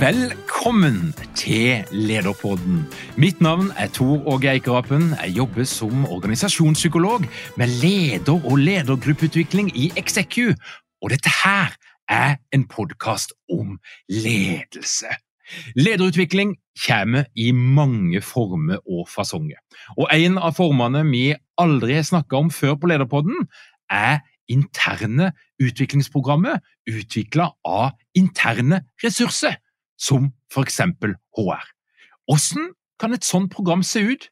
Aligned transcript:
Velkommen 0.00 1.14
til 1.36 1.84
Lederpodden. 1.90 2.86
Mitt 3.16 3.40
navn 3.40 3.70
er 3.78 3.86
Tor 3.86 4.26
Åge 4.26 4.50
Eikerapen. 4.50 5.14
Jeg 5.22 5.30
jobber 5.36 5.64
som 5.64 6.04
organisasjonspsykolog 6.06 7.20
med 7.56 7.66
leder- 7.82 8.50
og 8.50 8.56
ledergruppeutvikling 8.56 9.76
i 9.76 9.92
XEQ. 10.00 10.38
Og 11.02 11.10
dette 11.10 11.30
her 11.44 11.76
er 12.08 12.36
en 12.52 12.66
podkast 12.68 13.32
om 13.52 13.78
ledelse. 14.08 15.06
Lederutvikling 15.76 16.56
kommer 16.86 17.24
i 17.36 17.52
mange 17.52 18.20
former 18.20 18.76
og 18.90 19.08
fasonger. 19.08 19.62
Og 19.96 20.08
en 20.12 20.38
av 20.38 20.56
formene 20.58 21.04
vi 21.10 21.34
aldri 21.58 21.94
har 21.94 22.02
snakka 22.02 22.36
om 22.36 22.50
før 22.50 22.74
på 22.74 22.90
Lederpodden, 22.90 23.46
er 23.90 24.18
interne 24.48 25.32
utviklingsprogrammet 25.62 26.60
utvikla 26.90 27.52
av 27.64 27.92
interne 28.18 28.82
ressurser 29.04 29.54
som 30.00 30.32
for 30.52 30.66
eksempel 30.66 31.14
HR. 31.36 31.64
Hvordan 32.28 32.72
kan 33.00 33.12
et 33.14 33.26
sånt 33.26 33.52
program 33.52 33.82
se 33.86 34.02
ut? 34.04 34.28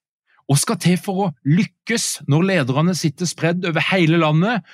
Hva 0.48 0.58
skal 0.58 0.80
til 0.82 0.98
for 1.00 1.26
å 1.26 1.32
lykkes 1.48 2.26
når 2.30 2.48
lederne 2.48 2.94
sitter 2.98 3.28
spredd 3.28 3.64
over 3.68 3.84
hele 3.92 4.18
landet? 4.20 4.66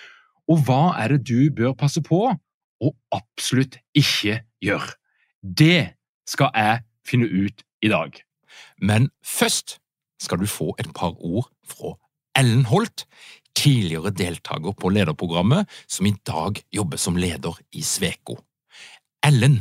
Og 0.49 0.65
hva 0.67 0.97
er 0.99 1.15
det 1.15 1.29
du 1.29 1.51
bør 1.55 1.77
passe 1.79 2.03
på 2.05 2.23
og 2.29 2.95
absolutt 3.15 3.77
ikke 3.97 4.41
gjøre? 4.65 4.95
Det 5.43 5.95
skal 6.29 6.51
jeg 6.57 6.83
finne 7.07 7.29
ut 7.29 7.63
i 7.85 7.93
dag. 7.93 8.17
Men 8.83 9.11
først 9.25 9.79
skal 10.19 10.41
du 10.41 10.49
få 10.51 10.73
et 10.81 10.91
par 10.97 11.15
ord 11.23 11.51
fra 11.69 11.95
Ellen 12.39 12.65
Holt, 12.71 13.05
tidligere 13.59 14.13
deltaker 14.15 14.75
på 14.79 14.91
lederprogrammet, 14.95 15.67
som 15.91 16.07
i 16.07 16.15
dag 16.27 16.61
jobber 16.75 17.01
som 17.01 17.19
leder 17.19 17.59
i 17.75 17.83
Sveko. 17.83 18.39
Ellen 19.27 19.61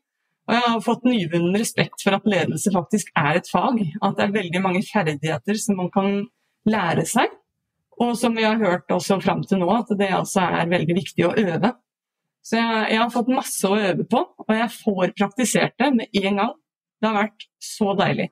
Og 0.51 0.57
jeg 0.57 0.67
har 0.67 0.81
fått 0.83 1.05
nyvunnen 1.07 1.55
respekt 1.55 2.01
for 2.03 2.17
at 2.17 2.25
ledelse 2.27 2.73
faktisk 2.75 3.13
er 3.15 3.37
et 3.39 3.47
fag. 3.47 3.77
At 4.03 4.17
det 4.17 4.25
er 4.25 4.33
veldig 4.33 4.61
mange 4.65 4.81
ferdigheter 4.83 5.55
som 5.55 5.77
man 5.79 5.87
kan 5.93 6.25
lære 6.67 7.05
seg. 7.07 7.31
Og 8.03 8.17
som 8.19 8.35
vi 8.35 8.43
har 8.43 8.59
hørt 8.59 8.91
også 8.91 9.21
fram 9.23 9.45
til 9.47 9.61
nå, 9.61 9.69
at 9.71 9.93
det 9.95 10.09
altså 10.11 10.43
er 10.43 10.67
veldig 10.67 10.97
viktig 10.97 11.23
å 11.23 11.31
øve. 11.39 11.71
Så 12.43 12.57
jeg, 12.57 12.83
jeg, 12.91 12.99
har 12.99 13.13
fått 13.13 13.31
masse 13.31 13.69
å 13.69 13.77
øve 13.77 14.03
på, 14.11 14.25
og 14.43 14.51
jeg 14.57 14.73
får 14.73 15.13
praktisert 15.21 15.77
det 15.79 15.91
med 15.95 16.19
en 16.19 16.41
gang. 16.41 16.53
Det 16.99 17.07
har 17.07 17.19
vært 17.21 17.47
så 17.63 17.95
deilig. 17.95 18.27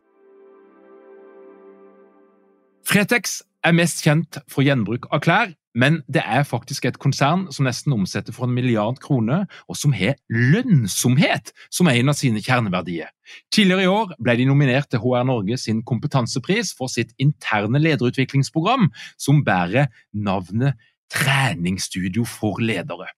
Fretex 2.90 3.40
er 3.64 3.78
mest 3.78 4.04
kjent 4.04 4.42
for 4.50 4.66
gjenbruk 4.66 5.08
av 5.14 5.24
klær, 5.24 5.54
men 5.78 6.00
det 6.10 6.24
er 6.26 6.48
faktisk 6.48 6.88
et 6.90 6.98
konsern 7.02 7.48
som 7.54 7.68
nesten 7.68 7.94
omsetter 7.94 8.34
for 8.34 8.48
en 8.48 8.56
milliard 8.56 8.98
kroner, 9.04 9.46
og 9.70 9.78
som 9.78 9.94
har 9.94 10.18
lønnsomhet 10.30 11.54
som 11.70 11.90
er 11.90 12.00
en 12.00 12.10
av 12.10 12.18
sine 12.18 12.42
kjerneverdier. 12.42 13.12
Tidligere 13.54 13.86
i 13.86 13.92
år 13.92 14.16
ble 14.18 14.36
de 14.40 14.48
nominert 14.50 14.90
til 14.90 15.04
HR 15.04 15.28
Norge 15.30 15.60
sin 15.62 15.84
kompetansepris 15.86 16.74
for 16.78 16.90
sitt 16.90 17.14
interne 17.22 17.82
lederutviklingsprogram, 17.82 18.90
som 19.18 19.44
bærer 19.46 19.92
navnet 20.14 20.80
Treningsstudio 21.10 22.26
for 22.26 22.62
ledere. 22.62 23.10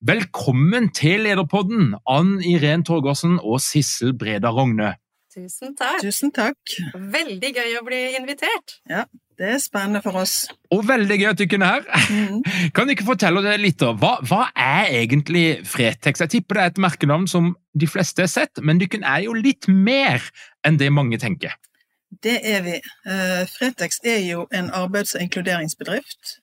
Velkommen 0.00 0.88
til 0.96 1.26
Lederpodden, 1.26 1.94
Ann 2.08 2.38
Irén 2.40 2.86
Torgersen 2.86 3.38
og 3.42 3.60
Sissel 3.60 4.14
Breda 4.16 4.48
Rogne. 4.54 4.94
Tusen 5.30 5.76
takk. 5.78 6.00
Tusen 6.02 6.32
takk. 6.34 6.76
Veldig 6.94 7.50
gøy 7.54 7.74
å 7.78 7.82
bli 7.86 7.98
invitert. 8.18 8.80
Ja, 8.90 9.04
det 9.40 9.48
er 9.54 9.60
spennende 9.62 10.02
for 10.04 10.20
oss. 10.20 10.34
Og 10.74 10.82
veldig 10.88 11.16
gøy 11.16 11.28
at 11.30 11.38
du 11.40 11.46
kunne 11.48 11.70
her. 11.70 11.86
Mm. 12.12 12.42
Kan 12.76 12.86
du 12.86 12.92
ikke 12.94 13.08
fortelle 13.08 13.42
det 13.46 13.56
litt? 13.62 13.80
Hva, 13.80 14.18
hva 14.28 14.42
er 14.52 14.92
egentlig 15.00 15.62
Fretex? 15.68 16.20
Jeg 16.20 16.34
tipper 16.36 16.58
det 16.58 16.66
er 16.66 16.74
et 16.74 16.82
merkenavn 16.84 17.24
som 17.30 17.54
de 17.72 17.88
fleste 17.88 18.26
har 18.26 18.30
sett, 18.32 18.60
men 18.60 18.82
Dykken 18.82 19.06
er 19.06 19.24
jo 19.24 19.34
litt 19.36 19.70
mer 19.70 20.20
enn 20.66 20.76
det 20.80 20.92
mange 20.92 21.18
tenker. 21.22 21.56
Det 22.20 22.36
er 22.52 22.60
vi. 22.66 22.76
Uh, 23.06 23.46
Fretex 23.48 24.02
er 24.04 24.20
jo 24.26 24.44
en 24.52 24.68
arbeids- 24.76 25.16
og 25.16 25.24
inkluderingsbedrift. 25.24 26.36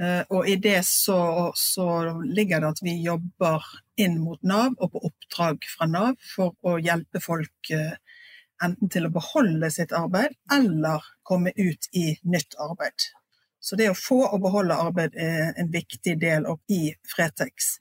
Eh, 0.00 0.22
og 0.32 0.48
i 0.48 0.56
det 0.56 0.78
så, 0.88 1.50
så 1.56 1.86
ligger 2.24 2.62
det 2.62 2.70
at 2.72 2.78
vi 2.80 2.94
jobber 3.04 3.64
inn 4.00 4.16
mot 4.22 4.40
Nav 4.48 4.72
og 4.78 4.94
på 4.94 5.02
oppdrag 5.10 5.66
fra 5.74 5.88
Nav 5.90 6.14
for 6.24 6.56
å 6.64 6.78
hjelpe 6.80 7.20
folk 7.20 7.72
eh, 7.76 7.98
enten 8.64 8.92
til 8.92 9.08
å 9.08 9.12
beholde 9.12 9.68
sitt 9.72 9.92
arbeid 9.96 10.36
eller 10.52 11.04
komme 11.30 11.54
ut 11.56 11.88
i 11.96 12.18
nytt 12.26 12.58
arbeid. 12.58 13.06
Så 13.60 13.76
det 13.76 13.90
å 13.90 13.96
få 13.96 14.22
og 14.24 14.40
beholde 14.42 14.78
arbeid 14.82 15.16
er 15.20 15.52
en 15.60 15.70
viktig 15.72 16.16
del 16.20 16.46
av 16.48 16.58
i 16.72 16.94
Fretex. 17.14 17.76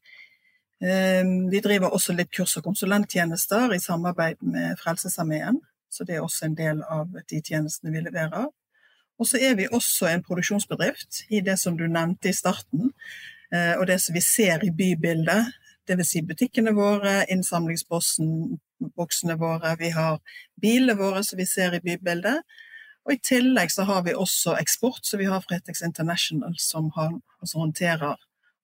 Eh, 0.83 1.23
vi 1.51 1.59
driver 1.63 1.95
også 1.95 2.13
litt 2.15 2.31
kurs- 2.35 2.57
og 2.59 2.63
konsulenttjenester 2.67 3.73
i 3.75 3.83
samarbeid 3.83 4.37
med 4.41 4.79
Frelsesarmeen, 4.79 5.59
så 5.91 6.05
det 6.07 6.15
er 6.15 6.23
også 6.23 6.45
en 6.45 6.55
del 6.55 6.83
av 6.83 7.07
de 7.31 7.41
tjenestene 7.41 7.91
vi 7.95 8.01
leverer. 8.05 8.47
Og 9.19 9.27
så 9.27 9.37
er 9.43 9.55
vi 9.59 9.67
også 9.67 10.07
en 10.07 10.23
produksjonsbedrift 10.23 11.25
i 11.29 11.41
det 11.43 11.59
som 11.59 11.77
du 11.77 11.87
nevnte 11.87 12.29
i 12.29 12.35
starten, 12.35 12.93
eh, 13.51 13.75
og 13.79 13.87
det 13.87 14.01
som 14.01 14.13
vi 14.15 14.21
ser 14.23 14.63
i 14.63 14.71
bybildet. 14.71 15.45
Dvs. 15.89 16.11
Si 16.11 16.21
butikkene 16.21 16.71
våre, 16.77 17.25
innsamlingsboksene 17.33 19.35
våre, 19.39 19.75
vi 19.79 19.89
har 19.89 20.19
bilene 20.61 20.95
våre 20.99 21.23
som 21.23 21.37
vi 21.39 21.45
ser 21.49 21.73
i 21.75 21.79
bybildet. 21.83 22.41
Og 23.09 23.15
i 23.15 23.21
tillegg 23.25 23.71
så 23.73 23.87
har 23.89 24.03
vi 24.05 24.13
også 24.13 24.53
eksport, 24.61 25.01
så 25.01 25.17
vi 25.17 25.25
har 25.25 25.41
Fretex 25.41 25.81
International 25.81 26.53
som 26.61 26.91
har, 26.93 27.15
altså 27.41 27.63
håndterer 27.63 28.19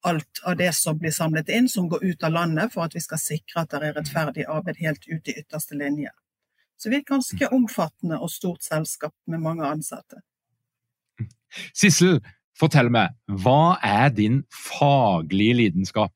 alt 0.06 0.42
av 0.45 0.59
det 0.59 0.69
som 0.77 1.00
blir 1.01 1.09
samlet 1.15 1.50
inn, 1.50 1.65
som 1.69 1.88
går 1.89 2.03
ut 2.03 2.24
av 2.27 2.36
landet, 2.36 2.69
for 2.75 2.86
at 2.86 2.94
vi 2.94 3.01
skal 3.01 3.18
sikre 3.18 3.63
at 3.63 3.74
det 3.74 3.80
er 3.81 3.95
rettferdig 3.97 4.45
arbeid 4.45 4.77
helt 4.86 5.07
ut 5.09 5.31
i 5.33 5.38
ytterste 5.42 5.80
linje. 5.80 6.13
Så 6.77 6.92
vi 6.92 7.00
er 7.00 7.01
et 7.01 7.09
ganske 7.09 7.50
omfattende 7.57 8.19
og 8.21 8.30
stort 8.30 8.62
selskap 8.62 9.15
med 9.25 9.42
mange 9.42 9.65
ansatte. 9.65 10.21
Sissel, 11.74 12.19
fortell 12.53 12.94
meg, 12.94 13.18
hva 13.41 13.80
er 13.81 14.13
din 14.13 14.44
faglige 14.53 15.57
lidenskap? 15.63 16.13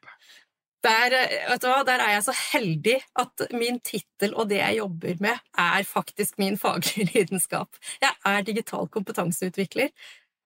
Der, 0.84 1.12
der, 1.60 2.00
er 2.00 2.12
jeg 2.14 2.24
så 2.24 2.34
heldig 2.54 2.96
at 3.20 3.42
min 3.52 3.82
tittel 3.84 4.32
og 4.32 4.48
det 4.50 4.62
jeg 4.62 4.78
jobber 4.78 5.20
med, 5.20 5.42
er 5.58 5.84
faktisk 5.84 6.38
min 6.40 6.58
faglige 6.58 7.10
lidenskap. 7.14 7.76
Jeg 8.02 8.16
er 8.26 8.48
digital 8.48 8.88
kompetanseutvikler, 8.88 9.92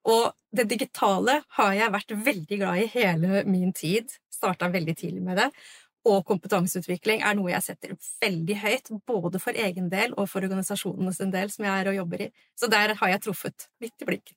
og 0.03 0.33
det 0.51 0.67
digitale 0.71 1.39
har 1.57 1.73
jeg 1.77 1.93
vært 1.93 2.17
veldig 2.25 2.59
glad 2.59 2.81
i 2.81 2.89
hele 2.91 3.43
min 3.45 3.71
tid. 3.73 4.11
Starta 4.33 4.67
veldig 4.73 4.97
tidlig 4.97 5.23
med 5.23 5.39
det. 5.39 5.49
Og 6.03 6.25
kompetanseutvikling 6.27 7.21
er 7.23 7.37
noe 7.39 7.53
jeg 7.53 7.63
setter 7.63 7.93
veldig 8.21 8.57
høyt, 8.59 8.91
både 9.07 9.39
for 9.39 9.55
egen 9.55 9.87
del 9.91 10.15
og 10.17 10.27
for 10.31 10.43
organisasjonenes 10.43 11.21
del, 11.31 11.51
som 11.53 11.69
jeg 11.69 11.73
er 11.79 11.91
og 11.93 11.99
jobber 12.01 12.25
i. 12.25 12.31
Så 12.59 12.67
der 12.67 12.97
har 12.99 13.13
jeg 13.13 13.23
truffet 13.23 13.69
midt 13.79 14.03
i 14.03 14.09
blinken. 14.09 14.35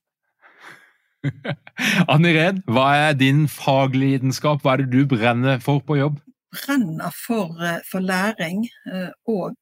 Anne 2.13 2.31
Red, 2.35 2.63
hva 2.69 2.87
er 3.07 3.17
din 3.17 3.45
faglidenskap? 3.51 4.63
Hva 4.63 4.75
er 4.75 4.83
det 4.83 4.93
du 4.93 5.05
brenner 5.09 5.61
for 5.63 5.83
på 5.85 5.99
jobb? 5.99 6.19
Brenner 6.53 7.13
for, 7.15 7.57
eh, 7.63 7.81
for 7.87 8.03
læring 8.03 8.65
eh, 8.91 9.11
og 9.29 9.57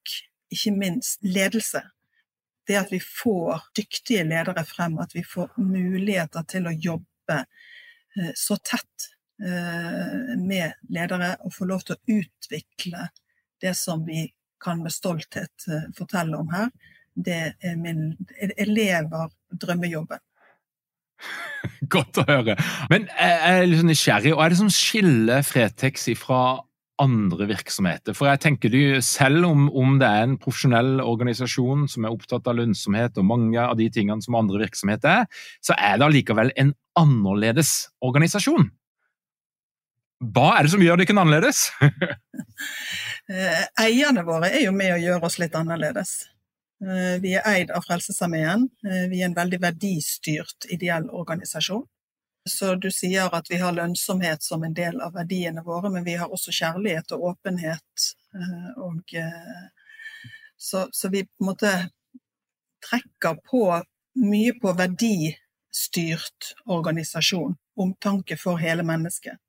ikke 0.53 0.75
minst 0.75 1.23
ledelse. 1.23 1.81
Det 2.65 2.77
at 2.79 2.91
vi 2.93 2.99
får 2.99 3.67
dyktige 3.77 4.25
ledere 4.25 4.65
frem, 4.65 4.97
at 4.99 5.13
vi 5.13 5.23
får 5.25 5.53
muligheter 5.61 6.45
til 6.49 6.69
å 6.69 6.73
jobbe 6.73 7.41
eh, 8.17 8.31
så 8.35 8.57
tett 8.63 9.11
med 9.35 10.77
ledere 10.95 11.33
og 11.43 11.51
få 11.51 11.65
lov 11.67 11.81
til 11.83 11.97
å 11.97 12.19
utvikle 12.21 13.09
det 13.59 13.73
som 13.75 14.05
vi 14.07 14.21
kan 14.63 14.79
med 14.79 14.93
stolthet 14.95 15.65
fortelle 15.97 16.39
om 16.39 16.53
her, 16.53 16.69
det 17.19 17.57
er 17.59 17.75
min 17.75 18.13
elever 18.55 19.33
drømmejobben. 19.51 20.23
Godt 21.95 22.21
å 22.21 22.27
høre. 22.27 22.55
Men 22.91 23.09
jeg 23.11 23.41
er 23.49 23.67
litt 23.69 23.83
nysgjerrig. 23.87 24.35
Hva 24.35 24.47
er 24.47 24.53
det 24.53 24.61
som 24.61 24.71
skiller 24.73 25.45
Fretex 25.45 26.07
fra 26.19 26.41
andre 27.01 27.49
virksomheter? 27.49 28.15
For 28.17 28.29
jeg 28.29 28.41
tenker 28.45 28.71
du, 28.71 29.01
Selv 29.05 29.47
om, 29.49 29.67
om, 29.73 29.97
det 30.01 30.07
er 30.07 30.25
en 30.27 30.37
profesjonell 30.41 31.01
organisasjon 31.03 31.87
som 31.91 32.07
er 32.07 32.15
opptatt 32.15 32.47
av 32.51 32.59
lønnsomhet 32.59 33.19
og 33.19 33.29
mange 33.31 33.61
av 33.61 33.77
de 33.79 33.89
tingene 33.91 34.23
som 34.23 34.37
andre 34.39 34.63
virksomheter 34.65 35.25
er, 35.25 35.45
så 35.65 35.77
er 35.77 35.99
det 35.99 36.09
allikevel 36.09 36.53
en 36.61 36.73
annerledes 36.99 37.77
organisasjon. 38.05 38.69
Hva 40.35 40.53
er 40.55 40.65
det 40.65 40.71
som 40.71 40.83
gjør 40.83 40.97
det 40.97 41.07
ikke 41.07 41.19
annerledes? 41.19 41.67
Eh, 43.25 43.63
eierne 43.81 44.21
våre 44.21 44.51
er 44.53 44.67
jo 44.67 44.71
med 44.71 44.91
å 44.93 44.99
gjøre 45.01 45.25
oss 45.25 45.39
litt 45.41 45.55
annerledes. 45.57 46.11
Eh, 46.83 47.21
vi 47.21 47.33
er 47.33 47.47
eid 47.47 47.71
av 47.71 47.85
Frelsesarmeen. 47.87 48.69
Eh, 48.87 49.05
vi 49.09 49.21
er 49.21 49.29
en 49.29 49.37
veldig 49.37 49.61
verdistyrt 49.63 50.67
ideell 50.69 51.07
organisasjon. 51.09 51.85
Så 52.49 52.75
du 52.75 52.91
sier 52.93 53.31
at 53.33 53.47
vi 53.49 53.57
har 53.57 53.73
lønnsomhet 53.73 54.43
som 54.43 54.63
en 54.63 54.75
del 54.75 54.99
av 55.01 55.15
verdiene 55.15 55.63
våre, 55.65 55.89
men 55.89 56.03
vi 56.05 56.17
har 56.19 56.29
også 56.29 56.53
kjærlighet 56.53 57.15
og 57.15 57.31
åpenhet. 57.31 58.09
Eh, 58.35 58.69
og, 58.83 59.15
så, 60.57 60.85
så 60.91 61.09
vi 61.09 61.23
på 61.25 61.45
en 61.45 61.49
måte 61.53 61.73
trekker 62.85 63.39
på 63.49 63.63
mye 64.21 64.53
på 64.61 64.75
verdistyrt 64.77 66.53
organisasjon. 66.65 67.57
Omtanke 67.75 68.37
for 68.37 68.61
hele 68.61 68.85
mennesket. 68.85 69.39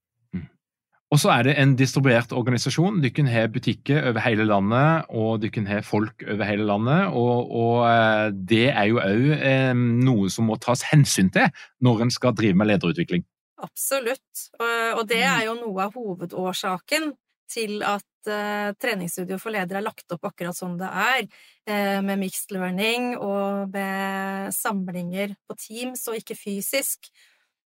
Og 1.14 1.20
så 1.23 1.31
er 1.37 1.47
det 1.47 1.53
en 1.62 1.76
distribuert 1.79 2.32
organisasjon. 2.35 2.99
Du 3.03 3.06
kan 3.14 3.29
ha 3.31 3.44
butikker 3.47 4.08
over 4.11 4.25
hele 4.25 4.47
landet, 4.49 5.06
og 5.14 5.38
du 5.44 5.47
kan 5.55 5.69
ha 5.70 5.79
folk 5.87 6.25
over 6.26 6.49
hele 6.49 6.67
landet. 6.67 7.12
Og, 7.14 7.53
og 7.55 7.76
eh, 7.87 8.32
det 8.50 8.64
er 8.73 8.88
jo 8.91 8.99
òg 8.99 9.29
eh, 9.37 9.70
noe 9.76 10.32
som 10.35 10.50
må 10.50 10.58
tas 10.58 10.82
hensyn 10.91 11.31
til 11.35 11.47
når 11.87 12.06
en 12.06 12.12
skal 12.14 12.35
drive 12.35 12.58
med 12.58 12.73
lederutvikling. 12.73 13.23
Absolutt, 13.56 14.50
og 14.61 15.06
det 15.08 15.23
er 15.25 15.47
jo 15.47 15.55
noe 15.56 15.87
av 15.87 15.94
hovedårsaken 15.97 17.14
til 17.49 17.81
at 17.87 18.29
uh, 18.29 18.75
treningsstudio 18.81 19.38
for 19.41 19.55
ledere 19.55 19.81
er 19.81 19.87
lagt 19.87 20.12
opp 20.14 20.26
akkurat 20.29 20.56
sånn 20.56 20.76
det 20.81 20.88
er, 20.91 21.25
uh, 21.70 22.00
med 22.05 22.20
mixed 22.20 22.53
learning 22.55 23.14
og 23.17 23.73
med 23.75 24.53
samlinger 24.56 25.37
på 25.47 25.58
Teams 25.62 26.06
og 26.11 26.19
ikke 26.20 26.38
fysisk 26.38 27.11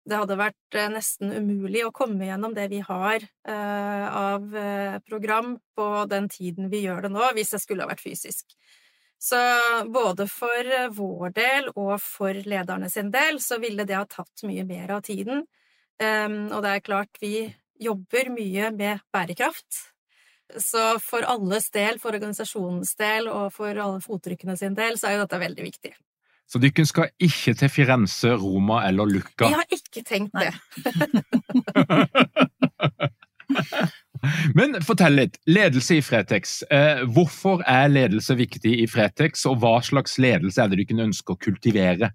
det 0.07 0.19
hadde 0.21 0.37
vært 0.39 0.77
eh, 0.77 0.89
nesten 0.91 1.33
umulig 1.35 1.83
å 1.85 1.93
komme 1.95 2.29
gjennom 2.29 2.53
det 2.55 2.69
vi 2.71 2.79
har 2.85 3.19
eh, 3.19 4.05
av 4.07 4.55
eh, 4.55 4.99
program 5.07 5.57
på 5.75 5.87
den 6.11 6.29
tiden 6.31 6.71
vi 6.71 6.85
gjør 6.85 7.07
det 7.07 7.13
nå, 7.13 7.25
hvis 7.35 7.51
det 7.55 7.61
skulle 7.63 7.83
ha 7.83 7.91
vært 7.91 8.05
fysisk. 8.05 8.55
Så 9.19 9.37
både 9.89 10.27
for 10.29 10.71
vår 10.93 11.31
del 11.33 11.69
og 11.73 11.95
for 12.03 12.37
lederne 12.47 12.89
sin 12.93 13.09
del 13.11 13.41
så 13.41 13.57
ville 13.59 13.85
det 13.87 13.97
ha 13.97 14.05
tatt 14.05 14.45
mye 14.45 14.65
mer 14.67 14.93
av 14.93 15.01
tiden. 15.07 15.41
Ehm, 15.97 16.51
og 16.53 16.61
det 16.61 16.73
er 16.75 16.83
klart, 16.85 17.17
vi 17.17 17.47
jobber 17.81 18.29
mye 18.29 18.69
med 18.77 19.01
bærekraft. 19.13 19.81
Så 20.61 20.83
for 21.03 21.25
alles 21.27 21.71
del, 21.73 21.97
for 21.99 22.13
organisasjonens 22.13 22.93
del 23.01 23.25
og 23.31 23.49
for 23.57 23.73
alle 23.73 24.03
fottrykkene 24.05 24.55
sin 24.59 24.77
del, 24.77 25.01
så 25.01 25.09
er 25.09 25.17
jo 25.17 25.25
dette 25.25 25.41
veldig 25.41 25.65
viktig. 25.65 25.95
Så 26.47 26.59
dere 26.63 26.85
skal 26.87 27.09
ikke 27.19 27.53
til 27.59 27.69
Firenze, 27.71 28.31
Roma 28.39 28.87
eller 28.87 29.05
Lucca? 29.09 29.47
Vi 29.49 29.53
har 29.57 29.67
ikke 29.67 30.03
tenkt 30.07 30.31
det. 30.39 30.53
Men 34.57 34.79
fortell 34.85 35.17
litt. 35.19 35.35
Ledelse 35.49 35.97
i 35.99 36.03
Fretex. 36.03 36.61
Eh, 36.73 37.03
hvorfor 37.13 37.61
er 37.67 37.91
ledelse 37.91 38.35
viktig 38.39 38.73
i 38.81 38.87
Fretex, 38.89 39.45
og 39.49 39.59
hva 39.63 39.77
slags 39.85 40.17
ledelse 40.21 40.63
er 40.63 40.71
det 40.71 40.87
dere 40.87 41.05
ønsker 41.07 41.35
å 41.35 41.41
kultivere? 41.41 42.11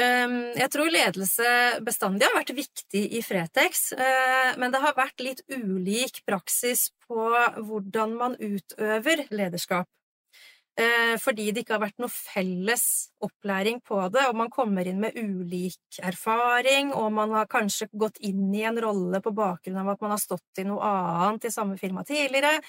Um, 0.00 0.54
jeg 0.54 0.70
tror 0.70 0.88
ledelse 0.92 1.46
bestandig 1.84 2.24
har 2.28 2.36
vært 2.36 2.52
viktig 2.54 3.02
i 3.18 3.20
Fretex, 3.26 3.90
uh, 3.98 4.52
men 4.60 4.70
det 4.72 4.80
har 4.84 4.94
vært 4.96 5.20
litt 5.24 5.42
ulik 5.50 6.22
praksis 6.28 6.88
på 7.08 7.26
hvordan 7.58 8.14
man 8.16 8.36
utøver 8.38 9.26
lederskap. 9.34 9.90
Eh, 10.80 11.16
fordi 11.20 11.50
det 11.52 11.64
ikke 11.64 11.74
har 11.74 11.82
vært 11.82 11.98
noe 12.00 12.12
felles 12.12 12.84
opplæring 13.26 13.82
på 13.84 13.98
det, 14.14 14.22
og 14.30 14.38
man 14.38 14.52
kommer 14.52 14.86
inn 14.88 15.00
med 15.02 15.16
ulik 15.18 15.98
erfaring, 16.06 16.94
og 16.96 17.10
man 17.12 17.34
har 17.36 17.50
kanskje 17.50 17.90
gått 17.92 18.20
inn 18.24 18.46
i 18.54 18.62
en 18.68 18.78
rolle 18.80 19.20
på 19.20 19.34
bakgrunn 19.36 19.80
av 19.82 19.90
at 19.92 20.04
man 20.04 20.14
har 20.14 20.22
stått 20.22 20.62
i 20.62 20.64
noe 20.68 20.80
annet 20.86 21.50
i 21.50 21.52
samme 21.52 21.76
firma 21.80 22.04
tidligere. 22.08 22.62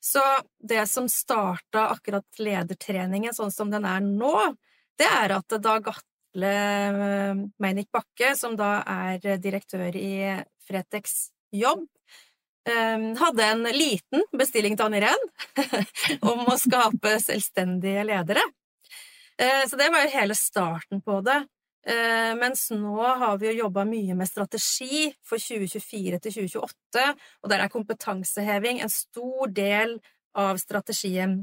Så 0.00 0.22
det 0.60 0.84
som 0.90 1.08
starta 1.08 1.88
akkurat 1.94 2.42
ledertreningen 2.42 3.34
sånn 3.34 3.54
som 3.54 3.72
den 3.72 3.86
er 3.88 4.04
nå, 4.04 4.34
det 4.98 5.08
er 5.08 5.38
at 5.38 5.56
da 5.62 5.78
Gatle 5.88 6.52
eh, 6.52 7.44
Meinik 7.64 7.88
Bakke, 7.94 8.34
som 8.36 8.58
da 8.60 8.82
er 8.82 9.40
direktør 9.40 9.96
i 9.96 10.36
Fretex 10.68 11.30
Jobb, 11.54 11.86
hadde 13.18 13.44
en 13.44 13.66
liten 13.74 14.24
bestilling 14.36 14.76
til 14.76 14.88
Anne 14.88 15.00
Irén 15.00 15.28
om 16.32 16.46
å 16.48 16.56
skape 16.60 17.16
selvstendige 17.22 18.06
ledere. 18.08 18.44
Eh, 19.38 19.64
så 19.70 19.78
det 19.78 19.90
var 19.94 20.04
jo 20.04 20.14
hele 20.16 20.34
starten 20.34 21.02
på 21.04 21.20
det. 21.26 21.38
Eh, 21.88 22.34
mens 22.36 22.66
nå 22.74 23.02
har 23.20 23.38
vi 23.38 23.48
jo 23.52 23.64
jobba 23.64 23.84
mye 23.88 24.16
med 24.18 24.28
strategi 24.28 25.06
for 25.24 25.40
2024 25.40 26.18
til 26.24 26.34
2028, 26.40 27.04
og 27.42 27.52
der 27.52 27.62
er 27.62 27.72
kompetanseheving 27.72 28.82
en 28.82 28.92
stor 28.92 29.52
del 29.54 29.94
av 30.36 30.58
strategien. 30.60 31.40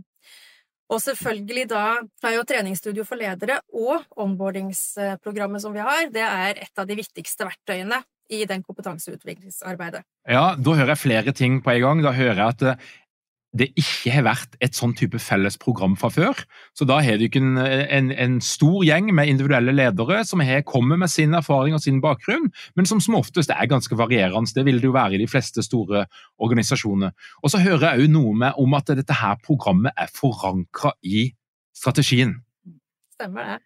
Og 0.92 1.00
selvfølgelig 1.02 1.64
da 1.72 1.86
er 2.28 2.36
jo 2.36 2.44
treningsstudio 2.46 3.06
for 3.08 3.18
ledere 3.18 3.58
og 3.74 4.04
onboardingsprogrammet 4.22 5.64
som 5.64 5.74
vi 5.74 5.82
har, 5.82 6.12
det 6.14 6.22
er 6.28 6.62
et 6.68 6.84
av 6.84 6.86
de 6.86 7.00
viktigste 7.00 7.48
verktøyene 7.48 8.04
i 8.30 8.46
den 8.50 8.64
kompetanseutviklingsarbeidet. 8.66 10.04
Ja, 10.30 10.56
da 10.58 10.78
hører 10.78 10.96
jeg 10.96 11.04
flere 11.04 11.34
ting 11.36 11.60
på 11.64 11.76
en 11.76 11.82
gang. 11.84 12.06
Da 12.06 12.16
hører 12.16 12.42
jeg 12.42 12.56
at 12.56 12.86
det 13.56 13.70
ikke 13.80 14.12
har 14.12 14.26
vært 14.26 14.58
et 14.64 14.76
sånn 14.76 14.94
type 14.98 15.20
felles 15.24 15.56
program 15.60 15.94
fra 16.00 16.10
før. 16.12 16.42
Så 16.76 16.88
da 16.88 16.98
har 17.04 17.20
du 17.20 17.26
ikke 17.28 17.40
en, 17.40 17.56
en, 17.58 18.10
en, 18.12 18.40
stor 18.44 18.84
gjeng 18.84 19.08
med 19.16 19.32
individuelle 19.32 19.72
ledere 19.76 20.24
som 20.28 20.44
har 20.44 20.66
kommet 20.68 21.00
med 21.00 21.12
sin 21.12 21.36
erfaring 21.38 21.78
og 21.78 21.84
sin 21.84 22.02
bakgrunn, 22.04 22.50
men 22.76 22.90
som 22.90 23.00
som 23.04 23.16
oftest 23.20 23.54
er 23.56 23.72
ganske 23.72 23.96
varierende. 23.96 24.52
Det 24.52 24.66
vil 24.68 24.82
det 24.82 24.90
jo 24.90 24.96
være 24.98 25.16
i 25.16 25.22
de 25.24 25.30
fleste 25.32 25.64
store 25.64 26.04
organisasjoner. 26.44 27.16
Og 27.44 27.54
så 27.54 27.64
hører 27.64 27.88
jeg 27.94 28.10
òg 28.10 28.14
noe 28.18 28.36
med 28.44 28.60
om 28.60 28.76
at 28.76 28.92
dette 29.00 29.22
her 29.22 29.40
programmet 29.46 29.96
er 29.96 30.12
forankra 30.12 30.92
i 31.04 31.30
strategien. 31.76 32.42
Stemmer 33.16 33.54
det. 33.54 33.60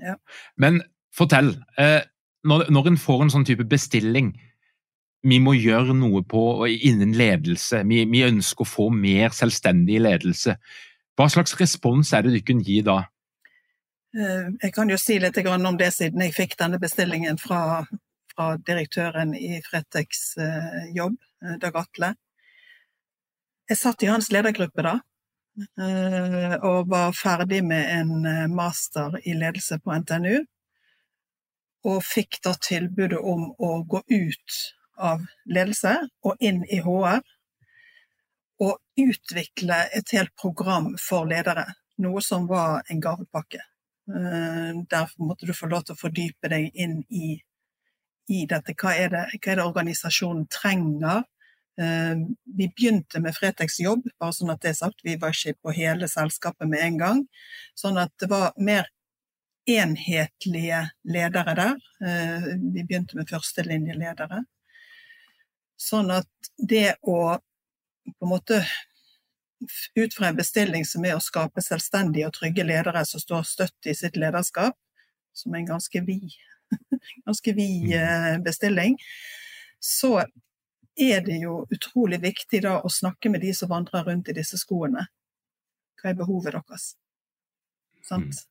Ja. 0.00 0.16
Men 0.56 0.80
fortell, 1.14 1.54
eh, 1.78 2.00
når, 2.44 2.68
når 2.72 2.90
en 2.90 3.00
får 3.00 3.24
en 3.24 3.32
sånn 3.32 3.46
type 3.48 3.64
bestilling, 3.68 4.34
vi 5.24 5.40
må 5.40 5.54
gjøre 5.56 5.96
noe 5.96 6.20
på 6.28 6.42
innen 6.68 7.14
ledelse. 7.16 7.80
Vi, 7.88 8.02
vi, 8.10 8.24
ønsker 8.26 8.64
å 8.64 8.68
få 8.68 8.88
mer 8.92 9.32
selvstendig 9.32 10.02
ledelse. 10.04 10.58
Hva 11.16 11.30
slags 11.32 11.56
respons 11.60 12.12
er 12.12 12.26
det 12.26 12.34
du 12.34 12.40
kan 12.44 12.60
gi 12.64 12.82
da? 12.84 12.98
Eh, 14.14 14.50
jeg 14.62 14.74
kan 14.74 14.90
jo 14.92 14.98
si 15.00 15.16
litt 15.22 15.38
om 15.46 15.78
det 15.80 15.90
siden 15.96 16.26
jeg 16.26 16.36
fikk 16.36 16.58
denne 16.60 16.78
bestillingen 16.82 17.40
fra, 17.40 17.82
fra 18.34 18.52
direktøren 18.60 19.32
i 19.34 19.62
Fretex 19.64 20.36
eh, 20.36 20.92
jobb, 20.94 21.16
eh, 21.42 21.56
Dag 21.62 21.80
Atle. 21.80 22.14
Jeg 23.70 23.80
satt 23.80 24.04
i 24.04 24.10
hans 24.12 24.28
ledergruppe 24.28 24.84
da, 24.84 24.98
og 26.68 26.90
var 26.90 27.14
ferdig 27.16 27.62
med 27.64 27.86
en 27.94 28.50
master 28.52 29.14
i 29.24 29.32
ledelse 29.38 29.78
på 29.80 29.94
NTNU. 30.02 30.42
Og 31.84 32.00
fikk 32.04 32.40
da 32.44 32.54
tilbudet 32.56 33.20
om 33.20 33.50
å 33.58 33.70
gå 33.84 34.00
ut 34.08 34.58
av 34.96 35.24
ledelse 35.50 35.96
og 36.24 36.40
inn 36.40 36.62
i 36.72 36.80
HR. 36.84 37.20
Og 38.64 38.78
utvikle 39.00 39.80
et 39.92 40.14
helt 40.14 40.32
program 40.40 40.92
for 41.00 41.26
ledere, 41.28 41.66
noe 42.00 42.22
som 42.22 42.46
var 42.48 42.84
en 42.90 43.02
gavepakke. 43.02 43.60
Der 44.06 44.84
Derfor 44.90 45.24
måtte 45.24 45.46
du 45.46 45.54
få 45.56 45.66
lov 45.66 45.84
til 45.84 45.96
å 45.96 46.00
fordype 46.00 46.48
deg 46.52 46.70
inn 46.74 46.98
i, 47.08 47.38
i 48.28 48.44
dette. 48.46 48.74
Hva 48.76 48.94
er, 48.94 49.08
det, 49.10 49.22
hva 49.38 49.52
er, 49.52 49.56
det, 49.56 49.64
organisasjonen 49.64 50.46
trenger? 50.52 51.24
Eh, 51.80 52.20
vi 52.58 52.68
begynte 52.68 53.20
med 53.20 53.34
Fretex 53.34 53.80
jobb, 53.80 54.04
bare 54.20 54.36
sånn 54.36 54.52
at 54.52 54.60
det 54.62 54.74
er 54.74 54.78
sagt. 54.78 55.00
Vi 55.04 55.16
var 55.20 55.34
ikke 55.34 55.56
på 55.62 55.74
hele 55.74 56.08
selskapet 56.08 56.68
med 56.68 56.84
en 56.84 57.00
gang. 57.00 57.24
Sånn 57.74 57.98
at 57.98 58.12
det 58.20 58.28
var 58.30 58.52
mer 58.56 58.90
enhetlige 59.66 60.90
ledere 61.04 61.54
der. 61.54 61.80
Eh, 62.04 62.48
vi 62.60 62.84
begynte 62.84 63.16
med 63.16 63.30
førstelinjeledere. 63.30 64.44
Sånn 65.80 66.10
at 66.14 66.50
det 66.58 66.96
å 67.02 67.38
på 68.04 68.26
en 68.26 68.28
måte 68.28 68.60
ut 69.94 70.14
fra 70.14 70.28
en 70.28 70.36
bestilling 70.36 70.84
som 70.84 71.04
er 71.08 71.16
å 71.16 71.22
skape 71.24 71.62
selvstendige 71.64 72.28
og 72.28 72.34
trygge 72.36 72.66
ledere 72.66 73.04
som 73.08 73.22
står 73.22 73.46
støtt 73.48 73.88
i 73.88 73.94
sitt 73.96 74.18
lederskap, 74.20 74.76
som 75.32 75.54
er 75.54 75.62
en 75.62 75.70
ganske 75.72 76.02
vid, 76.04 76.34
ganske 77.26 77.54
vid 77.56 77.88
mm. 77.88 77.94
eh, 78.00 78.40
bestilling, 78.44 78.98
så 79.80 80.18
er 80.94 81.24
det 81.26 81.40
jo 81.42 81.64
utrolig 81.74 82.20
viktig 82.22 82.60
da 82.64 82.78
å 82.84 82.92
snakke 82.92 83.32
med 83.32 83.42
de 83.42 83.54
som 83.56 83.72
vandrer 83.72 84.04
rundt 84.06 84.28
i 84.30 84.36
disse 84.36 84.60
skoene. 84.60 85.08
Hva 86.00 86.12
er 86.12 86.18
behovet 86.18 86.54
deres? 86.54 86.92
Sant? 88.04 88.44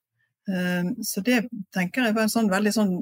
Mm. 0.47 0.95
Så 1.03 1.21
det 1.23 1.45
tenker 1.75 2.03
jeg 2.03 2.15
var 2.17 2.27
en 2.27 2.33
sånn 2.33 2.51
veldig 2.51 2.73
sånn 2.75 2.93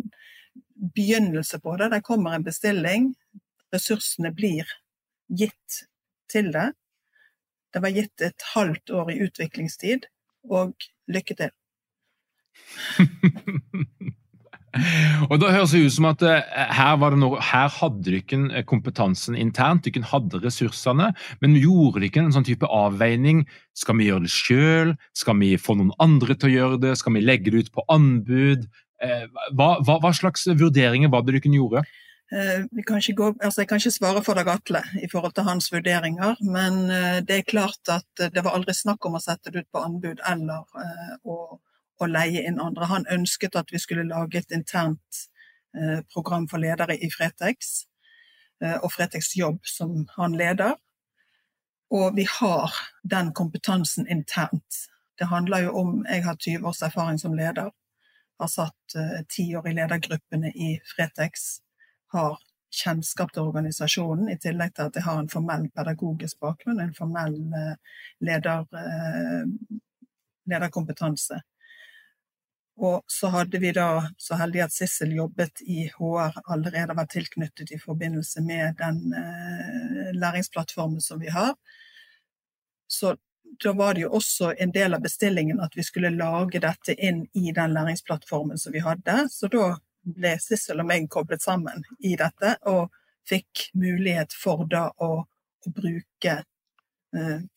begynnelse 0.96 1.60
på 1.64 1.76
det. 1.80 1.90
Der 1.94 2.06
kommer 2.06 2.36
en 2.36 2.46
bestilling, 2.46 3.12
ressursene 3.74 4.34
blir 4.36 4.70
gitt 5.32 5.84
til 6.32 6.52
det. 6.54 6.72
Det 7.72 7.82
var 7.84 7.96
gitt 7.96 8.22
et 8.26 8.48
halvt 8.54 8.92
år 8.92 9.12
i 9.14 9.20
utviklingstid, 9.26 10.10
og 10.50 10.76
lykke 11.12 11.38
til. 11.40 11.54
og 15.30 15.40
Da 15.42 15.52
høres 15.52 15.74
det 15.76 15.84
ut 15.86 15.96
som 15.98 16.08
at 16.12 16.24
uh, 16.24 16.38
her, 16.78 17.16
noe, 17.20 17.40
her, 17.44 17.72
hadde 17.76 18.06
du 18.06 18.18
ikke 18.18 18.40
eh, 18.52 18.66
kompetansen 18.68 19.36
internt, 19.36 19.88
du 19.88 20.06
hadde 20.08 20.42
ressursene, 20.44 21.12
men 21.44 21.58
gjorde 21.60 22.02
du 22.02 22.08
ikke 22.08 22.24
en 22.24 22.36
sånn 22.36 22.48
type 22.48 22.68
avveining? 22.68 23.44
Skal 23.78 24.00
vi 24.00 24.08
gjøre 24.08 24.28
det 24.28 24.34
sjøl? 24.34 24.94
Skal 25.18 25.40
vi 25.42 25.56
få 25.60 25.76
noen 25.80 25.92
andre 26.04 26.38
til 26.38 26.52
å 26.52 26.56
gjøre 26.56 26.84
det? 26.86 26.96
Skal 27.02 27.18
vi 27.18 27.26
legge 27.26 27.52
det 27.52 27.66
ut 27.66 27.74
på 27.76 27.86
anbud? 27.92 28.70
Uh, 29.02 29.26
hva, 29.58 29.74
hva, 29.84 29.98
hva, 30.00 30.14
slags 30.16 30.48
vurderinger 30.48 31.12
var 31.12 31.26
det 31.28 31.42
du 31.42 31.52
gjøre? 31.52 31.84
Eh, 32.32 32.64
gå, 33.16 33.26
altså 33.44 33.62
jeg 33.62 33.68
kan 33.68 33.82
ikke 33.82 33.92
svare 33.92 34.22
for 34.24 34.40
Dag 34.40 34.48
Atle 34.48 34.80
i 35.04 35.10
forhold 35.12 35.34
til 35.36 35.44
hans 35.44 35.66
vurderinger, 35.74 36.38
men 36.48 36.86
eh, 36.88 37.18
det 37.28 37.42
er 37.42 37.50
klart 37.50 37.92
at 37.92 38.24
det 38.32 38.44
var 38.46 38.56
aldri 38.56 38.72
snakk 38.78 39.04
om 39.04 39.18
å 39.18 39.24
sette 39.24 39.52
det 39.52 39.66
ut 39.66 39.72
på 39.76 39.82
anbud 39.84 40.24
eller 40.32 40.64
eh, 40.80 41.18
å, 41.28 41.60
å 42.02 42.10
leie 42.10 42.44
inn 42.48 42.60
andre. 42.62 42.90
Han 42.90 43.08
ønsket 43.12 43.58
at 43.60 43.72
vi 43.74 43.80
skulle 43.82 44.08
lage 44.10 44.42
et 44.42 44.56
internt 44.56 45.28
program 46.12 46.50
for 46.52 46.60
ledere 46.60 46.98
i 47.00 47.08
Fretex, 47.08 47.86
og 48.60 48.90
Fretex 48.92 49.30
Jobb 49.40 49.62
som 49.64 50.02
han 50.18 50.36
leder. 50.36 50.74
Og 51.96 52.18
vi 52.18 52.26
har 52.28 52.76
den 53.08 53.32
kompetansen 53.32 54.10
internt. 54.12 54.82
Det 55.16 55.30
handler 55.32 55.64
jo 55.70 55.72
om 55.80 55.94
Jeg 56.10 56.26
har 56.26 56.36
20 56.36 56.68
års 56.68 56.82
erfaring 56.82 57.20
som 57.20 57.38
leder. 57.40 57.72
Har 58.40 58.52
satt 58.52 58.98
ti 59.32 59.48
år 59.56 59.72
i 59.72 59.78
ledergruppene 59.80 60.52
i 60.52 60.74
Fretex 60.92 61.62
har 62.12 62.38
kjennskap 62.72 63.32
til 63.34 63.50
organisasjonen, 63.50 64.30
i 64.32 64.40
tillegg 64.40 64.76
til 64.76 64.88
at 64.88 64.98
jeg 64.98 65.06
har 65.06 65.20
en 65.20 65.30
formell 65.32 65.68
pedagogisk 65.76 66.40
bakgrunn, 66.44 66.80
en 66.80 66.96
formell 66.96 67.38
eh, 67.58 67.98
leder, 68.24 68.66
eh, 68.80 69.80
lederkompetanse. 70.52 71.42
Og 72.82 73.04
så 73.08 73.30
hadde 73.30 73.60
vi 73.62 73.72
da 73.78 74.08
så 74.18 74.40
heldig 74.40 74.64
at 74.66 74.74
Sissel 74.74 75.12
jobbet 75.14 75.62
i 75.70 75.84
HR, 75.94 76.40
allerede 76.50 76.96
var 76.98 77.10
tilknyttet 77.12 77.72
i 77.72 77.78
forbindelse 77.80 78.42
med 78.42 78.80
den 78.80 79.14
eh, 79.14 80.08
læringsplattformen 80.18 81.02
som 81.02 81.20
vi 81.22 81.30
har. 81.30 81.54
Så 82.88 83.16
da 83.64 83.74
var 83.78 83.94
det 83.94 84.02
jo 84.02 84.10
også 84.18 84.54
en 84.58 84.74
del 84.74 84.98
av 84.98 85.04
bestillingen 85.06 85.62
at 85.62 85.78
vi 85.78 85.86
skulle 85.86 86.10
lage 86.10 86.64
dette 86.64 86.96
inn 86.98 87.28
i 87.38 87.54
den 87.54 87.74
læringsplattformen 87.78 88.58
som 88.58 88.74
vi 88.74 88.82
hadde. 88.82 89.28
Så 89.30 89.52
da 89.54 89.76
ble 90.02 90.34
Sissel 90.42 90.82
og 90.82 90.90
meg 90.90 91.06
koblet 91.14 91.46
sammen 91.46 91.86
i 92.00 92.16
dette, 92.18 92.56
og 92.66 92.90
fikk 93.30 93.68
mulighet 93.78 94.34
for 94.34 94.66
da 94.66 94.88
å, 94.98 95.12
å 95.22 95.76
bruke 95.76 96.42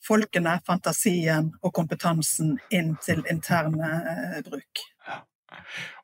folkene, 0.06 0.58
fantasien 0.66 1.52
og 1.62 1.74
kompetansen 1.76 2.56
inn 2.74 2.94
til 3.04 3.22
interne 3.30 3.90
eh, 4.10 4.42
bruk. 4.46 4.84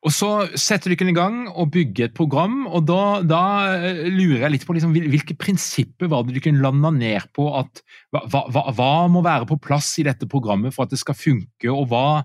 Og 0.01 0.13
Så 0.15 0.29
setter 0.59 0.89
du 0.89 0.95
ikke 0.95 1.07
i 1.11 1.15
gang 1.15 1.43
og 1.49 1.71
bygger 1.73 2.07
et 2.07 2.15
program, 2.17 2.63
og 2.65 2.85
da, 2.89 3.21
da 3.25 3.41
eh, 3.75 4.05
lurer 4.09 4.45
jeg 4.45 4.55
litt 4.55 4.67
på 4.67 4.75
liksom, 4.77 4.93
hvilke 4.95 5.37
prinsipper 5.39 6.09
var 6.11 6.25
det 6.27 6.43
kunne 6.43 6.63
landa 6.63 6.93
ned 6.95 7.27
på 7.35 7.49
at 7.59 7.83
hva, 8.13 8.23
hva, 8.31 8.63
hva, 8.71 8.93
må 9.11 9.23
være 9.25 9.49
på 9.49 9.59
plass 9.61 9.93
i 10.01 10.07
dette 10.07 10.29
programmet 10.31 10.75
for 10.75 10.87
at 10.87 10.93
det 10.93 11.01
skal 11.01 11.17
funke, 11.17 11.69
og 11.69 11.89
hva, 11.91 12.23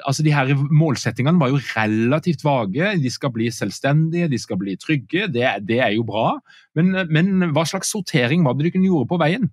altså 0.00 0.24
de 0.24 0.32
her 0.32 0.54
Målsettingene 0.72 1.40
var 1.40 1.52
jo 1.52 1.60
relativt 1.74 2.44
vage. 2.46 2.94
De 3.02 3.12
skal 3.12 3.32
bli 3.34 3.50
selvstendige, 3.52 4.30
de 4.32 4.40
skal 4.40 4.60
bli 4.60 4.76
trygge. 4.80 5.28
Det, 5.32 5.44
det 5.68 5.82
er 5.84 5.92
jo 5.96 6.06
bra. 6.08 6.38
Men, 6.78 6.94
men, 7.12 7.50
hva 7.52 7.66
slags 7.68 7.92
sortering 7.92 8.46
var 8.46 8.56
det 8.56 8.72
kunne 8.72 8.88
gjøre 8.88 9.10
på 9.10 9.20
veien? 9.20 9.50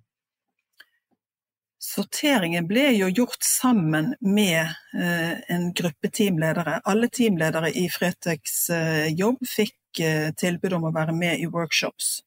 Sorteringen 1.80 2.66
ble 2.68 2.90
jo 2.92 3.08
gjort 3.08 3.42
sammen 3.46 4.12
med 4.20 4.60
eh, 5.00 5.38
en 5.48 5.70
gruppe 5.72 6.10
teamledere. 6.12 6.80
Alle 6.84 7.08
teamledere 7.08 7.70
i 7.72 7.86
Fretex 7.88 8.68
eh, 8.74 9.06
jobb 9.16 9.40
fikk 9.48 10.02
eh, 10.04 10.28
tilbud 10.36 10.76
om 10.76 10.90
å 10.90 10.92
være 10.92 11.14
med 11.16 11.40
i 11.40 11.48
workshops 11.48 12.18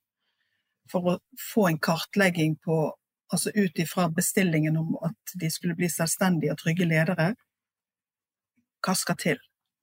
for 0.90 1.14
å 1.14 1.16
få 1.54 1.68
en 1.70 1.78
kartlegging 1.78 2.58
på 2.66 2.80
altså 3.34 3.54
ut 3.56 3.80
ifra 3.80 4.10
bestillingen 4.10 4.78
om 4.78 4.98
at 5.06 5.38
de 5.40 5.50
skulle 5.52 5.78
bli 5.78 5.90
selvstendige 5.90 6.54
og 6.54 6.62
trygge 6.62 6.90
ledere, 6.90 7.34
hva 8.84 8.96
skal 8.98 9.18
til? 9.22 9.40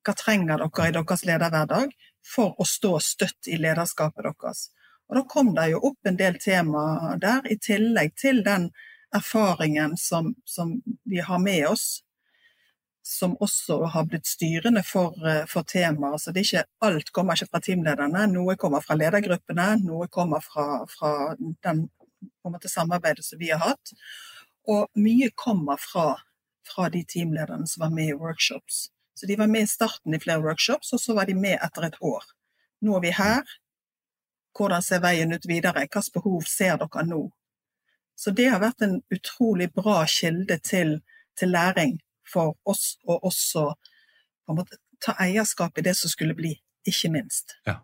Hva 0.06 0.14
trenger 0.16 0.60
dere 0.60 0.88
i 0.88 0.94
deres 0.96 1.24
lederhverdag 1.28 1.94
for 2.34 2.54
å 2.60 2.66
stå 2.68 2.92
støtt 3.04 3.48
i 3.50 3.58
lederskapet 3.60 4.26
deres? 4.26 4.68
Og 5.10 5.16
Da 5.18 5.24
kom 5.26 5.54
det 5.56 5.70
jo 5.72 5.80
opp 5.90 6.06
en 6.06 6.16
del 6.16 6.38
tema 6.38 7.16
der, 7.18 7.42
i 7.50 7.56
tillegg 7.58 8.14
til 8.16 8.44
den 8.46 8.70
erfaringen 9.16 9.96
som, 9.96 10.34
som 10.44 10.76
vi 11.04 11.20
har 11.20 11.38
med 11.42 11.66
oss, 11.68 12.00
som 13.06 13.36
også 13.40 13.80
har 13.90 14.06
blitt 14.06 14.28
styrende 14.28 14.82
for, 14.86 15.16
for 15.50 15.66
temaet. 15.66 16.22
Så 16.22 16.30
er 16.30 16.42
ikke, 16.42 16.64
alt 16.86 17.12
kommer 17.16 17.38
ikke 17.38 17.50
fra 17.50 17.62
teamlederne, 17.64 18.26
noe 18.30 18.56
kommer 18.60 18.84
fra 18.84 18.98
ledergruppene, 18.98 19.70
noe 19.82 20.08
kommer 20.12 20.44
fra, 20.44 20.84
fra 20.90 21.34
den 21.38 21.86
måte, 22.46 22.70
samarbeidet 22.70 23.24
som 23.26 23.40
vi 23.40 23.50
har 23.50 23.64
hatt. 23.64 23.94
Og 24.68 24.86
mye 25.00 25.32
kommer 25.34 25.80
fra 25.80 26.12
fra 26.74 26.88
de 26.88 27.04
teamlederne 27.04 27.66
som 27.66 27.80
var 27.80 27.90
med 27.90 28.08
i 28.08 28.14
workshops. 28.14 28.86
Så 29.14 29.26
de 29.26 29.36
var 29.36 29.46
med 29.46 29.62
i 29.62 29.66
starten 29.66 30.14
i 30.14 30.20
flere 30.20 30.42
workshops, 30.42 30.92
og 30.92 31.00
så 31.00 31.14
var 31.14 31.26
de 31.26 31.34
med 31.34 31.58
etter 31.62 31.88
et 31.88 31.98
år. 32.00 32.24
Nå 32.80 32.96
er 32.96 33.04
vi 33.04 33.12
her. 33.16 33.56
Hvordan 34.56 34.82
ser 34.82 35.02
veien 35.02 35.32
ut 35.32 35.46
videre? 35.46 35.84
Hvilke 35.84 36.02
behov 36.14 36.46
ser 36.48 36.78
dere 36.80 37.04
nå? 37.06 37.20
Så 38.20 38.34
det 38.36 38.50
har 38.52 38.60
vært 38.60 38.84
en 38.84 38.98
utrolig 39.14 39.70
bra 39.72 40.02
kilde 40.10 40.58
til, 40.60 40.98
til 41.40 41.54
læring 41.54 41.96
for 42.28 42.52
oss, 42.68 42.98
og 43.08 43.24
også 43.24 43.70
på 44.44 44.52
en 44.52 44.60
måte, 44.60 44.76
ta 45.00 45.14
eierskap 45.24 45.78
i 45.80 45.84
det 45.86 45.94
som 45.96 46.12
skulle 46.12 46.36
bli, 46.36 46.52
ikke 46.86 47.08
minst. 47.14 47.56
Ja. 47.68 47.78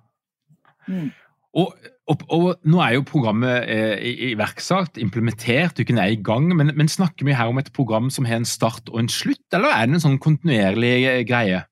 Mm. 0.86 1.08
Og, 1.56 1.72
og, 2.04 2.24
og, 2.28 2.48
nå 2.68 2.82
er 2.84 2.98
jo 2.98 3.06
programmet 3.08 3.64
eh, 3.72 4.02
iverksatt, 4.34 5.00
implementert, 5.00 5.80
uken 5.80 6.02
er 6.02 6.12
i 6.12 6.20
gang. 6.20 6.50
Men, 6.52 6.74
men, 6.76 6.90
snakker 6.92 7.24
vi 7.24 7.36
her 7.36 7.48
om 7.48 7.62
et 7.62 7.72
program 7.72 8.10
som 8.12 8.28
har 8.28 8.42
en 8.42 8.48
start 8.48 8.92
og 8.92 9.00
en 9.00 9.08
slutt, 9.12 9.46
eller 9.56 9.72
er 9.72 9.88
det 9.88 9.96
en 9.96 10.04
sånn 10.04 10.20
kontinuerlig 10.22 10.92
eh, 11.08 11.22
greie? 11.28 11.64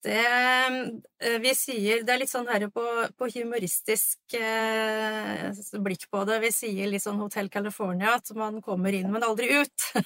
Det 0.00 0.16
eh, 0.16 1.36
vi 1.42 1.50
sier 1.52 2.04
Det 2.06 2.14
er 2.14 2.20
litt 2.22 2.32
sånn 2.32 2.48
her 2.48 2.64
på, 2.72 2.84
på 3.20 3.28
humoristisk 3.34 4.36
eh, 4.38 5.50
blikk 5.84 6.06
på 6.10 6.24
det. 6.28 6.38
Vi 6.46 6.52
sier 6.56 6.88
litt 6.88 7.04
sånn 7.04 7.20
Hotell 7.20 7.50
California, 7.52 8.14
at 8.16 8.32
man 8.36 8.62
kommer 8.64 8.96
inn, 8.96 9.10
men 9.12 9.26
aldri 9.26 9.50
ut. 9.60 9.88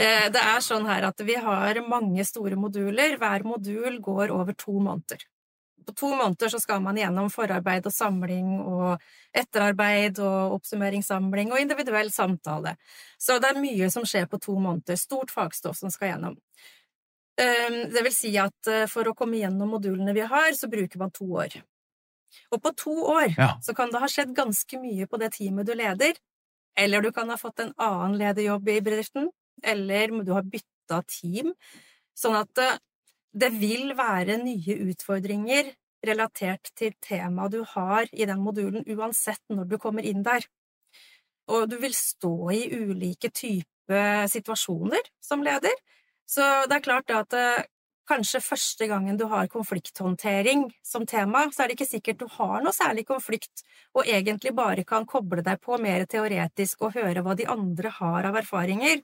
eh, 0.00 0.28
det 0.32 0.44
er 0.44 0.64
sånn 0.64 0.88
her 0.88 1.10
at 1.10 1.20
vi 1.28 1.36
har 1.36 1.82
mange 1.88 2.24
store 2.24 2.56
moduler. 2.56 3.18
Hver 3.20 3.44
modul 3.44 4.00
går 4.04 4.32
over 4.32 4.56
to 4.56 4.78
måneder 4.80 5.28
på 5.88 5.94
to 5.96 6.08
måneder 6.14 6.48
så 6.52 6.60
skal 6.60 6.82
man 6.84 6.98
gjennom 7.00 7.30
forarbeid 7.32 7.86
og 7.88 7.94
samling 7.94 8.48
og 8.60 9.00
etterarbeid 9.36 10.20
og 10.20 10.58
oppsummeringssamling 10.58 11.52
og 11.52 11.62
individuell 11.62 12.10
samtale. 12.12 12.74
Så 13.18 13.38
det 13.40 13.52
er 13.52 13.62
mye 13.62 13.88
som 13.92 14.04
skjer 14.08 14.28
på 14.28 14.40
to 14.44 14.58
måneder. 14.60 14.98
Stort 15.00 15.32
fagstoff 15.32 15.78
som 15.80 15.92
skal 15.94 16.12
gjennom. 16.12 16.36
Ehm, 17.38 17.84
det 17.92 18.02
vil 18.02 18.14
si 18.14 18.32
at 18.40 18.70
eh, 18.70 18.86
for 18.90 19.06
å 19.06 19.14
komme 19.18 19.38
gjennom 19.38 19.70
modulene 19.76 20.14
vi 20.16 20.24
har, 20.26 20.50
så 20.58 20.70
bruker 20.70 20.98
man 20.98 21.12
to 21.14 21.28
år. 21.38 21.60
Og 22.52 22.62
på 22.62 22.72
to 22.76 22.94
år 23.14 23.30
ja. 23.36 23.52
så 23.64 23.74
kan 23.76 23.92
det 23.92 24.02
ha 24.02 24.08
skjedd 24.10 24.34
ganske 24.36 24.80
mye 24.82 25.06
på 25.08 25.20
det 25.22 25.30
teamet 25.36 25.68
du 25.68 25.74
leder, 25.78 26.18
eller 26.78 27.02
du 27.02 27.12
kan 27.14 27.30
ha 27.30 27.38
fått 27.40 27.62
en 27.62 27.72
annen 27.82 28.18
lederjobb 28.20 28.68
i 28.74 28.80
bedriften, 28.84 29.30
eller 29.62 30.12
du 30.26 30.32
har 30.34 30.46
bytta 30.46 31.02
team. 31.06 31.54
Sånn 32.18 32.36
at 32.38 32.62
eh, 32.62 32.78
det 33.38 33.52
vil 33.54 33.94
være 33.98 34.40
nye 34.42 34.78
utfordringer 34.90 35.70
relatert 36.06 36.72
til 36.78 36.94
temaet 37.02 37.54
du 37.54 37.62
har 37.74 38.10
i 38.10 38.26
den 38.26 38.42
modulen, 38.42 38.86
uansett 38.86 39.42
når 39.50 39.70
du 39.70 39.76
kommer 39.82 40.06
inn 40.06 40.24
der. 40.26 40.42
Og 41.48 41.68
du 41.70 41.78
vil 41.80 41.94
stå 41.94 42.34
i 42.54 42.64
ulike 42.74 43.30
typer 43.30 44.26
situasjoner 44.28 45.06
som 45.22 45.42
leder. 45.46 45.74
Så 46.28 46.44
det 46.68 46.78
er 46.78 46.84
klart 46.84 47.12
at 47.14 47.36
eh, 47.36 47.66
kanskje 48.08 48.40
første 48.44 48.88
gangen 48.88 49.16
du 49.20 49.26
har 49.30 49.48
konflikthåndtering 49.52 50.66
som 50.84 51.06
tema, 51.08 51.46
så 51.52 51.64
er 51.64 51.70
det 51.70 51.78
ikke 51.78 51.92
sikkert 51.92 52.20
du 52.22 52.26
har 52.38 52.60
noe 52.64 52.74
særlig 52.76 53.06
konflikt, 53.08 53.64
og 53.96 54.08
egentlig 54.08 54.54
bare 54.56 54.84
kan 54.88 55.08
koble 55.08 55.44
deg 55.44 55.60
på 55.64 55.78
mer 55.80 56.04
teoretisk 56.10 56.84
og 56.84 56.98
høre 56.98 57.24
hva 57.24 57.36
de 57.38 57.48
andre 57.48 57.92
har 58.00 58.28
av 58.28 58.38
erfaringer. 58.42 59.02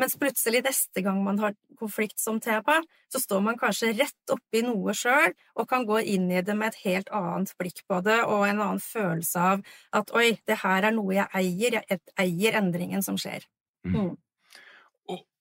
Mens 0.00 0.14
plutselig 0.16 0.62
neste 0.64 1.02
gang 1.04 1.18
man 1.24 1.38
har 1.42 1.52
konflikt 1.76 2.22
som 2.22 2.38
tema, 2.40 2.78
så 3.12 3.20
står 3.20 3.42
man 3.44 3.58
kanskje 3.60 3.92
rett 3.98 4.32
oppi 4.32 4.62
noe 4.64 4.94
sjøl 4.96 5.34
og 5.58 5.68
kan 5.68 5.84
gå 5.88 6.00
inn 6.14 6.30
i 6.32 6.40
det 6.46 6.56
med 6.56 6.72
et 6.72 6.80
helt 6.86 7.10
annet 7.12 7.52
blikk 7.60 7.82
på 7.90 8.00
det 8.06 8.22
og 8.22 8.46
en 8.46 8.62
annen 8.62 8.80
følelse 8.80 9.44
av 9.52 9.66
at 10.00 10.14
oi, 10.16 10.38
det 10.48 10.62
her 10.62 10.88
er 10.88 10.96
noe 10.96 11.18
jeg 11.18 11.28
eier, 11.42 11.80
jeg 11.82 12.00
eier 12.24 12.60
endringen 12.62 13.04
som 13.04 13.18
skjer. 13.20 13.44
Mm. 13.84 14.14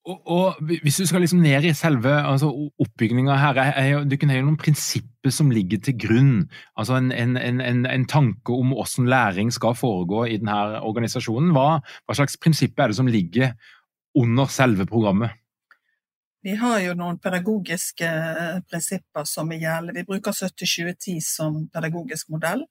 Og, 0.07 0.55
hvis 0.63 0.97
du 0.97 1.05
skal 1.05 1.21
liksom 1.21 1.41
ned 1.43 1.65
i 1.67 1.73
selve 1.77 2.09
altså, 2.09 2.47
oppbygninga 2.79 3.35
her, 3.35 3.59
er, 3.59 4.05
du 4.07 4.15
kan 4.17 4.31
ha 4.31 4.39
noen 4.41 4.57
prinsipper 4.57 5.33
som 5.33 5.51
ligger 5.53 5.81
til 5.83 5.97
grunn. 5.99 6.31
Altså 6.79 6.95
en, 6.97 7.11
en, 7.11 7.35
en, 7.37 7.83
en 7.85 8.07
tanke 8.09 8.55
om 8.55 8.71
hvordan 8.73 9.09
læring 9.11 9.51
skal 9.53 9.75
foregå 9.77 10.23
i 10.25 10.39
denne 10.39 10.79
organisasjonen. 10.87 11.51
Hva, 11.53 11.81
hva 11.83 12.17
slags 12.17 12.39
prinsipper 12.41 12.87
er 12.87 12.93
det 12.93 12.99
som 13.01 13.11
ligger 13.11 13.53
under 14.17 14.49
selve 14.49 14.87
programmet? 14.89 15.35
Vi 16.41 16.55
har 16.55 16.79
jo 16.79 16.95
noen 16.95 17.19
pedagogiske 17.19 18.07
eh, 18.07 18.59
prinsipper 18.71 19.27
som 19.27 19.51
gjelder. 19.51 19.93
Vi 19.97 20.07
bruker 20.07 20.31
70-20-10 20.31 21.19
som 21.25 21.65
pedagogisk 21.73 22.31
modell, 22.31 22.63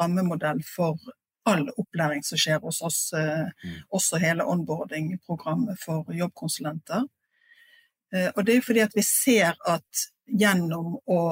rammemodell 0.00 0.64
for 0.66 0.98
all 1.48 1.68
opplæring 1.76 2.22
som 2.24 2.38
skjer 2.38 2.60
hos 2.62 2.82
oss, 2.82 3.00
eh, 3.12 3.48
mm. 3.64 3.78
også 3.90 4.20
hele 4.22 4.46
onboarding-programmet 4.46 5.80
for 5.82 6.12
jobbkonsulenter. 6.14 7.06
Eh, 8.14 8.28
og 8.36 8.44
det 8.46 8.56
er 8.56 8.66
fordi 8.66 8.84
at 8.84 8.94
vi 8.96 9.04
ser 9.06 9.56
at 9.66 10.06
gjennom 10.26 10.98
å 11.06 11.22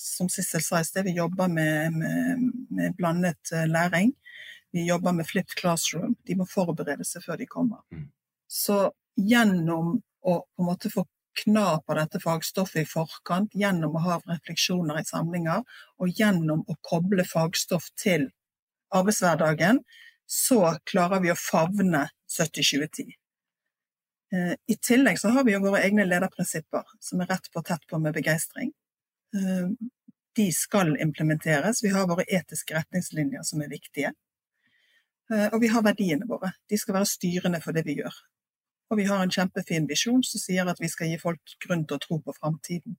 som 0.00 0.30
Sissel 0.32 0.62
sa 0.64 0.78
i 0.80 0.84
sted, 0.84 1.04
vi 1.04 1.12
jobber 1.18 1.48
med, 1.52 1.92
med, 1.92 2.44
med, 2.72 2.94
blandet 2.96 3.50
læring. 3.68 4.14
Vi 4.72 4.86
jobber 4.88 5.12
med 5.12 5.26
flipped 5.28 5.58
classroom. 5.60 6.14
De 6.24 6.36
må 6.40 6.46
forberede 6.48 7.04
seg 7.04 7.20
før 7.26 7.36
de 7.36 7.46
kommer. 7.46 7.82
Mm. 7.92 8.06
Så 8.48 8.78
gjennom 9.20 9.98
å 10.24 10.38
på 10.40 10.64
en 10.64 10.68
måte 10.70 10.88
få 10.88 11.04
kna 11.42 11.82
på 11.86 11.94
dette 11.94 12.20
fagstoffet 12.22 12.82
i 12.82 12.88
forkant, 12.88 13.54
gjennom 13.54 13.96
å 13.96 14.04
ha 14.06 14.18
refleksjoner 14.24 15.00
i 15.00 15.06
samlinger, 15.06 15.62
og 16.00 16.20
gjennom 16.20 16.64
å 16.66 16.76
koble 16.82 17.28
fagstoff 17.28 17.90
til 18.00 18.28
arbeidshverdagen, 18.94 19.82
så 20.28 20.76
klarer 20.84 21.22
vi 21.24 21.32
å 21.32 21.38
favne 21.38 22.08
70-20-10. 22.38 23.14
Eh, 24.32 24.54
I 24.66 24.76
tillegg 24.76 25.20
så 25.20 25.32
har 25.32 25.44
vi 25.44 25.54
jo 25.54 25.62
våre 25.64 25.80
egne 25.86 26.04
lederprinsipper, 26.04 26.84
som 27.00 27.22
er 27.24 27.30
rett 27.32 27.48
på 27.52 27.62
tett 27.64 27.86
på 27.88 28.00
med 28.02 28.16
begeistring. 28.16 28.72
Eh, 29.36 29.70
de 30.36 30.48
skal 30.52 30.96
implementeres. 31.00 31.82
Vi 31.82 31.94
har 31.94 32.08
våre 32.08 32.26
etiske 32.28 32.76
retningslinjer 32.76 33.42
som 33.42 33.62
er 33.64 33.72
viktige. 33.72 34.12
Eh, 35.32 35.48
og 35.48 35.60
vi 35.64 35.72
har 35.72 35.84
verdiene 35.84 36.28
våre. 36.28 36.52
De 36.68 36.78
skal 36.78 37.00
være 37.00 37.08
styrende 37.08 37.60
for 37.64 37.76
det 37.76 37.86
vi 37.88 37.98
gjør. 38.02 38.14
Og 38.92 39.00
vi 39.00 39.08
har 39.08 39.22
en 39.22 39.32
kjempefin 39.32 39.88
visjon 39.88 40.22
som 40.24 40.40
sier 40.40 40.68
at 40.68 40.80
vi 40.80 40.88
skal 40.92 41.10
gi 41.10 41.18
folk 41.20 41.56
grunn 41.64 41.84
til 41.88 41.98
å 41.98 42.04
tro 42.04 42.20
på 42.24 42.36
framtiden. 42.36 42.96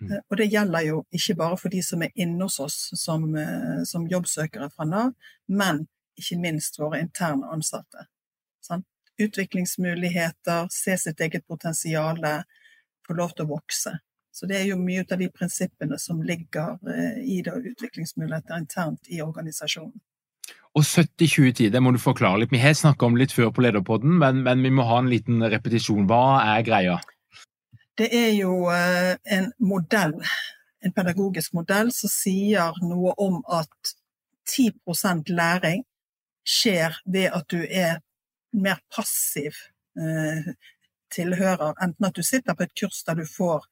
Mm. 0.00 0.12
Eh, 0.12 0.22
og 0.30 0.38
det 0.40 0.48
gjelder 0.52 0.86
jo 0.88 1.02
ikke 1.14 1.36
bare 1.38 1.58
for 1.60 1.74
de 1.74 1.82
som 1.82 2.02
er 2.02 2.14
inne 2.14 2.46
hos 2.46 2.58
oss 2.62 2.78
som, 2.98 3.28
eh, 3.36 3.82
som 3.88 4.08
jobbsøkere 4.10 4.70
fra 4.74 4.88
Nav, 4.88 5.12
men 5.48 5.86
ikke 6.18 6.38
minst 6.40 6.78
våre 6.78 7.00
interne 7.02 7.50
ansatte. 7.52 8.08
Sant? 8.62 8.86
Utviklingsmuligheter, 9.20 10.66
se 10.70 10.96
sitt 10.98 11.20
eget 11.20 11.46
potensial, 11.46 12.18
få 13.06 13.14
lov 13.14 13.34
til 13.34 13.46
å 13.46 13.54
vokse. 13.54 13.92
Så 14.34 14.48
det 14.50 14.56
er 14.58 14.64
jo 14.66 14.80
mye 14.80 15.04
av 15.06 15.20
de 15.20 15.28
prinsippene 15.30 15.98
som 16.02 16.22
ligger 16.26 16.74
eh, 16.90 17.20
i 17.22 17.38
det, 17.46 17.54
og 17.54 17.68
utviklingsmuligheter 17.70 18.58
internt 18.58 19.06
i 19.06 19.20
organisasjonen. 19.22 19.94
Og 20.74 20.82
70-20-10, 20.82 21.68
det 21.70 21.80
må 21.82 21.92
du 21.94 22.00
forklare 22.02 22.40
litt. 22.42 22.50
Vi 22.50 22.58
har 22.58 22.74
snakka 22.74 23.06
om 23.06 23.18
litt 23.18 23.32
før 23.32 23.52
på 23.54 23.62
Lederpodden, 23.62 24.16
men, 24.18 24.42
men, 24.42 24.64
vi 24.66 24.72
må 24.74 24.86
ha 24.88 24.98
en 24.98 25.10
liten 25.12 25.38
repetisjon. 25.52 26.08
Hva 26.10 26.42
er 26.56 26.66
greia? 26.66 26.96
Det 27.98 28.08
er 28.10 28.32
jo 28.34 28.70
eh, 28.74 29.14
en 29.36 29.52
modell, 29.58 30.16
en 30.84 30.92
pedagogisk 30.92 31.54
modell, 31.54 31.92
som 31.94 32.10
sier 32.10 32.74
noe 32.82 33.12
om 33.22 33.38
at 33.46 33.94
10% 34.50 35.30
læring 35.30 35.84
skjer 36.44 36.96
ved 37.06 37.30
at 37.38 37.46
du 37.54 37.60
er 37.62 38.00
mer 38.50 38.80
passiv 38.90 39.54
eh, 39.94 40.50
tilhører. 41.14 41.78
Enten 41.82 42.08
at 42.08 42.18
du 42.18 42.22
sitter 42.26 42.58
på 42.58 42.66
et 42.66 42.74
kurs 42.80 43.04
der 43.06 43.20
du 43.22 43.28
får 43.30 43.68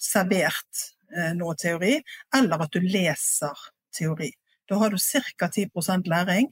servert 0.00 0.86
eh, 1.12 1.34
noe 1.36 1.52
teori, 1.60 1.98
eller 2.34 2.64
at 2.64 2.72
du 2.72 2.80
leser 2.80 3.68
teori. 3.92 4.30
Da 4.66 4.80
har 4.80 4.90
du 4.90 4.98
ca. 4.98 5.50
10% 5.52 6.08
læring. 6.08 6.48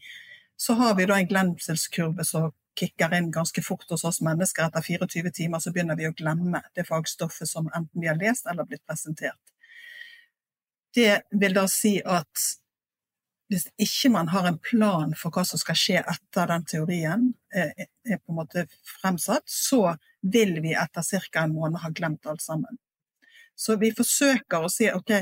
Så 0.56 0.76
har 0.78 0.94
vi 0.94 1.08
da 1.08 1.16
en 1.18 1.28
glemselskurve 1.32 2.24
som 2.28 2.52
kicker 2.78 3.14
inn 3.16 3.30
ganske 3.34 3.62
fort 3.62 3.87
hos 3.90 4.04
oss 4.04 4.20
mennesker. 4.24 4.66
Etter 4.66 4.82
24 4.82 5.32
timer 5.34 5.62
så 5.62 5.72
begynner 5.72 5.98
vi 5.98 6.08
å 6.08 6.16
glemme 6.16 6.62
det 6.76 6.87
fagstoffet 6.88 7.50
som 7.50 7.70
enten 7.70 8.00
vi 8.00 8.10
har 8.10 8.18
lest 8.20 8.46
eller 8.50 8.66
blitt 8.68 8.84
presentert. 8.87 9.40
Det 10.94 11.24
vil 11.30 11.56
da 11.56 11.66
si 11.70 11.96
at 12.02 12.44
hvis 13.52 13.66
ikke 13.78 14.10
man 14.14 14.30
har 14.32 14.46
en 14.48 14.58
plan 14.58 15.12
for 15.18 15.34
hva 15.34 15.44
som 15.46 15.60
skal 15.60 15.76
skje 15.78 16.00
etter 16.00 16.48
den 16.50 16.64
teorien 16.70 17.26
er, 17.54 17.87
på 18.08 18.32
en 18.32 18.38
måte 18.38 18.66
fremsatt, 18.96 19.44
så 19.46 19.96
vil 20.22 20.56
vi 20.64 20.72
etter 20.74 21.04
ca. 21.28 21.44
en 21.44 21.54
måned 21.54 21.82
ha 21.82 21.90
glemt 21.92 22.26
alt 22.26 22.42
sammen. 22.42 22.78
Så 23.54 23.76
vi 23.78 23.92
forsøker 23.94 24.64
å 24.64 24.72
si 24.72 24.88
ok, 24.90 25.12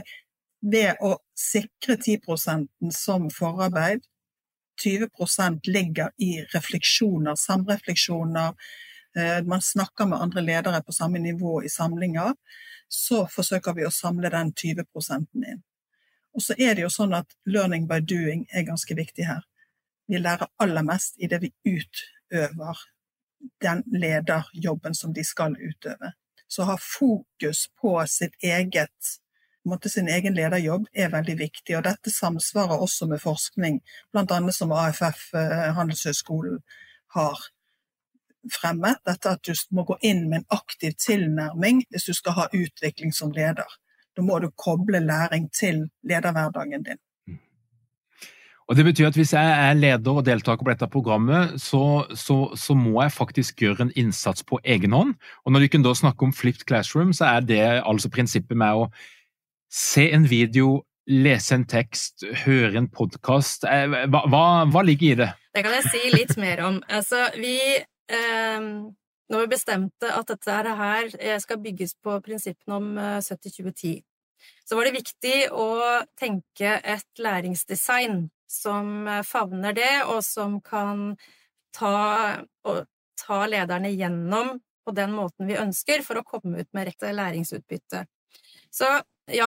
ved 0.62 1.02
å 1.02 1.16
sikre 1.36 1.98
10 1.98 2.92
som 2.94 3.28
forarbeid. 3.34 4.04
20% 4.84 5.60
ligger 5.64 6.10
i 6.18 6.44
refleksjoner, 6.54 7.34
samrefleksjoner. 7.34 8.54
Eh, 9.16 9.42
man 9.44 9.62
snakker 9.62 10.06
med 10.06 10.20
andre 10.20 10.40
ledere 10.40 10.82
på 10.82 10.92
samme 10.92 11.18
nivå 11.18 11.62
i 11.62 11.68
samlinger. 11.68 12.34
Så 12.88 13.26
forsøker 13.28 13.74
vi 13.76 13.86
å 13.86 13.92
samle 13.92 14.30
den 14.30 14.52
20 14.52 14.84
inn. 15.34 15.62
Og 16.32 16.42
så 16.42 16.56
er 16.58 16.74
det 16.74 16.86
jo 16.86 16.92
sånn 16.92 17.14
at 17.16 17.28
learning 17.44 17.86
by 17.88 18.00
doing 18.00 18.46
er 18.52 18.68
ganske 18.68 18.94
viktig 18.96 19.26
her. 19.28 19.42
Vi 20.08 20.18
lærer 20.18 20.48
aller 20.60 20.84
mest 20.84 21.20
i 21.20 21.28
det 21.28 21.42
vi 21.42 21.52
utøver 21.64 22.78
den 23.60 23.82
lederjobben 23.92 24.94
som 24.94 25.12
de 25.12 25.24
skal 25.24 25.56
utøve. 25.58 26.12
Så 26.48 26.64
ha 26.68 26.76
fokus 26.80 27.66
på 27.80 27.94
sitt 28.06 28.34
eget 28.44 29.12
måte, 29.68 29.90
sin 29.92 30.08
egen 30.08 30.34
lederjobb 30.34 30.88
er 30.94 31.12
veldig 31.12 31.36
viktig. 31.38 31.76
Og 31.78 31.84
dette 31.86 32.12
samsvarer 32.12 32.82
også 32.82 33.08
med 33.10 33.22
forskning, 33.22 33.80
bl.a. 34.12 34.40
som 34.52 34.72
AFF, 34.76 35.28
eh, 35.38 35.68
Handelshøyskolen, 35.76 36.62
har 37.16 37.46
fremmet. 38.50 38.98
Dette 39.06 39.36
at 39.36 39.46
du 39.46 39.54
må 39.76 39.86
gå 39.86 39.98
inn 40.02 40.26
med 40.30 40.42
en 40.42 40.58
aktiv 40.58 40.96
tilnærming 40.98 41.84
hvis 41.90 42.08
du 42.08 42.14
skal 42.16 42.38
ha 42.40 42.50
utvikling 42.50 43.14
som 43.14 43.32
leder. 43.34 43.68
Da 44.16 44.24
må 44.24 44.38
du 44.42 44.50
koble 44.56 45.00
læring 45.00 45.48
til 45.54 45.86
lederhverdagen 46.04 46.84
din. 46.88 47.00
Og 48.70 48.76
Det 48.76 48.84
betyr 48.84 49.06
at 49.10 49.16
hvis 49.18 49.32
jeg 49.34 49.68
er 49.68 49.74
leder 49.74 50.16
og 50.16 50.24
deltaker 50.24 50.64
på 50.64 50.70
dette 50.70 50.86
programmet, 50.88 51.60
så, 51.60 52.06
så, 52.14 52.54
så 52.56 52.74
må 52.74 53.02
jeg 53.02 53.12
faktisk 53.12 53.60
gjøre 53.60 53.88
en 53.88 53.92
innsats 53.96 54.44
på 54.48 54.60
egen 54.64 54.92
hånd. 54.92 55.14
Og 55.44 55.52
Når 55.52 55.66
kan 55.68 55.82
da 55.82 55.94
snakke 55.94 56.24
om 56.24 56.32
flipped 56.32 56.64
classroom, 56.66 57.12
så 57.12 57.24
er 57.24 57.40
det 57.40 57.60
altså 57.84 58.08
prinsippet 58.08 58.56
med 58.56 58.72
å 58.72 58.86
se 59.72 60.10
en 60.12 60.26
video, 60.28 60.82
lese 61.08 61.56
en 61.56 61.64
tekst, 61.66 62.26
høre 62.44 62.76
en 62.78 62.88
podkast. 62.92 63.64
Eh, 63.64 63.86
hva, 63.88 64.24
hva, 64.28 64.42
hva, 64.68 64.82
ligger 64.84 65.14
i 65.14 65.20
det? 65.22 65.30
Det 65.56 65.64
kan 65.64 65.76
jeg 65.78 65.88
si 65.88 66.10
litt 66.12 66.36
mer 66.40 66.64
om. 66.68 66.82
Altså, 66.98 67.24
vi 67.40 67.56
eh, 67.80 68.68
Når 69.32 69.44
vi 69.46 69.48
bestemte 69.48 70.10
at 70.12 70.28
dette 70.28 70.76
her 70.76 71.08
eh, 71.18 71.38
skal 71.40 71.60
bygges 71.64 71.96
på 72.04 72.18
prinsippene 72.24 72.76
om 72.76 72.88
70-20-10, 73.24 73.94
eh, 73.96 74.02
så 74.66 74.76
var 74.76 74.88
det 74.88 74.98
viktig 74.98 75.36
å 75.54 75.68
tenke 76.18 76.74
et 76.76 77.22
læringsdesign 77.22 78.26
som 78.50 79.06
favner 79.24 79.72
det, 79.72 80.02
og 80.04 80.20
som 80.26 80.58
kan 80.60 81.14
ta, 81.72 82.42
ta 83.22 83.38
lederne 83.48 83.94
gjennom 83.94 84.58
på 84.84 84.92
den 84.92 85.14
måten 85.14 85.48
vi 85.48 85.56
ønsker, 85.56 86.02
for 86.04 86.20
å 86.20 86.26
komme 86.26 86.60
ut 86.60 86.68
med 86.76 86.90
rett 86.90 87.06
læringsutbytte. 87.16 88.02
Så 88.74 88.90
ja, 89.30 89.46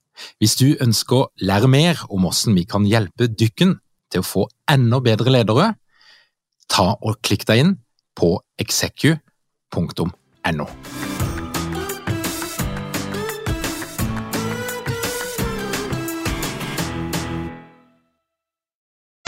Hvis 0.41 0.57
du 0.59 0.73
ønsker 0.81 1.17
å 1.17 1.29
lære 1.41 1.69
mer 1.71 2.03
om 2.09 2.27
hvordan 2.27 2.57
vi 2.57 2.65
kan 2.69 2.87
hjelpe 2.87 3.29
dykken 3.29 3.77
til 4.11 4.23
å 4.23 4.27
få 4.27 4.47
enda 4.71 5.01
bedre 5.03 5.33
ledere, 5.33 5.73
ta 6.71 6.93
og 6.95 7.19
klikk 7.25 7.45
deg 7.49 7.65
inn 7.65 7.75
på 8.17 8.35
execu.no. 8.61 9.21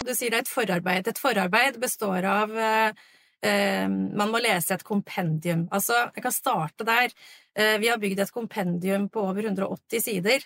Du 0.04 0.12
sier 0.12 0.30
det 0.30 0.36
er 0.36 0.44
et 0.44 0.52
forarbeid. 0.52 1.06
Et 1.08 1.20
forarbeid 1.20 1.78
består 1.80 2.26
av 2.28 2.50
eh, 2.60 3.04
eh, 3.40 3.86
man 3.88 4.30
må 4.30 4.40
lese 4.44 4.76
et 4.76 4.84
kompendium. 4.84 5.64
Altså, 5.72 5.96
jeg 6.12 6.26
kan 6.26 6.34
starte 6.34 6.86
der. 6.86 7.14
Eh, 7.56 7.78
vi 7.80 7.88
har 7.88 8.00
bygd 8.02 8.20
et 8.20 8.34
kompendium 8.34 9.08
på 9.08 9.24
over 9.24 9.48
180 9.48 10.04
sider 10.04 10.44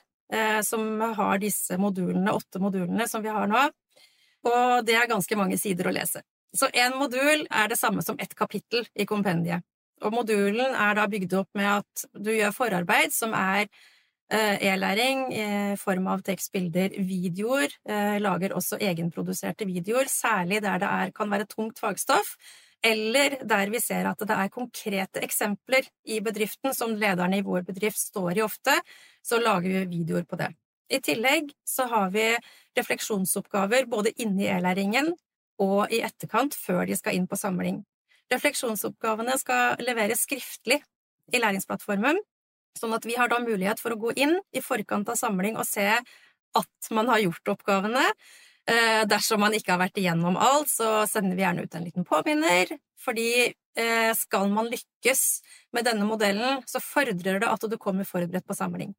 som 0.65 1.01
har 1.17 1.39
disse 1.41 1.79
modulene, 1.81 2.35
åtte 2.37 2.61
modulene 2.61 3.07
som 3.09 3.23
vi 3.25 3.33
har 3.33 3.47
nå. 3.49 3.63
Og 4.49 4.85
det 4.87 4.97
er 4.99 5.09
ganske 5.11 5.39
mange 5.41 5.57
sider 5.61 5.89
å 5.89 5.95
lese. 5.95 6.21
Så 6.55 6.71
én 6.73 6.97
modul 6.97 7.45
er 7.51 7.69
det 7.69 7.79
samme 7.81 8.05
som 8.05 8.19
ett 8.21 8.35
kapittel 8.37 8.87
i 8.97 9.07
kompendiet. 9.09 9.65
Og 10.05 10.15
modulen 10.15 10.75
er 10.79 10.97
da 10.97 11.07
bygd 11.11 11.35
opp 11.41 11.51
med 11.59 11.69
at 11.81 12.05
du 12.15 12.31
gjør 12.33 12.55
forarbeid, 12.55 13.13
som 13.13 13.35
er 13.37 13.67
eh, 14.31 14.57
e-læring 14.71 15.27
i 15.35 15.49
form 15.81 16.07
av 16.13 16.23
tekst, 16.27 16.53
bilder, 16.55 16.95
videoer. 17.09 17.75
Eh, 17.89 18.17
lager 18.23 18.55
også 18.57 18.79
egenproduserte 18.79 19.67
videoer, 19.69 20.11
særlig 20.13 20.63
der 20.65 20.81
det 20.83 20.93
er, 21.03 21.15
kan 21.17 21.35
være 21.35 21.51
tungt 21.51 21.83
fagstoff 21.83 22.37
eller 22.85 23.39
der 23.43 23.71
vi 23.73 23.81
ser 23.83 24.07
at 24.07 24.23
det 24.23 24.35
er 24.35 24.53
konkrete 24.55 25.23
eksempler 25.25 25.87
i 26.07 26.21
bedriften 26.25 26.75
som 26.75 26.95
lederne 26.97 27.41
i 27.41 27.45
vår 27.47 27.67
bedrift 27.67 27.99
står 27.99 28.39
i 28.39 28.45
ofte, 28.45 28.75
så 29.23 29.41
lager 29.43 29.69
vi 29.73 29.99
videoer 29.99 30.27
på 30.29 30.39
det. 30.39 30.53
I 30.89 31.01
tillegg 31.05 31.51
så 31.67 31.89
har 31.91 32.13
vi 32.15 32.31
refleksjonsoppgaver 32.79 33.89
både 33.91 34.15
inne 34.23 34.47
i 34.47 34.53
e-læringen 34.55 35.13
og 35.61 35.93
i 35.93 36.01
etterkant 36.07 36.55
før 36.57 36.87
de 36.89 36.97
skal 36.97 37.19
inn 37.19 37.27
på 37.29 37.37
samling. 37.37 37.83
Refleksjonsoppgavene 38.33 39.35
skal 39.41 39.81
leveres 39.83 40.23
skriftlig 40.25 40.81
i 41.33 41.41
læringsplattformen, 41.43 42.21
sånn 42.79 42.95
at 42.95 43.07
vi 43.09 43.19
har 43.19 43.29
da 43.29 43.41
mulighet 43.43 43.83
for 43.83 43.93
å 43.93 44.01
gå 44.01 44.15
inn 44.21 44.39
i 44.55 44.63
forkant 44.65 45.11
av 45.11 45.19
samling 45.21 45.59
og 45.59 45.67
se 45.69 45.89
at 46.57 46.91
man 46.95 47.11
har 47.11 47.25
gjort 47.27 47.53
oppgavene, 47.57 48.05
Eh, 48.69 49.03
dersom 49.09 49.41
man 49.41 49.55
ikke 49.57 49.73
har 49.73 49.81
vært 49.81 49.97
igjennom 49.97 50.37
alt, 50.37 50.69
så 50.69 51.07
sender 51.09 51.39
vi 51.39 51.45
gjerne 51.45 51.65
ut 51.65 51.77
en 51.79 51.87
liten 51.87 52.05
påminner, 52.05 52.75
fordi 53.01 53.31
eh, 53.49 54.11
skal 54.19 54.51
man 54.53 54.69
lykkes 54.69 55.23
med 55.73 55.89
denne 55.89 56.05
modellen, 56.05 56.61
så 56.69 56.83
fordrer 56.85 57.41
det 57.41 57.49
at 57.49 57.65
du 57.65 57.79
kommer 57.81 58.09
forberedt 58.09 58.45
på 58.45 58.57
samling. 58.59 58.93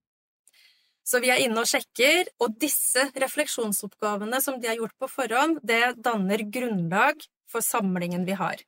Så 1.05 1.21
vi 1.21 1.29
er 1.33 1.43
inne 1.43 1.61
og 1.61 1.69
sjekker, 1.69 2.31
og 2.41 2.57
disse 2.61 3.07
refleksjonsoppgavene 3.21 4.41
som 4.41 4.57
de 4.61 4.71
har 4.71 4.79
gjort 4.79 4.97
på 5.01 5.09
forhånd, 5.09 5.61
det 5.61 5.99
danner 6.01 6.41
grunnlag 6.49 7.21
for 7.49 7.65
samlingen 7.65 8.25
vi 8.25 8.37
har. 8.41 8.61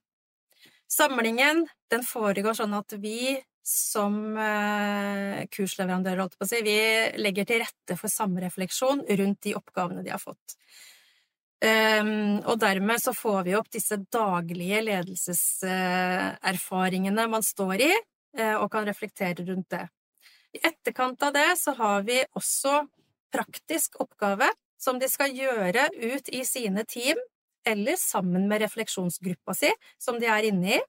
Samlingen 0.91 1.65
den 1.89 2.05
foregår 2.05 2.57
sånn 2.57 2.77
at 2.77 2.93
vi 3.01 3.39
som 3.65 4.37
eh, 4.37 5.43
kursleverandører, 5.53 6.23
holdt 6.23 6.37
på 6.37 6.45
å 6.45 6.49
si, 6.49 6.61
vi 6.65 6.77
legger 7.21 7.47
til 7.47 7.61
rette 7.61 7.97
for 7.97 8.11
samrefleksjon 8.11 9.05
rundt 9.21 9.41
de 9.45 9.53
oppgavene 9.57 10.05
de 10.05 10.13
har 10.13 10.21
fått. 10.21 10.57
Um, 11.61 12.41
og 12.49 12.57
dermed 12.57 12.97
så 13.03 13.11
får 13.13 13.43
vi 13.45 13.51
opp 13.53 13.67
disse 13.69 13.93
daglige 14.09 14.79
ledelseserfaringene 14.81 17.27
man 17.29 17.45
står 17.45 17.81
i, 17.85 17.93
uh, 18.39 18.55
og 18.63 18.71
kan 18.73 18.87
reflektere 18.89 19.45
rundt 19.45 19.69
det. 19.75 19.85
I 20.57 20.59
etterkant 20.67 21.23
av 21.23 21.33
det 21.35 21.57
så 21.61 21.71
har 21.77 22.01
vi 22.07 22.25
også 22.33 22.87
praktisk 23.31 23.95
oppgave 24.01 24.49
som 24.81 24.99
de 24.99 25.07
skal 25.09 25.31
gjøre 25.37 25.89
ut 26.01 26.29
i 26.33 26.45
sine 26.47 26.83
team, 26.89 27.17
eller 27.67 27.95
sammen 28.01 28.47
med 28.49 28.61
refleksjonsgruppa 28.65 29.53
si, 29.53 29.69
som 30.01 30.19
de 30.19 30.25
er 30.25 30.43
inne 30.49 30.79
i. 30.79 30.81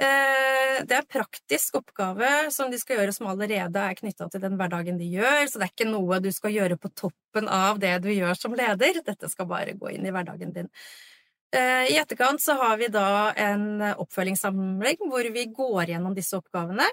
Eh, 0.00 0.78
det 0.88 0.96
er 0.96 1.08
praktisk 1.08 1.76
oppgave 1.82 2.50
som 2.50 2.70
de 2.72 2.78
skal 2.80 2.98
gjøre 2.98 3.14
som 3.14 3.28
allerede 3.30 3.82
er 3.82 3.98
knytta 3.98 4.28
til 4.32 4.42
den 4.42 4.56
hverdagen 4.58 4.98
de 4.98 5.10
gjør, 5.12 5.44
så 5.46 5.60
det 5.60 5.68
er 5.68 5.74
ikke 5.74 5.90
noe 5.90 6.18
du 6.24 6.30
skal 6.32 6.54
gjøre 6.54 6.78
på 6.80 6.90
toppen 6.96 7.50
av 7.52 7.80
det 7.82 7.98
du 8.02 8.08
gjør 8.10 8.38
som 8.38 8.56
leder, 8.56 9.02
dette 9.04 9.30
skal 9.30 9.50
bare 9.50 9.76
gå 9.78 9.92
inn 9.92 10.08
i 10.08 10.14
hverdagen 10.14 10.54
din. 10.56 10.70
Eh, 11.52 11.92
I 11.92 11.98
etterkant 12.00 12.40
så 12.40 12.56
har 12.56 12.80
vi 12.80 12.88
da 12.92 13.34
en 13.36 13.84
oppfølgingssamling 13.92 15.04
hvor 15.04 15.28
vi 15.34 15.46
går 15.52 15.92
gjennom 15.92 16.16
disse 16.16 16.40
oppgavene 16.40 16.88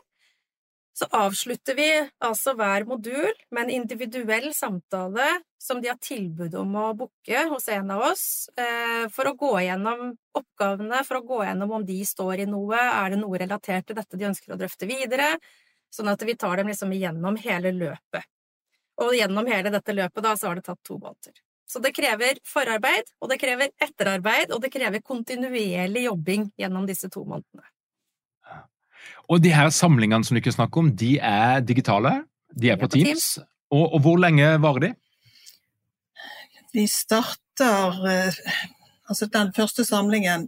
så 1.00 1.08
avslutter 1.16 1.76
vi 1.78 1.88
altså 2.28 2.52
hver 2.60 2.84
modul 2.88 3.30
med 3.56 3.62
en 3.62 3.70
individuell 3.78 4.50
samtale 4.56 5.28
som 5.62 5.80
de 5.80 5.88
har 5.88 6.00
tilbud 6.04 6.58
om 6.60 6.76
å 6.76 6.88
booke 7.00 7.44
hos 7.54 7.70
en 7.72 7.94
av 7.96 8.04
oss, 8.10 8.26
eh, 8.60 9.06
for 9.16 9.30
å 9.30 9.36
gå 9.40 9.54
gjennom 9.64 10.10
oppgavene, 10.36 11.00
for 11.08 11.22
å 11.22 11.24
gå 11.30 11.40
gjennom 11.46 11.72
om 11.78 11.86
de 11.88 12.02
står 12.10 12.44
i 12.44 12.50
noe, 12.52 12.76
er 12.76 13.16
det 13.16 13.22
noe 13.22 13.40
relatert 13.40 13.88
til 13.88 13.96
dette 13.96 14.20
de 14.20 14.28
ønsker 14.28 14.52
å 14.52 14.60
drøfte 14.60 14.92
videre, 14.92 15.32
sånn 15.88 16.12
at 16.12 16.28
vi 16.28 16.36
tar 16.36 16.60
dem 16.60 16.68
liksom 16.68 16.92
gjennom 16.92 17.40
hele 17.48 17.72
løpet. 17.80 18.28
Og 19.00 19.16
gjennom 19.16 19.48
hele 19.48 19.72
dette 19.72 19.96
løpet 19.96 20.28
da, 20.28 20.36
så 20.36 20.52
har 20.52 20.60
det 20.60 20.68
tatt 20.68 20.84
to 20.84 21.00
måneder. 21.00 21.40
Så 21.70 21.80
det 21.80 21.96
krever 21.96 22.44
forarbeid, 22.44 23.16
og 23.22 23.32
det 23.32 23.40
krever 23.40 23.72
etterarbeid, 23.80 24.52
og 24.52 24.60
det 24.68 24.76
krever 24.76 25.00
kontinuerlig 25.00 26.10
jobbing 26.10 26.50
gjennom 26.60 26.92
disse 26.92 27.08
to 27.08 27.24
månedene. 27.24 27.70
Og 29.30 29.44
de 29.44 29.54
her 29.54 29.70
samlingene 29.74 30.26
som 30.26 30.38
dere 30.38 30.56
snakker 30.56 30.84
om, 30.84 30.92
de 30.98 31.18
er 31.22 31.62
digitale? 31.66 32.24
De 32.50 32.72
er 32.74 32.80
på, 32.82 32.90
Teams. 32.90 33.06
Teams. 33.06 33.30
Og, 33.70 33.86
og, 33.94 34.00
hvor 34.06 34.18
lenge 34.18 34.56
varer 34.64 34.88
de? 34.88 34.92
Vi 36.74 36.86
starter 36.90 38.06
eh, 38.10 38.44
Altså 39.10 39.26
den 39.26 39.48
første 39.56 39.82
samlingen 39.86 40.44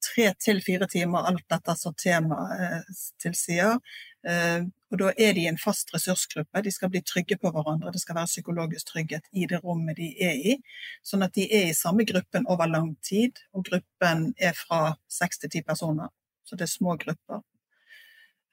tre 0.00 0.30
til 0.40 0.62
fire 0.64 0.86
timer, 0.88 1.26
alt 1.28 1.44
dette 1.52 1.74
som 1.76 1.92
temaet 1.92 2.62
eh, 2.64 3.02
tilsier. 3.20 3.76
Eh, 4.24 4.64
Og 4.92 4.98
da 5.00 5.12
er 5.16 5.32
de 5.32 5.46
i 5.46 5.48
en 5.48 5.56
fast 5.56 5.88
ressursgruppe. 5.94 6.60
De 6.64 6.70
skal 6.70 6.90
bli 6.92 7.00
trygge 7.00 7.38
på 7.40 7.50
hverandre. 7.54 7.92
Det 7.94 8.00
skal 8.02 8.18
være 8.18 8.28
psykologisk 8.28 8.90
trygghet 8.90 9.24
i 9.32 9.46
det 9.48 9.62
rommet 9.64 9.96
de 9.96 10.10
er 10.20 10.42
i. 10.50 10.56
Sånn 11.00 11.24
at 11.24 11.32
de 11.38 11.46
er 11.48 11.70
i 11.70 11.76
samme 11.76 12.04
gruppen 12.04 12.44
over 12.52 12.68
lang 12.68 12.90
tid. 13.00 13.40
Og 13.56 13.64
gruppen 13.70 14.26
er 14.36 14.52
fra 14.58 14.98
seks 15.08 15.40
til 15.40 15.54
ti 15.54 15.62
personer. 15.64 16.12
Så 16.44 16.60
det 16.60 16.66
er 16.66 16.74
små 16.74 16.98
grupper. 17.00 17.40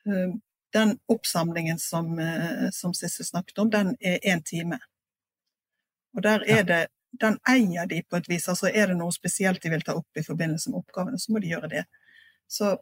Eh, 0.09 0.37
den 0.73 0.97
oppsamlingen 1.09 1.79
som, 1.79 2.19
eh, 2.19 2.69
som 2.71 2.93
Sissel 2.93 3.25
snakket 3.25 3.57
om, 3.57 3.69
den 3.69 3.95
er 3.99 4.19
én 4.23 4.43
time. 4.45 4.79
Og 6.15 6.23
der 6.23 6.43
er 6.47 6.63
det 6.63 6.87
Den 7.19 7.39
eier 7.49 7.87
de 7.89 8.03
på 8.05 8.15
et 8.15 8.27
vis. 8.29 8.47
Altså 8.47 8.69
er 8.69 8.87
det 8.87 8.97
noe 8.97 9.09
spesielt 9.11 9.63
de 9.63 9.69
vil 9.69 9.81
ta 9.81 9.95
opp 9.97 10.17
i 10.17 10.21
forbindelse 10.21 10.69
med 10.69 10.77
oppgavene, 10.77 11.17
så 11.17 11.31
må 11.33 11.39
de 11.41 11.49
gjøre 11.49 11.69
det. 11.69 11.85
Så 12.47 12.77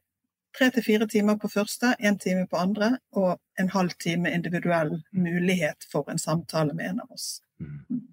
tre 0.58 0.68
til 0.70 0.84
fire 0.84 1.08
timer 1.08 1.38
på 1.40 1.48
første, 1.48 1.94
én 2.04 2.18
time 2.20 2.44
på 2.52 2.58
andre, 2.60 2.98
og 3.16 3.40
en 3.58 3.70
halv 3.70 3.96
time 4.04 4.34
individuell 4.34 5.04
mulighet 5.14 5.88
for 5.92 6.12
en 6.12 6.20
samtale 6.20 6.74
med 6.74 6.90
en 6.90 7.00
av 7.00 7.12
oss. 7.16 7.42
Mm. 7.60 8.04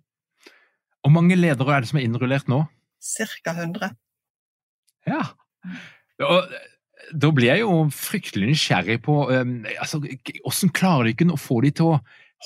Hvor 1.02 1.10
mange 1.10 1.34
ledere 1.36 1.74
er 1.74 1.80
det 1.80 1.88
som 1.90 1.98
er 1.98 2.06
innrullert 2.06 2.46
nå? 2.48 2.62
Cirka 3.02 3.50
100. 3.50 3.90
Ja. 5.10 5.24
Og 6.22 6.54
da 7.12 7.30
blir 7.34 7.52
jeg 7.52 7.64
jo 7.64 7.78
fryktelig 7.94 8.52
nysgjerrig 8.52 9.00
på 9.04 9.16
um, 9.30 9.56
altså, 9.78 10.00
hvordan 10.00 10.74
klarer 10.76 11.08
de 11.08 11.14
ikke 11.14 11.32
å 11.34 11.40
få 11.40 11.60
de 11.64 11.72
til 11.78 11.94
å 11.94 11.98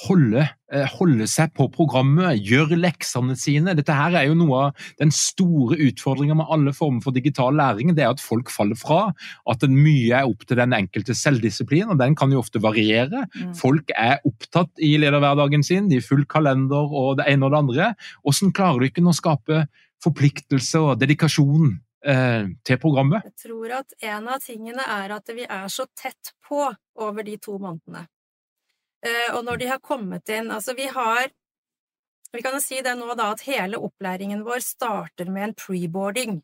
holde, 0.05 0.45
eh, 0.73 0.87
holde, 0.99 1.27
seg 1.31 1.51
på 1.57 1.67
programmet, 1.75 2.39
gjøre 2.45 2.79
leksene 2.79 3.35
sine. 3.39 3.75
Dette 3.75 3.95
her 3.97 4.15
er 4.15 4.29
jo 4.29 4.37
noe 4.39 4.61
av 4.69 4.85
den 5.01 5.11
store 5.15 5.79
utfordringa 5.89 6.37
med 6.39 6.53
alle 6.55 6.75
former 6.77 7.03
for 7.03 7.17
digital 7.17 7.57
læring. 7.59 7.95
Det 7.97 8.05
er 8.05 8.13
at 8.13 8.23
folk 8.23 8.53
faller 8.55 8.79
fra. 8.79 9.13
At 9.51 9.67
mye 9.67 10.21
er 10.21 10.29
opp 10.29 10.47
til 10.47 10.61
den 10.61 10.77
enkelte 10.77 11.17
selvdisiplin, 11.19 11.91
og 11.91 11.99
den 11.99 12.15
kan 12.19 12.31
jo 12.31 12.43
ofte 12.45 12.63
variere. 12.63 13.27
Mm. 13.35 13.57
Folk 13.59 13.91
er 13.97 14.23
opptatt 14.29 14.71
i 14.79 14.95
lederhverdagen 15.01 15.67
sin, 15.67 15.91
de 15.91 15.99
er 15.99 16.07
full 16.07 16.25
kalender 16.31 16.95
og 16.95 17.19
det 17.19 17.29
ene 17.33 17.49
og 17.49 17.55
det 17.55 17.63
andre. 17.65 17.91
Hvordan 18.23 18.55
klarer 18.55 18.79
du 18.79 18.91
ikke 18.91 19.07
å 19.09 19.17
skape 19.17 19.67
forpliktelse 20.05 20.79
og 20.79 20.99
dedikasjon 21.01 21.75
til 21.99 22.79
programmet? 22.79 23.25
Jeg 23.27 23.49
tror 23.49 23.73
at 23.81 23.95
en 24.07 24.29
av 24.31 24.43
tingene 24.45 24.85
er 24.87 25.17
at 25.17 25.33
vi 25.35 25.43
er 25.43 25.67
så 25.73 25.89
tett 25.99 26.31
på 26.47 26.61
over 27.03 27.27
de 27.27 27.35
to 27.43 27.57
månedene. 27.59 28.05
Eh, 29.07 29.35
og 29.35 29.45
når 29.47 29.61
de 29.61 29.67
har 29.71 29.79
kommet 29.79 30.27
inn 30.35 30.51
Altså, 30.51 30.75
vi 30.75 30.89
har 30.91 31.29
Vi 32.35 32.43
kan 32.43 32.57
jo 32.57 32.61
si 32.61 32.81
det 32.83 32.97
nå, 32.99 33.07
da, 33.15 33.31
at 33.33 33.45
hele 33.47 33.79
opplæringen 33.81 34.43
vår 34.45 34.61
starter 34.61 35.31
med 35.33 35.45
en 35.47 35.55
preboarding, 35.57 36.35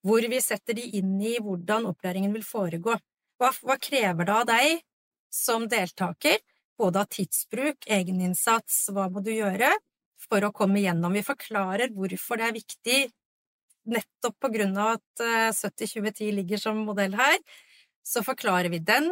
hvor 0.00 0.24
vi 0.24 0.38
setter 0.40 0.78
de 0.78 0.86
inn 0.96 1.18
i 1.20 1.34
hvordan 1.44 1.90
opplæringen 1.90 2.32
vil 2.32 2.46
foregå. 2.46 2.94
Hva, 3.36 3.50
hva 3.68 3.76
krever 3.76 4.24
det 4.24 4.32
av 4.32 4.46
deg 4.48 4.80
som 5.28 5.66
deltaker, 5.68 6.40
både 6.80 7.02
av 7.04 7.10
tidsbruk, 7.12 7.84
egeninnsats, 7.84 8.86
hva 8.96 9.10
må 9.12 9.20
du 9.20 9.28
gjøre 9.34 9.74
for 10.24 10.48
å 10.48 10.54
komme 10.56 10.80
gjennom? 10.80 11.12
Vi 11.12 11.26
forklarer 11.26 11.92
hvorfor 11.92 12.40
det 12.40 12.48
er 12.48 12.56
viktig, 12.56 12.98
nettopp 13.90 14.36
på 14.40 14.50
grunn 14.54 14.76
av 14.78 14.98
at 14.98 15.24
70-2010 15.56 16.28
eh, 16.28 16.34
ligger 16.40 16.62
som 16.62 16.84
modell 16.86 17.16
her, 17.18 17.38
så 18.06 18.22
forklarer 18.24 18.70
vi 18.72 18.80
den, 18.84 19.10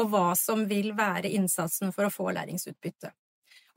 og 0.00 0.12
hva 0.12 0.30
som 0.38 0.64
vil 0.68 0.94
være 0.96 1.28
innsatsen 1.36 1.92
for 1.92 2.06
å 2.06 2.12
få 2.12 2.30
læringsutbytte. 2.32 3.10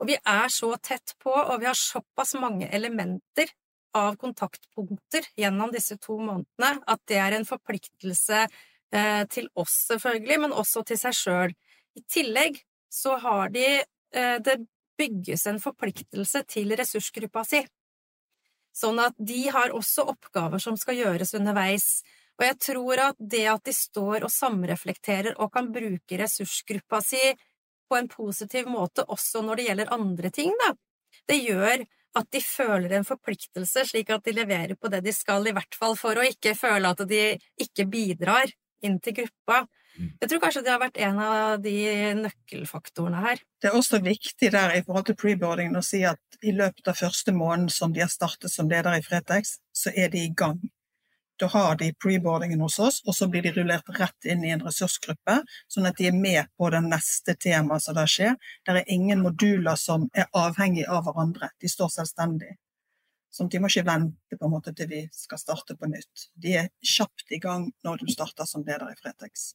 Og 0.00 0.08
vi 0.08 0.16
er 0.16 0.48
så 0.52 0.72
tett 0.82 1.14
på, 1.22 1.32
og 1.32 1.60
vi 1.60 1.68
har 1.68 1.78
såpass 1.78 2.34
mange 2.40 2.68
elementer 2.72 3.50
av 3.94 4.16
kontaktpunkter 4.18 5.28
gjennom 5.38 5.70
disse 5.74 5.96
to 6.02 6.16
månedene 6.18 6.80
at 6.90 7.02
det 7.10 7.20
er 7.22 7.36
en 7.36 7.46
forpliktelse 7.46 8.40
eh, 8.44 9.22
til 9.30 9.48
oss, 9.60 9.84
selvfølgelig, 9.90 10.38
men 10.46 10.56
også 10.56 10.82
til 10.88 10.98
seg 10.98 11.18
sjøl. 11.18 11.54
I 11.94 12.02
tillegg 12.10 12.58
så 12.90 13.18
har 13.22 13.52
de 13.54 13.66
eh, 13.78 14.38
Det 14.42 14.58
bygges 14.98 15.46
en 15.50 15.58
forpliktelse 15.62 16.44
til 16.50 16.74
ressursgruppa 16.78 17.42
si, 17.46 17.64
sånn 18.74 19.00
at 19.02 19.16
de 19.18 19.46
har 19.54 19.74
også 19.74 20.06
oppgaver 20.12 20.62
som 20.62 20.76
skal 20.80 20.98
gjøres 20.98 21.34
underveis. 21.38 21.88
Og 22.38 22.46
jeg 22.48 22.58
tror 22.66 23.02
at 23.10 23.18
det 23.18 23.44
at 23.50 23.66
de 23.66 23.74
står 23.76 24.26
og 24.26 24.32
samreflekterer 24.34 25.36
og 25.38 25.52
kan 25.54 25.70
bruke 25.74 26.18
ressursgruppa 26.18 27.00
si 27.04 27.22
på 27.88 27.98
en 27.98 28.08
positiv 28.10 28.66
måte 28.70 29.04
også 29.06 29.44
når 29.44 29.60
det 29.60 29.68
gjelder 29.68 29.92
andre 29.94 30.30
ting, 30.34 30.50
da, 30.64 30.72
det 31.30 31.38
gjør 31.44 31.84
at 32.14 32.28
de 32.30 32.40
føler 32.42 32.92
en 32.94 33.06
forpliktelse, 33.06 33.84
slik 33.90 34.10
at 34.14 34.26
de 34.26 34.34
leverer 34.36 34.76
på 34.78 34.90
det 34.90 35.02
de 35.04 35.14
skal, 35.14 35.46
i 35.46 35.54
hvert 35.54 35.78
fall 35.78 35.96
for 35.98 36.18
å 36.18 36.26
ikke 36.26 36.54
føle 36.58 36.90
at 36.94 37.02
de 37.10 37.22
ikke 37.60 37.86
bidrar 37.90 38.50
inn 38.86 39.00
til 39.02 39.16
gruppa. 39.18 39.64
Mm. 39.94 40.12
Jeg 40.20 40.30
tror 40.30 40.42
kanskje 40.42 40.62
det 40.66 40.72
har 40.74 40.82
vært 40.82 41.00
en 41.06 41.18
av 41.22 41.56
de 41.62 41.74
nøkkelfaktorene 42.18 43.24
her. 43.24 43.42
Det 43.62 43.70
er 43.70 43.78
også 43.78 44.02
viktig 44.04 44.50
der 44.54 44.74
i 44.74 44.82
forhold 44.86 45.08
til 45.10 45.18
preboardingen 45.20 45.78
å 45.78 45.84
si 45.86 46.02
at 46.08 46.40
i 46.42 46.54
løpet 46.54 46.90
av 46.90 46.98
første 46.98 47.34
måneden 47.34 47.70
som 47.72 47.94
de 47.94 48.02
har 48.02 48.12
startet 48.12 48.52
som 48.52 48.70
leder 48.70 48.98
i 48.98 49.04
Fretex, 49.04 49.58
så 49.74 49.94
er 49.94 50.10
de 50.12 50.24
i 50.26 50.32
gang 50.34 50.60
da 51.36 51.46
har 51.46 51.76
de 51.76 51.94
preboardingen 52.02 52.60
hos 52.60 52.78
oss, 52.78 53.00
og 53.06 53.14
så 53.14 53.26
blir 53.28 53.42
de 53.42 53.52
rullert 53.56 53.88
rett 53.98 54.28
inn 54.30 54.44
i 54.46 54.52
en 54.54 54.62
ressursgruppe, 54.62 55.40
sånn 55.70 55.88
at 55.90 55.98
de 55.98 56.06
er 56.10 56.18
med 56.18 56.50
på 56.58 56.68
det 56.70 56.82
neste 56.84 57.34
temaet 57.42 57.82
som 57.82 57.96
da 57.96 58.04
skjer. 58.10 58.36
Det 58.62 58.76
er 58.76 58.92
ingen 58.94 59.24
moduler 59.24 59.78
som 59.80 60.06
er 60.14 60.30
avhengig 60.38 60.86
av 60.86 61.02
hverandre, 61.08 61.50
de 61.60 61.70
står 61.70 61.90
selvstendig. 61.96 62.54
Sånn 63.34 63.50
de 63.50 63.58
må 63.58 63.66
ikke 63.66 63.88
vente 63.88 64.38
på 64.38 64.46
en 64.46 64.52
måte 64.52 64.70
til 64.78 64.86
vi 64.92 65.02
skal 65.10 65.40
starte 65.42 65.74
på 65.74 65.90
nytt. 65.90 66.28
De 66.38 66.54
er 66.60 66.70
kjapt 66.86 67.34
i 67.34 67.42
gang 67.42 67.66
når 67.82 68.04
du 68.04 68.12
starter 68.14 68.46
som 68.46 68.62
leder 68.62 68.92
i 68.92 68.98
Fretex. 69.00 69.54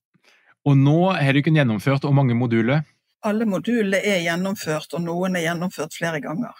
Og 0.67 0.75
nå 0.77 0.97
har 1.15 1.35
du 1.35 1.43
kun 1.45 1.59
gjennomført 1.59 2.07
hvor 2.07 2.15
mange 2.15 2.35
moduler? 2.37 2.83
Alle 3.25 3.45
modulene 3.47 3.99
er 3.99 4.21
gjennomført, 4.23 4.93
og 4.95 5.03
noen 5.03 5.35
er 5.35 5.47
gjennomført 5.49 5.95
flere 5.95 6.21
ganger. 6.23 6.55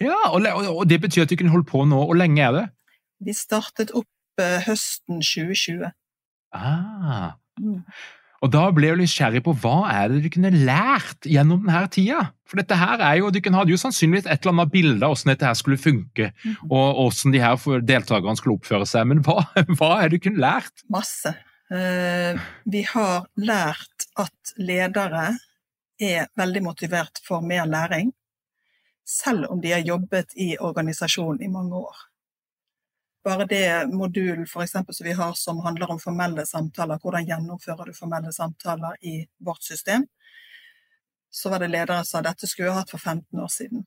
Ja, 0.00 0.16
og 0.32 0.86
det 0.88 1.00
betyr 1.02 1.26
at 1.26 1.32
du 1.32 1.36
kunne 1.36 1.52
holdt 1.52 1.68
på 1.68 1.84
nå. 1.86 1.98
Hvor 2.08 2.16
lenge 2.18 2.42
er 2.42 2.54
det? 2.56 2.64
Vi 3.20 3.34
startet 3.36 3.92
opp 3.94 4.08
høsten 4.40 5.20
2020. 5.20 5.90
Ah. 6.56 7.36
Mm. 7.60 7.82
Og 8.40 8.48
da 8.54 8.62
ble 8.72 8.88
jeg 8.88 8.98
nysgjerrig 9.02 9.42
på 9.44 9.52
hva 9.60 9.90
er 9.92 10.08
det 10.08 10.22
du 10.24 10.30
kunne 10.32 10.52
lært 10.54 11.28
gjennom 11.28 11.60
denne 11.66 11.82
tida? 11.92 12.22
For 12.48 12.60
dette 12.62 12.78
her 12.80 13.02
er 13.04 13.18
jo, 13.20 13.28
Du 13.30 13.40
hadde 13.52 13.74
jo 13.74 13.80
sannsynligvis 13.80 14.24
et 14.24 14.40
eller 14.40 14.54
annet 14.54 14.72
bilde 14.72 15.04
av 15.04 15.12
hvordan 15.12 15.34
dette 15.34 15.46
her 15.46 15.58
skulle 15.58 15.76
funke, 15.80 16.30
mm. 16.32 16.70
og 16.70 16.86
hvordan 17.02 17.36
de 17.36 17.44
her 17.44 17.84
deltakerne 17.84 18.40
skulle 18.40 18.56
oppføre 18.56 18.88
seg, 18.88 19.06
men 19.12 19.20
hva, 19.26 19.44
hva 19.76 19.92
er 20.00 20.08
det 20.08 20.18
du 20.18 20.30
kunne 20.30 20.40
lært? 20.40 20.72
Masse. 20.88 21.34
Uh, 21.70 22.40
vi 22.66 22.82
har 22.82 23.28
lært 23.38 24.08
at 24.18 24.54
ledere 24.58 25.36
er 26.00 26.30
veldig 26.36 26.64
motivert 26.66 27.20
for 27.22 27.44
mer 27.46 27.68
læring, 27.70 28.10
selv 29.06 29.50
om 29.50 29.60
de 29.60 29.74
har 29.74 29.84
jobbet 29.86 30.34
i 30.36 30.56
organisasjonen 30.58 31.42
i 31.42 31.52
mange 31.52 31.76
år 31.78 32.06
bare 33.24 33.44
det 33.44 33.86
modulen 33.86 34.46
for 34.46 34.62
eksempel, 34.62 34.94
som 34.94 35.04
vi 35.04 35.12
har 35.12 35.32
som 35.32 35.60
handler 35.60 35.90
om 35.90 36.00
formelle 36.00 36.46
samtaler, 36.46 36.98
hvordan 37.02 37.26
gjennomfører 37.26 37.86
du 37.86 37.94
formelle 37.94 38.32
samtaler 38.32 38.96
i 39.00 39.26
vårt 39.38 39.62
system, 39.62 40.06
så 41.30 41.50
var 41.50 41.60
det 41.60 41.68
ledere 41.68 42.04
som 42.04 42.20
sa 42.20 42.22
dette 42.30 42.48
skulle 42.48 42.70
jeg 42.70 42.78
hatt 42.78 42.90
for 42.90 42.98
15 42.98 43.40
år 43.40 43.52
siden. 43.52 43.84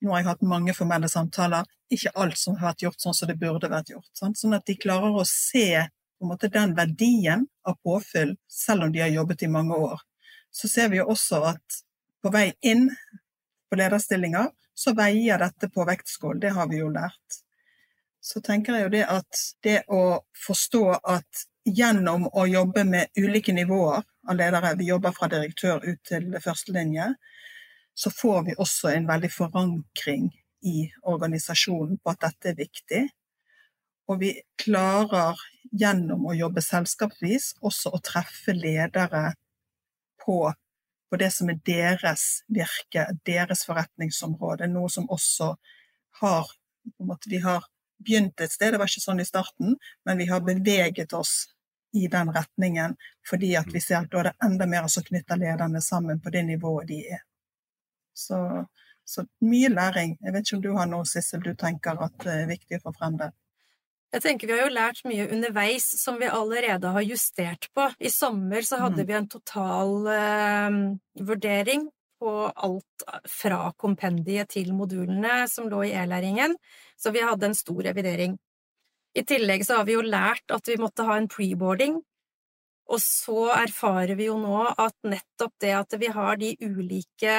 Nå 0.00 0.12
har 0.12 0.22
jeg 0.22 0.30
hatt 0.30 0.46
mange 0.46 0.74
formelle 0.74 1.10
samtaler, 1.10 1.66
ikke 1.92 2.14
alt 2.14 2.38
som 2.38 2.56
har 2.56 2.72
vært 2.72 2.86
gjort 2.86 3.02
sånn 3.02 3.16
som 3.16 3.28
det 3.28 3.38
burde 3.38 3.70
vært 3.70 3.92
gjort. 3.92 4.10
Sånn 4.14 4.56
at 4.56 4.66
de 4.66 4.76
klarer 4.80 5.14
å 5.14 5.26
se 5.28 5.84
måte, 6.26 6.50
den 6.50 6.74
verdien 6.74 7.46
av 7.62 7.78
påfyll, 7.84 8.34
selv 8.50 8.88
om 8.88 8.92
de 8.92 9.04
har 9.04 9.12
jobbet 9.14 9.42
i 9.42 9.50
mange 9.52 9.76
år. 9.76 10.00
Så 10.50 10.68
ser 10.68 10.88
vi 10.90 10.98
jo 10.98 11.06
også 11.12 11.42
at 11.52 11.82
på 12.22 12.32
vei 12.34 12.50
inn 12.66 12.88
på 13.70 13.78
lederstillinger, 13.78 14.50
så 14.74 14.94
veier 14.98 15.38
dette 15.38 15.70
på 15.70 15.84
vektskål. 15.86 16.40
Det 16.42 16.50
har 16.56 16.66
vi 16.70 16.80
jo 16.80 16.88
lært 16.90 17.42
så 18.28 18.40
tenker 18.44 18.76
jeg 18.76 18.86
jo 18.86 18.92
det 18.92 19.04
at 19.08 19.42
det 19.64 19.78
å 19.94 20.02
forstå 20.46 20.84
at 20.96 21.44
gjennom 21.68 22.26
å 22.28 22.46
jobbe 22.48 22.84
med 22.88 23.12
ulike 23.18 23.54
nivåer 23.56 24.02
av 24.28 24.36
ledere, 24.36 24.74
vi 24.76 24.88
jobber 24.90 25.14
fra 25.16 25.28
direktør 25.32 25.84
ut 25.84 26.00
til 26.08 26.34
førstelinje, 26.44 27.12
så 27.98 28.12
får 28.14 28.42
vi 28.48 28.56
også 28.60 28.92
en 28.92 29.08
veldig 29.08 29.30
forankring 29.32 30.28
i 30.68 30.88
organisasjonen 31.08 31.98
på 32.02 32.12
at 32.12 32.26
dette 32.26 32.52
er 32.52 32.58
viktig. 32.58 33.02
Og 34.08 34.20
vi 34.22 34.32
klarer 34.60 35.40
gjennom 35.70 36.26
å 36.28 36.36
jobbe 36.36 36.62
selskapsvis 36.64 37.54
også 37.60 37.92
å 37.94 38.00
treffe 38.04 38.54
ledere 38.56 39.32
på, 40.24 40.52
på 41.10 41.20
det 41.20 41.30
som 41.34 41.50
er 41.50 41.60
deres 41.66 42.44
virke, 42.48 43.08
deres 43.26 43.64
forretningsområde, 43.68 44.68
noe 44.70 44.90
som 44.92 45.08
også 45.10 45.54
har 46.22 46.50
måte, 46.98 47.28
Vi 47.30 47.38
har 47.38 47.64
begynt 47.98 48.40
et 48.40 48.52
sted, 48.52 48.72
det 48.72 48.78
var 48.78 48.88
ikke 48.88 49.04
sånn 49.04 49.20
i 49.20 49.26
starten, 49.28 49.76
men 50.04 50.18
vi 50.18 50.28
har 50.30 50.40
beveget 50.40 51.12
oss 51.12 51.48
i 51.92 52.06
den 52.08 52.30
retningen 52.32 52.96
fordi 53.28 53.54
at 53.56 53.68
vi 53.72 53.80
ser 53.80 54.02
at 54.02 54.10
da 54.12 54.20
er 54.20 54.30
det 54.30 54.44
enda 54.44 54.66
mer 54.66 54.86
som 54.92 55.04
knytter 55.04 55.40
lederne 55.40 55.80
sammen 55.82 56.20
på 56.20 56.30
det 56.30 56.44
nivået 56.46 56.88
de 56.88 57.00
er. 57.16 57.22
Så, 58.14 58.38
så 59.04 59.24
mye 59.40 59.70
læring. 59.72 60.16
Jeg 60.20 60.32
vet 60.34 60.46
ikke 60.46 60.56
om 60.56 60.62
du 60.62 60.72
har 60.76 60.88
noe, 60.90 61.06
Sissel, 61.06 61.42
du 61.44 61.54
tenker 61.56 62.00
at 62.04 62.16
det 62.24 62.34
er 62.34 62.50
viktig 62.50 62.80
å 62.80 62.88
få 62.88 62.94
frem 62.98 63.18
der? 63.20 63.32
Jeg 64.08 64.24
tenker 64.24 64.48
Vi 64.48 64.56
har 64.56 64.64
jo 64.64 64.72
lært 64.72 65.04
mye 65.04 65.28
underveis 65.28 65.84
som 66.00 66.16
vi 66.20 66.30
allerede 66.32 66.94
har 66.94 67.04
justert 67.04 67.68
på. 67.76 67.90
I 68.00 68.10
sommer 68.12 68.64
så 68.64 68.80
hadde 68.80 69.04
mm. 69.04 69.08
vi 69.08 69.16
en 69.18 69.28
total 69.28 70.10
eh, 70.14 70.78
vurdering 71.28 71.88
på 72.18 72.32
alt 72.48 73.04
fra 73.30 73.68
kompendiet 73.78 74.50
til 74.56 74.72
modulene 74.74 75.44
som 75.50 75.68
lå 75.70 75.84
i 75.86 75.92
e-læringen, 75.94 76.56
så 76.98 77.12
vi 77.14 77.22
hadde 77.22 77.50
en 77.50 77.54
stor 77.54 77.82
revidering. 77.86 78.34
I 79.14 79.22
tillegg 79.28 79.62
så 79.66 79.78
har 79.78 79.86
vi 79.86 79.94
jo 79.94 80.02
lært 80.02 80.50
at 80.54 80.66
vi 80.68 80.78
måtte 80.80 81.06
ha 81.06 81.18
en 81.18 81.28
preboarding, 81.30 82.00
og 82.88 83.00
så 83.04 83.52
erfarer 83.54 84.16
vi 84.18 84.26
jo 84.30 84.38
nå 84.40 84.64
at 84.72 84.96
nettopp 85.06 85.54
det 85.62 85.74
at 85.76 85.94
vi 86.00 86.10
har 86.14 86.40
de 86.40 86.54
ulike 86.64 87.36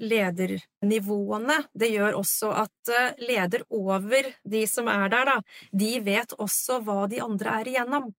ledernivåene. 0.00 1.60
Det 1.76 1.90
gjør 1.92 2.18
også 2.20 2.52
at 2.64 2.92
eh, 2.94 3.20
leder 3.28 3.66
over 3.68 4.32
de 4.48 4.64
som 4.70 4.88
er 4.90 5.12
der, 5.12 5.28
da, 5.28 5.36
de 5.72 5.92
vet 6.04 6.34
også 6.38 6.80
hva 6.86 7.04
de 7.10 7.20
andre 7.24 7.60
er 7.60 7.72
igjennom. 7.74 8.10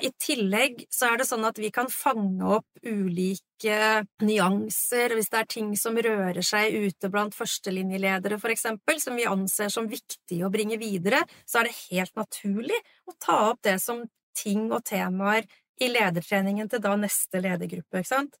I 0.00 0.10
tillegg 0.16 0.84
så 0.88 1.10
er 1.10 1.20
det 1.20 1.26
sånn 1.28 1.44
at 1.44 1.58
vi 1.60 1.68
kan 1.74 1.90
fange 1.92 2.46
opp 2.56 2.86
ulike 2.86 3.76
nyanser, 4.24 5.12
hvis 5.16 5.28
det 5.32 5.40
er 5.42 5.50
ting 5.52 5.74
som 5.76 5.98
rører 6.00 6.40
seg 6.46 6.72
ute 6.86 7.10
blant 7.12 7.36
førstelinjeledere, 7.36 8.38
for 8.40 8.52
eksempel, 8.54 9.00
som 9.02 9.18
vi 9.18 9.28
anser 9.28 9.68
som 9.72 9.90
viktig 9.90 10.40
å 10.46 10.52
bringe 10.52 10.80
videre, 10.80 11.20
så 11.44 11.60
er 11.60 11.68
det 11.68 11.76
helt 11.90 12.16
naturlig 12.16 12.80
å 13.10 13.16
ta 13.20 13.38
opp 13.50 13.60
det 13.66 13.76
som 13.84 14.06
ting 14.40 14.70
og 14.70 14.86
temaer 14.88 15.44
i 15.80 15.88
ledertreningen 15.92 16.68
til 16.70 16.82
da 16.84 16.96
neste 17.00 17.42
ledergruppe, 17.44 18.00
ikke 18.00 18.14
sant? 18.14 18.40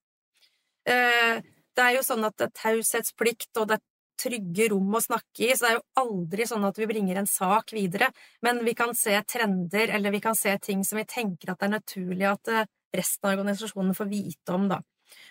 Det 1.80 1.86
er 1.86 1.96
jo 1.96 2.04
sånn 2.04 2.26
at 2.28 2.36
det 2.36 2.50
er 2.50 2.56
taushetsplikt, 2.60 3.54
og 3.56 3.70
det 3.70 3.78
er 3.78 3.86
trygge 4.20 4.66
rom 4.68 4.92
å 4.92 5.00
snakke 5.00 5.46
i, 5.46 5.54
så 5.56 5.64
det 5.64 5.70
er 5.70 5.78
jo 5.78 6.02
aldri 6.02 6.44
sånn 6.44 6.66
at 6.68 6.76
vi 6.76 6.88
bringer 6.90 7.22
en 7.22 7.28
sak 7.30 7.72
videre, 7.72 8.10
men 8.44 8.60
vi 8.66 8.74
kan 8.76 8.92
se 8.96 9.14
trender, 9.24 9.94
eller 9.96 10.12
vi 10.12 10.20
kan 10.20 10.36
se 10.36 10.52
ting 10.60 10.84
som 10.84 11.00
vi 11.00 11.06
tenker 11.08 11.54
at 11.54 11.62
det 11.62 11.70
er 11.70 11.76
naturlig 11.78 12.26
at 12.28 12.52
eh, 12.52 12.68
resten 13.00 13.24
av 13.24 13.38
organisasjonen 13.38 13.96
får 13.96 14.10
vite 14.10 14.52
om, 14.52 14.68
da. 14.68 14.82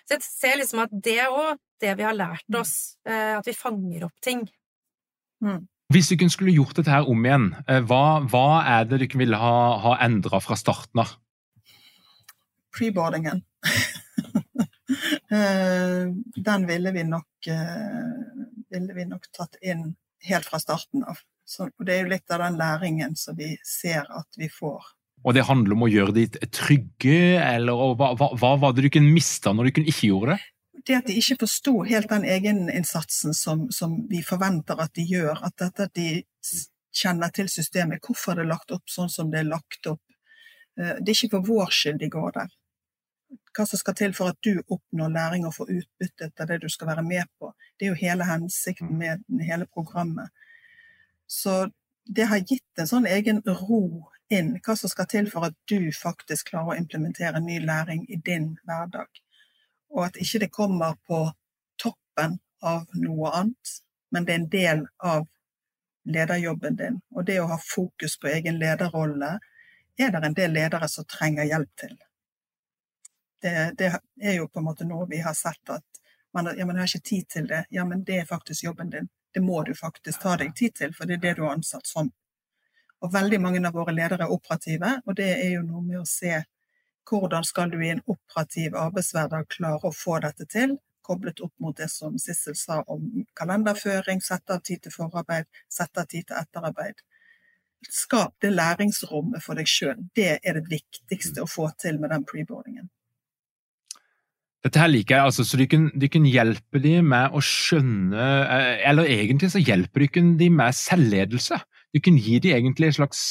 Så 0.08 0.16
jeg 0.16 0.26
ser 0.26 0.58
liksom 0.58 0.82
at 0.82 0.96
det 1.06 1.20
òg, 1.28 1.60
det 1.80 1.94
vi 2.00 2.08
har 2.08 2.18
lært 2.18 2.58
oss, 2.58 2.96
eh, 3.06 3.36
at 3.38 3.46
vi 3.46 3.54
fanger 3.54 4.08
opp 4.08 4.26
ting. 4.26 4.42
Mm. 5.44 5.62
Hvis 5.94 6.10
du 6.10 6.26
skulle 6.30 6.54
gjort 6.58 6.74
dette 6.78 6.90
her 6.90 7.06
om 7.10 7.24
igjen, 7.26 7.52
eh, 7.70 7.80
hva, 7.86 8.20
hva 8.26 8.62
er 8.74 8.90
det 8.90 9.04
dere 9.04 9.22
ville 9.22 9.38
ha, 9.38 9.54
ha 9.86 9.96
endra 10.02 10.42
fra 10.42 10.58
starten 10.58 11.06
av? 11.06 11.14
Preboardingen. 12.74 13.46
Eh, 15.30 16.06
den 16.36 16.66
ville 16.66 16.92
vi 16.92 17.04
nok, 17.04 17.46
eh, 17.46 18.14
ville 18.70 18.94
vi 18.94 19.04
nok 19.04 19.28
tatt 19.32 19.56
inn 19.62 19.94
helt 20.26 20.46
fra 20.46 20.58
starten 20.58 21.04
av. 21.04 21.18
Så, 21.46 21.68
og 21.70 21.86
det 21.86 21.94
er 21.94 22.02
jo 22.02 22.10
litt 22.10 22.32
av 22.34 22.42
den 22.42 22.58
læringen 22.58 23.14
som 23.18 23.36
vi 23.38 23.52
ser 23.66 24.06
at 24.10 24.38
vi 24.38 24.48
får. 24.50 24.82
Og 25.22 25.36
det 25.36 25.44
handler 25.46 25.76
om 25.76 25.84
å 25.86 25.90
gjøre 25.90 26.14
de 26.16 26.26
trygge, 26.48 27.38
eller 27.42 27.94
hva, 27.98 28.14
hva, 28.18 28.30
hva 28.40 28.54
var 28.58 28.74
det 28.74 28.86
du 28.86 28.90
kunne 28.94 29.12
mista 29.12 29.52
når 29.52 29.68
du 29.68 29.82
ikke 29.84 30.10
gjorde 30.10 30.34
det? 30.34 30.40
Det 30.86 30.96
at 30.96 31.08
de 31.10 31.18
ikke 31.20 31.42
forsto 31.42 31.74
helt 31.84 32.08
den 32.08 32.24
egeninnsatsen 32.24 33.36
som, 33.36 33.66
som 33.74 33.98
vi 34.08 34.22
forventer 34.24 34.80
at 34.80 34.94
de 34.96 35.04
gjør. 35.04 35.42
At 35.44 35.58
dette 35.60 35.90
at 35.90 35.98
de 35.98 36.22
kjenner 36.96 37.30
til 37.36 37.50
systemet, 37.52 38.00
hvorfor 38.02 38.38
det 38.38 38.46
er 38.46 38.54
lagt 38.54 38.72
opp 38.74 38.88
sånn 38.90 39.12
som 39.12 39.28
det 39.30 39.42
er 39.42 39.50
lagt 39.50 39.90
opp. 39.92 40.02
Eh, 40.80 40.96
det 40.98 41.12
er 41.12 41.18
ikke 41.18 41.36
for 41.36 41.50
vår 41.52 41.76
skyld 41.76 42.00
de 42.00 42.10
går 42.10 42.32
der 42.38 42.56
hva 43.56 43.66
som 43.66 43.80
skal 43.80 43.96
til 43.98 44.14
for 44.14 44.30
at 44.30 44.38
du 44.46 44.60
oppnår 44.60 45.12
læring 45.14 45.46
og 45.46 45.54
får 45.56 45.72
utbytte 45.78 46.30
av 46.38 46.50
det 46.50 46.60
du 46.62 46.68
skal 46.70 46.90
være 46.92 47.04
med 47.06 47.26
på. 47.38 47.52
Det 47.78 47.86
er 47.86 47.92
jo 47.92 48.00
hele 48.00 48.28
hensikten 48.28 48.92
mm. 48.94 49.24
med 49.26 49.46
hele 49.46 49.66
programmet. 49.66 50.30
Så 51.26 51.70
det 52.06 52.28
har 52.30 52.42
gitt 52.42 52.78
en 52.78 52.90
sånn 52.90 53.06
egen 53.06 53.42
ro 53.46 54.10
inn, 54.30 54.54
hva 54.62 54.76
som 54.78 54.90
skal 54.90 55.08
til 55.10 55.30
for 55.30 55.48
at 55.48 55.56
du 55.70 55.90
faktisk 55.94 56.52
klarer 56.52 56.74
å 56.74 56.78
implementere 56.78 57.42
ny 57.42 57.58
læring 57.62 58.06
i 58.08 58.18
din 58.26 58.52
hverdag. 58.66 59.10
Og 59.90 60.06
at 60.06 60.18
ikke 60.22 60.44
det 60.44 60.52
kommer 60.54 60.98
på 61.06 61.24
toppen 61.82 62.38
av 62.62 62.86
noe 62.94 63.34
annet, 63.34 63.76
men 64.10 64.26
det 64.26 64.34
er 64.34 64.40
en 64.40 64.50
del 64.54 64.84
av 64.98 65.26
lederjobben 66.10 66.78
din. 66.78 67.00
Og 67.14 67.26
det 67.26 67.40
å 67.42 67.48
ha 67.50 67.58
fokus 67.62 68.16
på 68.18 68.30
egen 68.30 68.58
lederrolle 68.62 69.38
er 70.00 70.14
det 70.14 70.22
en 70.24 70.38
del 70.38 70.54
ledere 70.54 70.88
som 70.88 71.06
trenger 71.10 71.50
hjelp 71.50 71.70
til 71.78 71.98
det, 73.42 73.54
det, 73.78 73.90
er 74.20 74.36
jo 74.38 74.48
på 74.48 74.60
en 74.60 74.68
måte 74.68 74.86
noe 74.88 75.08
vi 75.10 75.20
har 75.24 75.34
sett 75.34 75.72
at 75.72 75.84
man, 76.34 76.50
ja, 76.56 76.66
man 76.66 76.78
har 76.78 76.86
ikke 76.86 77.08
tid 77.08 77.28
til 77.28 77.48
det. 77.50 77.64
Ja, 77.74 77.84
men 77.84 78.04
det 78.04 78.20
er 78.20 78.28
faktisk 78.28 78.64
jobben 78.64 78.90
din. 78.90 79.08
Det 79.34 79.42
må 79.42 79.62
du 79.66 79.74
faktisk 79.74 80.22
ta 80.22 80.36
deg 80.38 80.54
tid 80.56 80.74
til, 80.78 80.94
for 80.94 81.06
det 81.06 81.18
er 81.18 81.24
det 81.24 81.36
du 81.38 81.44
er 81.44 81.54
ansatt 81.54 81.86
som. 81.86 82.10
Og 83.00 83.12
veldig 83.12 83.40
mange 83.40 83.62
av 83.66 83.74
våre 83.74 83.94
ledere 83.96 84.26
er 84.26 84.34
operative, 84.34 84.98
og 85.06 85.16
det 85.16 85.30
er 85.32 85.54
jo 85.56 85.64
noe 85.66 85.82
med 85.82 86.02
å 86.02 86.08
se 86.08 86.42
hvordan 87.10 87.44
skal 87.44 87.72
du 87.72 87.80
i 87.82 87.90
en 87.90 88.02
operativ 88.06 88.76
arbeidshverdag 88.78 89.48
klare 89.50 89.88
å 89.88 89.96
få 89.96 90.20
dette 90.22 90.46
til, 90.50 90.76
koblet 91.02 91.40
opp 91.42 91.54
mot 91.58 91.76
det 91.76 91.88
som 91.90 92.18
Sissel 92.22 92.54
sa 92.54 92.82
om 92.86 93.24
kalenderføring, 93.38 94.20
sette 94.22 94.54
av 94.54 94.62
tid 94.66 94.84
til 94.84 94.94
forarbeid, 94.94 95.48
sette 95.72 96.04
av 96.04 96.10
tid 96.10 96.28
til 96.28 96.38
etterarbeid. 96.38 97.02
Skap 97.88 98.36
det 98.44 98.52
læringsrommet 98.52 99.42
for 99.42 99.58
deg 99.58 99.68
sjøl. 99.70 99.96
Det 100.14 100.36
er 100.38 100.58
det 100.58 100.68
viktigste 100.68 101.42
å 101.42 101.50
få 101.50 101.70
til 101.80 101.98
med 101.98 102.12
den 102.12 102.26
preboardingen. 102.28 102.90
Dette 104.60 104.80
her 104.82 104.90
liker 104.92 105.16
jeg, 105.16 105.30
altså, 105.30 105.44
så 105.46 105.56
du 105.56 105.64
kan, 105.70 105.86
du 105.96 106.06
kan 106.12 106.26
hjelpe 106.28 106.82
dem 106.84 107.08
med 107.14 107.32
å 107.32 107.40
skjønne 107.44 108.24
eh, 108.44 108.82
Eller 108.90 109.08
egentlig 109.08 109.48
så 109.54 109.62
hjelper 109.62 110.04
du 110.04 110.34
dem 110.36 110.58
med 110.60 110.76
selvledelse. 110.76 111.56
Du 111.94 112.00
kan 112.04 112.18
gi 112.20 112.36
dem 112.44 112.58
egentlig 112.58 112.90
en 112.90 112.98
slags 113.00 113.22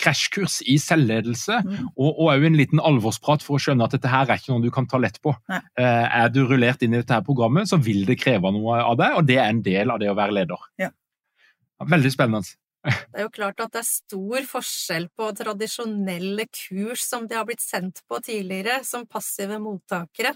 krasjkurs 0.00 0.58
i 0.68 0.74
selvledelse, 0.82 1.60
mm. 1.64 1.92
og 2.00 2.18
òg 2.26 2.42
en 2.48 2.58
liten 2.58 2.82
alvorsprat 2.82 3.44
for 3.44 3.56
å 3.56 3.62
skjønne 3.62 3.86
at 3.86 3.94
dette 3.94 4.10
her 4.10 4.26
er 4.26 4.40
ikke 4.40 4.52
noe 4.52 4.64
du 4.64 4.72
kan 4.74 4.88
ta 4.90 4.98
lett 5.00 5.20
på. 5.24 5.32
Nei. 5.52 5.60
Eh, 5.80 6.18
er 6.24 6.32
du 6.32 6.42
rullert 6.44 6.82
inn 6.84 6.96
i 6.96 7.00
dette 7.00 7.16
her 7.16 7.24
programmet, 7.24 7.70
så 7.70 7.78
vil 7.80 8.02
det 8.08 8.18
kreve 8.20 8.52
noe 8.52 8.82
av 8.82 8.98
deg, 9.00 9.20
og 9.20 9.28
det 9.28 9.38
er 9.38 9.48
en 9.52 9.62
del 9.64 9.94
av 9.94 10.02
det 10.02 10.10
å 10.12 10.18
være 10.18 10.36
leder. 10.40 10.68
Ja. 10.82 10.90
Veldig 11.84 12.12
spennende. 12.12 12.56
Det 12.84 13.16
er 13.16 13.24
jo 13.24 13.32
klart 13.32 13.60
at 13.64 13.72
det 13.72 13.80
er 13.80 13.88
stor 13.88 14.48
forskjell 14.48 15.06
på 15.16 15.30
tradisjonelle 15.38 16.44
kurs 16.52 17.04
som 17.06 17.28
de 17.28 17.38
har 17.38 17.46
blitt 17.48 17.64
sendt 17.64 18.02
på 18.08 18.20
tidligere, 18.24 18.82
som 18.84 19.06
passive 19.08 19.56
mottakere, 19.62 20.34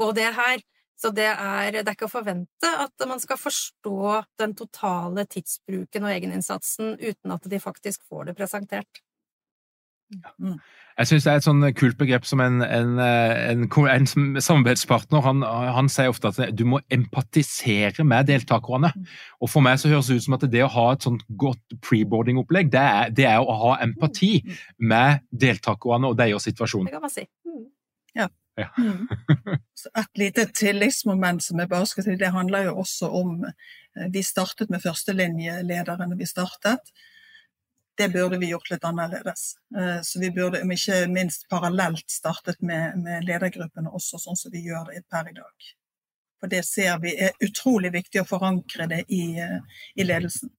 og 0.00 0.14
det 0.18 0.28
her. 0.36 0.62
Så 1.00 1.08
det 1.16 1.30
er, 1.32 1.72
det 1.72 1.86
er 1.88 1.94
ikke 1.96 2.10
å 2.10 2.12
forvente 2.12 2.70
at 2.76 3.06
man 3.08 3.22
skal 3.22 3.38
forstå 3.40 4.18
den 4.38 4.52
totale 4.52 5.24
tidsbruken 5.32 6.04
og 6.04 6.12
egeninnsatsen 6.12 6.98
uten 7.00 7.32
at 7.32 7.46
de 7.48 7.60
faktisk 7.62 8.04
får 8.10 8.28
det 8.28 8.34
presentert. 8.36 9.00
Mm. 10.38 10.56
Jeg 10.98 11.08
syns 11.08 11.24
det 11.24 11.30
er 11.32 11.38
et 11.38 11.46
sånn 11.46 11.64
kult 11.78 11.96
begrep 12.00 12.26
som 12.28 12.42
en, 12.44 12.58
en, 12.66 12.98
en, 13.00 13.62
en 13.70 14.08
samarbeidspartner 14.42 15.22
han, 15.24 15.44
han, 15.46 15.88
sier 15.92 16.10
ofte 16.12 16.32
at 16.32 16.56
du 16.56 16.64
må 16.68 16.80
empatisere 16.92 18.04
med 18.04 18.28
deltakerne. 18.28 18.90
Mm. 18.92 19.06
Og 19.40 19.52
For 19.52 19.64
meg 19.64 19.78
så 19.80 19.92
høres 19.92 20.10
det 20.10 20.18
ut 20.18 20.26
som 20.26 20.36
at 20.36 20.44
det 20.52 20.64
å 20.66 20.72
ha 20.74 20.86
et 20.92 21.06
sånt 21.06 21.24
godt 21.40 21.78
preboarding-opplegg, 21.86 22.72
det, 22.74 22.84
det, 23.16 23.28
er 23.30 23.40
å 23.40 23.56
ha 23.62 23.76
empati 23.86 24.40
mm. 24.44 24.58
med 24.92 25.24
deltakerne 25.30 26.10
og 26.10 26.18
deres 26.20 26.48
situasjon. 26.50 26.90
Det 26.90 26.96
kan 26.98 27.06
man 27.06 27.14
si. 27.14 27.24
Ja. 28.18 28.26
ja. 28.60 28.68
et 30.02 30.20
lite 30.20 30.48
tilleggsmoment 30.52 31.46
som 31.46 31.62
jeg 31.62 31.70
bare 31.70 31.88
skal 31.88 32.08
si, 32.08 32.18
det 32.20 32.34
handler 32.34 32.68
jo 32.68 32.80
også 32.82 33.08
om 33.22 33.38
eh, 33.46 34.10
Vi 34.12 34.26
startet 34.26 34.74
med 34.74 34.82
førstelinjelederne 34.82 36.18
vi 36.18 36.28
startet 36.28 36.92
det 38.00 38.08
burde 38.14 38.38
vi 38.40 38.50
gjort 38.50 38.70
litt 38.72 38.84
annerledes. 38.88 39.42
Eh, 39.76 39.98
så 40.06 40.20
vi 40.22 40.30
burde, 40.34 40.62
om 40.64 40.72
ikke 40.72 41.02
minst 41.12 41.46
parallelt, 41.52 42.06
startet 42.10 42.60
med, 42.64 42.96
med 43.04 43.26
ledergruppene 43.28 43.92
også, 43.92 44.20
sånn 44.22 44.38
som 44.38 44.54
vi 44.54 44.64
gjør 44.66 44.88
det 44.90 45.04
per 45.12 45.28
i 45.30 45.36
dag. 45.36 45.70
For 46.40 46.52
det 46.52 46.62
ser 46.64 47.00
vi 47.02 47.12
er 47.28 47.36
utrolig 47.44 47.92
viktig 47.98 48.22
å 48.22 48.28
forankre 48.28 48.88
det 48.90 49.02
i, 49.12 49.24
eh, 49.40 49.58
i 50.00 50.06
ledelsen. 50.06 50.52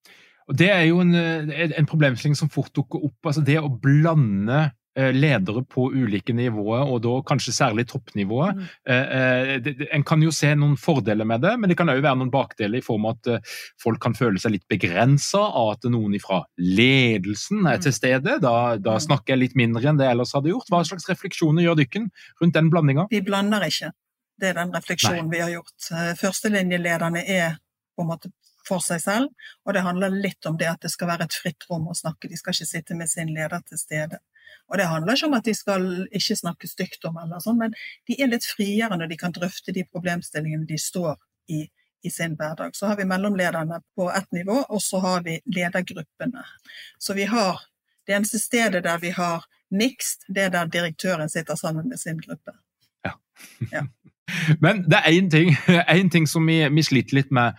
Og 0.51 0.57
Det 0.57 0.69
er 0.69 0.85
jo 0.89 0.99
en, 1.01 1.15
eh, 1.15 1.71
en 1.77 1.89
problemstilling 1.89 2.37
som 2.37 2.49
fort 2.49 2.73
dukker 2.75 3.03
opp. 3.05 3.17
altså 3.25 3.43
Det 3.45 3.57
å 3.57 3.71
blande 3.81 4.71
ledere 4.95 5.63
på 5.63 5.85
ulike 5.93 6.33
nivåer, 6.35 6.83
og 6.83 6.99
da 7.05 7.13
kanskje 7.27 7.53
særlig 7.55 7.85
toppnivået. 7.87 8.57
Mm. 8.57 8.65
Eh, 8.91 9.13
eh, 9.17 9.85
en 9.95 10.03
kan 10.03 10.23
jo 10.23 10.33
se 10.35 10.51
noen 10.55 10.75
fordeler 10.79 11.27
med 11.27 11.41
det, 11.45 11.53
men 11.59 11.71
det 11.71 11.77
kan 11.79 11.89
òg 11.91 12.01
være 12.03 12.19
noen 12.19 12.33
bakdeler 12.33 12.81
i 12.81 12.85
form 12.85 13.07
av 13.07 13.19
at 13.19 13.53
folk 13.81 14.01
kan 14.03 14.17
føle 14.17 14.41
seg 14.41 14.57
litt 14.57 14.67
begrensa 14.71 15.39
av 15.39 15.77
at 15.77 15.87
noen 15.91 16.17
fra 16.23 16.41
ledelsen 16.59 17.63
er 17.71 17.79
til 17.79 17.95
mm. 17.95 17.97
stede. 18.01 18.37
Da, 18.43 18.55
da, 18.75 18.97
mm. 18.97 19.05
snakker 19.07 19.35
jeg 19.35 19.43
litt 19.45 19.57
mindre 19.59 19.87
enn 19.87 20.01
det 20.01 20.09
jeg 20.09 20.17
ellers 20.17 20.35
hadde 20.35 20.51
gjort. 20.51 20.71
Hva 20.71 20.83
slags 20.87 21.07
refleksjoner 21.11 21.65
gjør 21.65 21.79
dere 21.79 22.05
rundt 22.41 22.59
den 22.59 22.69
blandinga? 22.73 23.07
Vi 23.11 23.23
blander 23.25 23.63
ikke. 23.67 23.93
Det 24.41 24.51
er 24.51 24.59
den 24.59 24.75
refleksjonen 24.75 25.27
Nei. 25.27 25.37
vi 25.37 25.41
har 25.43 25.55
gjort. 25.55 25.89
Førstelinjelederne 26.19 27.23
er 27.29 27.59
på 27.95 28.03
en 28.03 28.11
måte 28.11 28.31
for 28.67 28.83
seg 28.83 29.01
selv, 29.03 29.47
og 29.65 29.75
det 29.75 29.83
handler 29.85 30.13
litt 30.13 30.45
om 30.49 30.57
det 30.59 30.69
at 30.69 30.83
det 30.83 30.91
skal 30.93 31.09
være 31.11 31.27
et 31.27 31.37
fritt 31.37 31.65
rom 31.69 31.89
å 31.91 31.97
snakke. 31.97 32.29
De 32.29 32.37
skal 32.39 32.55
ikke 32.55 32.69
sitte 32.69 32.97
med 32.97 33.09
sin 33.11 33.31
leder 33.33 33.63
til 33.67 33.79
stede. 33.79 34.21
Og 34.71 34.79
det 34.79 34.87
handler 34.87 35.17
ikke 35.17 35.29
om 35.29 35.37
at 35.37 35.47
de 35.47 35.53
skal 35.57 35.85
ikke 36.11 36.39
snakke 36.39 36.69
stygt 36.69 37.05
om 37.09 37.19
eller 37.21 37.43
sånn, 37.43 37.59
men 37.59 37.75
de 38.09 38.17
er 38.17 38.31
litt 38.31 38.47
friere 38.47 38.97
når 38.97 39.11
de 39.11 39.19
kan 39.19 39.35
drøfte 39.35 39.75
de 39.75 39.85
problemstillingene 39.89 40.69
de 40.69 40.79
står 40.79 41.15
i 41.51 41.65
i 42.03 42.09
sin 42.09 42.35
hverdag. 42.35 42.75
Så 42.75 42.87
har 42.89 42.97
vi 42.97 43.05
mellomlederne 43.05 43.81
på 43.95 44.11
ett 44.11 44.31
nivå, 44.31 44.63
og 44.69 44.81
så 44.81 44.99
har 44.99 45.23
vi 45.23 45.39
ledergruppene. 45.45 46.45
Så 46.97 47.13
vi 47.13 47.27
har 47.29 47.61
det 48.07 48.15
eneste 48.15 48.39
stedet 48.39 48.83
der 48.83 48.97
vi 48.99 49.09
har 49.13 49.45
mixed, 49.71 50.25
det 50.27 50.47
er 50.47 50.49
der 50.49 50.65
direktøren 50.65 51.29
sitter 51.29 51.55
sammen 51.55 51.89
med 51.89 51.99
sin 51.99 52.19
gruppe. 52.19 52.55
Ja. 53.05 53.13
Ja. 53.71 53.85
Men 54.63 54.83
det 54.89 54.97
er 54.97 55.11
én 55.11 55.29
ting, 55.29 55.55
en 55.87 56.09
ting 56.09 56.27
som 56.27 56.47
vi, 56.47 56.63
vi 56.69 56.83
sliter 56.83 57.15
litt 57.15 57.31
med, 57.31 57.53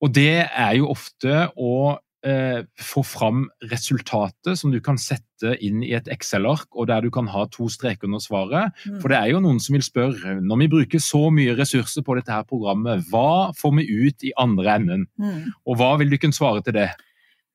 og 0.00 0.14
det 0.14 0.46
er 0.46 0.76
jo 0.76 0.90
ofte 0.90 1.48
å 1.56 1.98
eh, 2.26 2.64
få 2.80 3.02
fram 3.06 3.44
resultatet 3.70 4.58
som 4.58 4.72
du 4.72 4.80
kan 4.84 4.98
sette 5.00 5.54
inn 5.64 5.82
i 5.84 5.92
et 5.96 6.08
Excel-ark, 6.12 6.68
og 6.76 6.88
der 6.90 7.04
du 7.04 7.10
kan 7.14 7.28
ha 7.32 7.46
to 7.52 7.68
streker 7.72 8.08
under 8.08 8.22
svaret. 8.22 8.74
Mm. 8.84 8.98
For 9.02 9.12
det 9.12 9.20
er 9.20 9.30
jo 9.32 9.42
noen 9.44 9.60
som 9.62 9.76
vil 9.76 9.86
spørre, 9.86 10.36
når 10.40 10.62
vi 10.64 10.70
bruker 10.74 11.04
så 11.04 11.22
mye 11.34 11.56
ressurser 11.58 12.04
på 12.06 12.18
dette 12.18 12.34
her 12.34 12.44
programmet, 12.48 13.06
hva 13.12 13.52
får 13.56 13.76
vi 13.78 13.86
ut 13.88 14.28
i 14.28 14.34
andre 14.40 14.76
enden? 14.80 15.06
Mm. 15.20 15.48
Og 15.66 15.80
hva 15.80 15.94
vil 16.00 16.12
du 16.12 16.18
kunne 16.20 16.36
svare 16.36 16.64
til 16.66 16.76
det? 16.76 16.90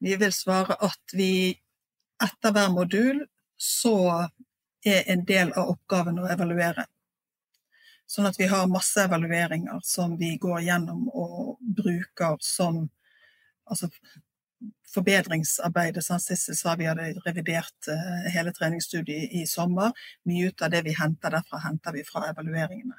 Vi 0.03 0.17
vil 0.19 0.33
svare 0.35 0.77
at 0.83 1.15
vi 1.15 1.53
etter 2.23 2.55
hver 2.55 2.73
modul 2.73 3.23
så 3.59 4.27
er 4.85 5.07
en 5.11 5.23
del 5.27 5.53
av 5.55 5.71
oppgaven 5.75 6.19
å 6.21 6.27
evaluere. 6.31 6.85
Sånn 8.05 8.27
at 8.29 8.37
vi 8.37 8.45
har 8.51 8.69
masse 8.69 9.01
evalueringer 9.01 9.79
som 9.83 10.13
vi 10.19 10.35
går 10.41 10.61
gjennom 10.67 11.07
og 11.09 11.57
bruker 11.59 12.37
som 12.43 12.83
altså, 13.65 13.89
forbedringsarbeidet. 14.95 16.05
Som 16.05 16.19
Sissel 16.19 16.55
sa 16.57 16.75
vi 16.79 16.87
hadde 16.89 17.13
revidert 17.25 17.89
eh, 17.91 18.31
hele 18.33 18.51
treningsstudiet 18.55 19.33
i 19.35 19.45
sommer. 19.49 19.89
Mye 20.29 20.49
ut 20.49 20.65
av 20.65 20.69
det 20.73 20.81
vi 20.87 20.93
henter 20.97 21.29
derfra, 21.35 21.57
henter 21.65 21.91
vi 21.95 22.03
fra 22.07 22.21
evalueringene. 22.31 22.97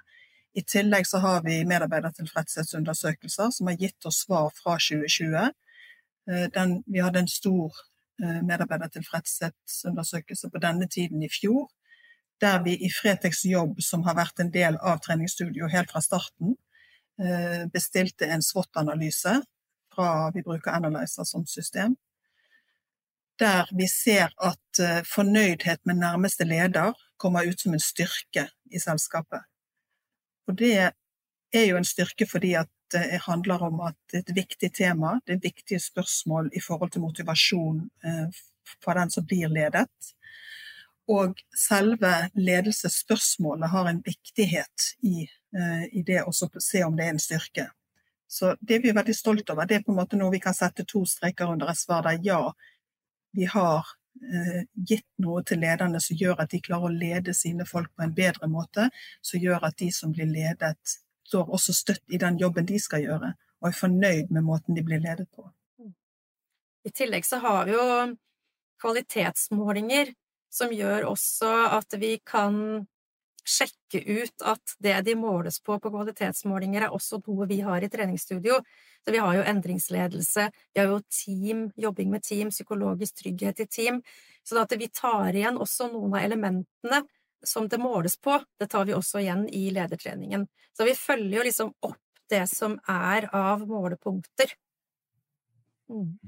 I 0.57 0.63
tillegg 0.65 1.05
så 1.09 1.19
har 1.21 1.43
vi 1.45 1.69
medarbeidertilfredshetsundersøkelser 1.69 3.51
som 3.53 3.67
har 3.71 3.81
gitt 3.81 4.07
oss 4.09 4.19
svar 4.25 4.49
fra 4.57 4.73
2020. 4.81 5.51
Eh, 6.31 6.47
Den, 6.55 6.71
vi 6.87 7.05
hadde 7.05 7.21
en 7.25 7.33
stor 7.33 7.71
eh, 8.23 8.41
medarbeidertilfredshetsundersøkelse 8.43 10.47
på 10.53 10.63
denne 10.63 10.87
tiden 10.89 11.23
i 11.23 11.33
fjor, 11.33 11.69
der 12.41 12.63
vi 12.65 12.73
i 12.85 12.91
Fretex 12.93 13.45
Jobb, 13.49 13.81
som 13.81 14.03
har 14.05 14.15
vært 14.17 14.41
en 14.41 14.53
del 14.53 14.77
av 14.85 14.99
treningsstudio 15.05 15.69
helt 15.73 15.91
fra 15.91 16.01
starten, 16.05 16.57
bestilte 17.73 18.27
en 18.29 18.43
SWOT-analyse 18.45 19.41
fra 19.97 20.31
vi 20.35 20.45
bruker 20.45 20.77
Analyzer 20.77 21.25
som 21.25 21.47
system, 21.47 21.97
der 23.41 23.69
vi 23.73 23.89
ser 23.89 24.33
at 24.37 24.81
eh, 24.81 25.03
fornøydhet 25.05 25.83
med 25.85 26.01
nærmeste 26.01 26.45
leder 26.45 26.95
kommer 27.17 27.49
ut 27.49 27.61
som 27.61 27.75
en 27.75 27.83
styrke 27.83 28.49
i 28.73 28.81
selskapet. 28.81 29.45
Og 30.49 30.57
det 30.59 30.77
er 31.53 31.65
jo 31.67 31.77
en 31.77 31.89
styrke 31.89 32.29
fordi 32.29 32.55
at 32.61 32.71
det 32.93 33.21
handler 33.27 33.65
om 33.67 33.81
at 33.89 33.97
det 34.13 34.21
er 34.21 34.25
et 34.29 34.37
viktig 34.37 34.71
tema, 34.75 35.17
det 35.27 35.37
er 35.37 35.49
viktige 35.49 35.81
spørsmål 35.83 36.53
i 36.55 36.61
forhold 36.63 36.93
til 36.95 37.03
motivasjon 37.03 37.81
eh, 38.05 38.29
for 38.85 38.99
den 38.99 39.11
som 39.11 39.27
blir 39.27 39.51
ledet. 39.51 40.13
Og 41.11 41.39
selve 41.55 42.13
ledelsesspørsmålet 42.35 43.71
har 43.71 43.89
en 43.91 44.03
viktighet 44.07 44.91
i, 45.03 45.27
eh, 45.57 45.85
i 45.93 46.03
det 46.07 46.23
å 46.27 46.33
se 46.35 46.85
om 46.85 46.97
det 46.97 47.07
er 47.07 47.15
en 47.15 47.23
styrke. 47.23 47.69
Så 48.27 48.57
det 48.61 48.81
vi 48.83 48.91
er 48.91 48.97
veldig 48.99 49.15
stolt 49.15 49.51
over. 49.51 49.67
Det 49.67 49.79
er 49.79 49.85
på 49.87 49.95
en 49.95 50.01
måte 50.01 50.19
noe 50.19 50.35
vi 50.35 50.43
kan 50.43 50.55
sette 50.57 50.85
to 50.89 51.05
streker 51.07 51.53
under 51.53 51.71
et 51.71 51.79
svar 51.79 52.03
der 52.07 52.19
ja, 52.25 52.41
vi 53.37 53.47
har 53.53 53.87
eh, 54.19 54.63
gitt 54.75 55.07
noe 55.23 55.45
til 55.47 55.61
lederne 55.63 56.01
som 56.03 56.19
gjør 56.19 56.43
at 56.43 56.51
de 56.51 56.63
klarer 56.65 56.91
å 56.91 56.97
lede 56.97 57.35
sine 57.37 57.67
folk 57.69 57.93
på 57.95 58.07
en 58.07 58.15
bedre 58.17 58.49
måte, 58.51 58.89
som 59.23 59.43
gjør 59.43 59.69
at 59.69 59.79
de 59.79 59.91
som 59.95 60.15
blir 60.15 60.31
ledet, 60.31 60.99
står 61.27 61.51
også 61.51 61.75
støtt 61.75 62.15
i 62.15 62.21
den 62.23 62.39
jobben 62.39 62.67
de 62.67 62.79
skal 62.79 63.03
gjøre, 63.03 63.33
og 63.61 63.69
er 63.69 63.75
fornøyd 63.75 64.31
med 64.35 64.47
måten 64.47 64.79
de 64.79 64.85
blir 64.87 65.03
ledet 65.03 65.27
på. 65.35 65.49
I 66.87 66.93
tillegg 66.95 67.27
så 67.27 67.41
har 67.43 67.65
vi 67.67 67.75
jo 67.75 67.87
kvalitetsmålinger 68.83 70.13
som 70.53 70.71
gjør 70.73 71.09
også 71.11 71.51
at 71.75 71.97
vi 71.99 72.17
kan 72.23 72.87
sjekke 73.47 74.03
ut 74.03 74.45
at 74.45 74.77
det 74.83 74.97
de 75.07 75.15
måles 75.19 75.61
på 75.63 75.79
på 75.81 75.91
kvalitetsmålinger, 75.93 76.87
er 76.87 76.95
også 76.95 77.21
noe 77.27 77.47
vi 77.49 77.61
har 77.65 77.85
i 77.85 77.91
treningsstudio. 77.91 78.59
Så 79.05 79.15
vi 79.15 79.23
har 79.23 79.37
jo 79.39 79.45
endringsledelse, 79.47 80.49
vi 80.75 80.81
har 80.81 80.91
jo 80.91 81.03
team, 81.07 81.69
jobbing 81.77 82.11
med 82.11 82.25
team, 82.27 82.51
psykologisk 82.51 83.23
trygghet 83.23 83.63
i 83.63 83.67
team. 83.67 84.01
Så 84.43 84.59
at 84.63 84.75
vi 84.79 84.89
tar 84.89 85.35
igjen 85.35 85.61
også 85.63 85.91
noen 85.93 86.17
av 86.17 86.25
elementene 86.27 87.05
som 87.47 87.69
det 87.71 87.79
måles 87.79 88.17
på, 88.19 88.41
det 88.59 88.67
tar 88.73 88.89
vi 88.89 88.95
også 88.97 89.23
igjen 89.23 89.47
i 89.55 89.69
ledertreningen. 89.71 90.49
Så 90.75 90.89
vi 90.89 90.97
følger 90.99 91.39
jo 91.39 91.47
liksom 91.47 91.73
opp 91.87 92.03
det 92.31 92.43
som 92.51 92.75
er 92.91 93.29
av 93.37 93.63
målepunkter. 93.69 94.51
Mm. 95.91 96.19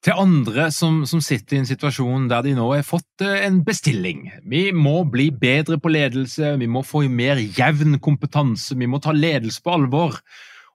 Til 0.00 0.16
andre 0.16 0.70
som, 0.72 1.02
som, 1.04 1.20
sitter 1.20 1.58
i 1.58 1.60
en 1.60 1.68
situasjon 1.68 2.28
der 2.30 2.44
de 2.46 2.54
nå 2.56 2.70
har 2.70 2.86
fått 2.88 3.24
eh, 3.24 3.42
en 3.44 3.58
bestilling. 3.66 4.30
Vi 4.48 4.70
må 4.72 5.02
bli 5.12 5.28
bedre 5.28 5.76
på 5.76 5.92
ledelse, 5.92 6.54
vi 6.56 6.68
må 6.72 6.80
få 6.88 7.02
mer 7.12 7.40
jevn 7.40 7.98
kompetanse, 8.00 8.78
vi 8.80 8.88
må 8.88 9.02
ta 9.04 9.12
ledelse 9.12 9.60
på 9.60 9.74
alvor. 9.76 10.16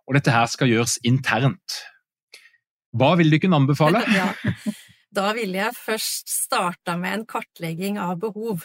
Og 0.05 0.19
dette 0.19 0.33
her 0.33 0.45
skal 0.51 0.69
gjøres 0.69 0.99
internt. 1.09 1.79
Hva 2.93 3.15
vil 3.17 3.33
du 3.33 3.39
kunne 3.41 3.57
anbefale? 3.63 4.03
ja. 4.19 4.29
Da 5.15 5.31
ville 5.33 5.57
jeg 5.57 5.77
først 5.79 6.29
starta 6.29 6.93
med 6.99 7.17
en 7.17 7.25
kartlegging 7.29 7.97
av 8.01 8.19
behov. 8.21 8.61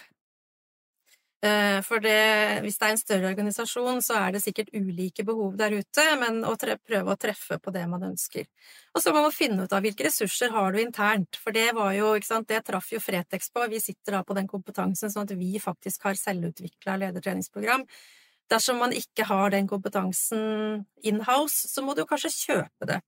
Eh, 1.40 1.78
for 1.80 2.02
det, 2.04 2.60
hvis 2.60 2.76
det 2.76 2.84
er 2.84 2.92
en 2.92 3.00
større 3.00 3.28
organisasjon, 3.30 4.02
så 4.04 4.18
er 4.18 4.34
det 4.34 4.42
sikkert 4.44 4.74
ulike 4.76 5.24
behov 5.24 5.54
der 5.56 5.72
ute, 5.72 6.04
men 6.20 6.42
å 6.44 6.52
prøve 6.60 7.14
å 7.14 7.16
treffe 7.16 7.56
på 7.56 7.72
det 7.72 7.86
man 7.88 8.04
ønsker. 8.10 8.44
Og 8.92 9.00
så 9.00 9.14
må 9.16 9.22
man 9.24 9.32
finne 9.32 9.64
ut 9.64 9.72
av 9.72 9.80
hvilke 9.80 10.04
ressurser 10.04 10.52
har 10.52 10.76
du 10.76 10.82
internt, 10.82 11.40
for 11.40 11.56
det 11.56 11.70
var 11.78 11.94
jo, 11.96 12.12
ikke 12.18 12.28
sant, 12.28 12.48
det 12.52 12.60
traff 12.68 12.92
jo 12.92 13.00
Fretex 13.00 13.48
på, 13.54 13.64
vi 13.72 13.80
sitter 13.80 14.18
da 14.18 14.24
på 14.26 14.36
den 14.36 14.50
kompetansen 14.50 15.12
sånn 15.12 15.30
at 15.30 15.36
vi 15.40 15.54
faktisk 15.62 16.04
har 16.10 16.20
selvutvikla 16.20 16.98
ledertreningsprogram. 17.06 17.86
Dersom 18.50 18.82
man 18.82 18.92
ikke 18.92 19.24
har 19.24 19.54
den 19.54 19.70
kompetansen 19.70 20.84
in-house, 21.06 21.70
så 21.72 21.86
må 21.86 21.96
du 21.96 22.04
kanskje 22.04 22.34
kjøpe 22.34 22.90
det. 22.90 23.00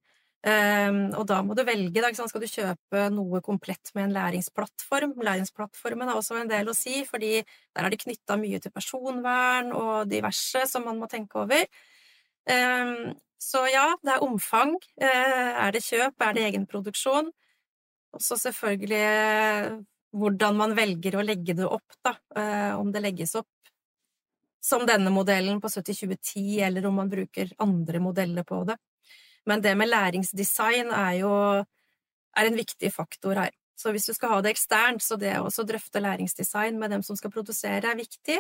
Um, 0.42 1.12
og 1.14 1.22
da 1.30 1.36
må 1.46 1.54
du 1.54 1.62
velge, 1.62 2.02
da, 2.02 2.08
skal 2.10 2.42
du 2.42 2.50
kjøpe 2.50 3.04
noe 3.14 3.38
komplett 3.46 3.92
med 3.94 4.08
en 4.08 4.14
læringsplattform. 4.16 5.14
Læringsplattformen 5.22 6.10
har 6.10 6.18
også 6.18 6.40
en 6.40 6.50
del 6.50 6.72
å 6.72 6.74
si, 6.74 7.04
fordi 7.06 7.36
der 7.44 7.86
er 7.86 7.94
det 7.94 8.00
knytta 8.02 8.34
mye 8.40 8.58
til 8.62 8.74
personvern 8.74 9.70
og 9.78 10.10
diverse 10.10 10.64
som 10.70 10.88
man 10.88 10.98
må 10.98 11.06
tenke 11.10 11.38
over. 11.44 11.62
Um, 12.50 13.12
så 13.38 13.62
ja, 13.70 13.86
det 14.02 14.16
er 14.16 14.26
omfang. 14.26 14.74
Uh, 14.98 15.52
er 15.62 15.76
det 15.76 15.84
kjøp? 15.86 16.18
Er 16.18 16.34
det 16.34 16.46
egenproduksjon? 16.50 17.30
Og 18.12 18.20
så 18.20 18.36
selvfølgelig 18.40 19.06
hvordan 20.12 20.58
man 20.58 20.74
velger 20.76 21.16
å 21.16 21.24
legge 21.24 21.54
det 21.56 21.70
opp, 21.70 22.00
da. 22.04 22.16
Uh, 22.34 22.80
om 22.82 22.90
det 22.92 23.06
legges 23.06 23.38
opp 23.38 23.48
som 24.62 24.84
denne 24.86 25.10
modellen 25.10 25.62
på 25.62 25.70
70-20-10, 25.70 26.58
eller 26.66 26.86
om 26.86 26.98
man 26.98 27.10
bruker 27.10 27.50
andre 27.62 28.02
modeller 28.02 28.46
på 28.46 28.62
det. 28.68 28.76
Men 29.46 29.62
det 29.64 29.74
med 29.78 29.90
læringsdesign 29.90 30.92
er 30.94 31.18
jo 31.20 31.34
er 32.36 32.48
en 32.48 32.56
viktig 32.56 32.92
faktor 32.94 33.38
her. 33.38 33.52
Så 33.76 33.92
hvis 33.92 34.06
du 34.06 34.14
skal 34.14 34.34
ha 34.34 34.40
det 34.44 34.52
eksternt, 34.54 35.02
så 35.02 35.18
det 35.18 35.34
å 35.40 35.48
drøfte 35.66 36.02
læringsdesign 36.02 36.78
med 36.78 36.92
dem 36.94 37.02
som 37.02 37.18
skal 37.18 37.32
produsere, 37.34 37.82
er 37.82 37.98
viktig. 37.98 38.38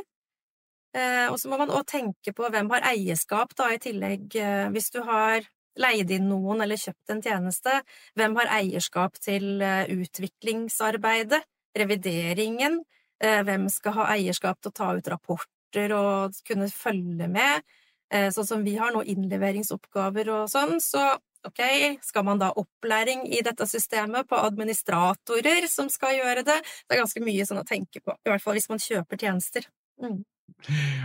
Eh, 0.92 1.26
og 1.32 1.38
så 1.40 1.48
må 1.48 1.58
man 1.60 1.72
òg 1.72 1.86
tenke 1.88 2.34
på 2.36 2.48
hvem 2.52 2.68
har 2.74 2.86
eierskap, 2.92 3.54
da, 3.58 3.70
i 3.72 3.80
tillegg. 3.82 4.28
Eh, 4.36 4.68
hvis 4.74 4.92
du 4.94 5.00
har 5.08 5.44
leid 5.80 6.12
inn 6.12 6.28
noen 6.28 6.60
eller 6.62 6.80
kjøpt 6.80 7.14
en 7.14 7.22
tjeneste, 7.24 7.78
hvem 8.18 8.36
har 8.40 8.52
eierskap 8.58 9.16
til 9.24 9.64
eh, 9.64 9.88
utviklingsarbeidet, 9.92 11.40
revideringen, 11.80 12.82
eh, 13.24 13.40
hvem 13.46 13.68
skal 13.72 13.96
ha 14.02 14.10
eierskap 14.18 14.60
til 14.60 14.72
å 14.72 14.76
ta 14.76 14.90
ut 14.98 15.12
rapporter 15.14 15.96
og 15.96 16.42
kunne 16.46 16.68
følge 16.68 17.30
med? 17.32 17.64
Eh, 18.12 18.28
sånn 18.34 18.44
som 18.44 18.60
vi 18.64 18.74
har 18.76 18.90
nå 18.92 19.00
innleveringsoppgaver 19.08 20.28
og 20.34 20.48
sånn, 20.52 20.76
så 20.84 21.00
ok, 21.48 21.60
skal 22.04 22.24
man 22.26 22.38
da 22.42 22.50
opplæring 22.60 23.24
i 23.32 23.40
dette 23.44 23.64
systemet 23.68 24.28
på 24.28 24.36
administratorer 24.36 25.66
som 25.72 25.88
skal 25.92 26.16
gjøre 26.18 26.42
det? 26.44 26.58
Det 26.84 26.92
er 26.92 27.00
ganske 27.00 27.22
mye 27.24 27.46
sånn 27.48 27.62
å 27.62 27.68
tenke 27.68 28.00
på, 28.04 28.12
i 28.12 28.28
hvert 28.28 28.44
fall 28.44 28.54
hvis 28.58 28.68
man 28.68 28.80
kjøper 28.82 29.16
tjenester. 29.24 29.62
Mm. 30.02 30.20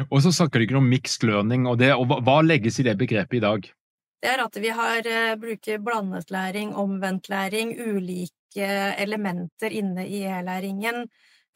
Og 0.09 0.21
så 0.25 0.31
snakker 0.35 0.59
du 0.59 0.63
ikke 0.65 0.81
om 0.81 0.91
mixed 0.91 1.23
learning, 1.27 1.61
og, 1.69 1.75
det, 1.79 1.91
og 1.95 2.05
hva 2.27 2.37
legges 2.43 2.79
i 2.81 2.85
det 2.89 2.97
begrepet 2.99 3.37
i 3.39 3.45
dag? 3.45 3.59
Det 4.17 4.29
er 4.33 4.39
at 4.43 4.55
vi 4.59 4.69
har, 4.73 5.01
uh, 5.07 5.39
bruker 5.39 5.77
blandet 5.85 6.27
læring, 6.33 6.69
omvendt 6.75 7.29
læring, 7.31 7.67
ulike 7.77 8.67
elementer 8.99 9.71
inne 9.71 10.07
i 10.09 10.23
e-læringen. 10.27 11.07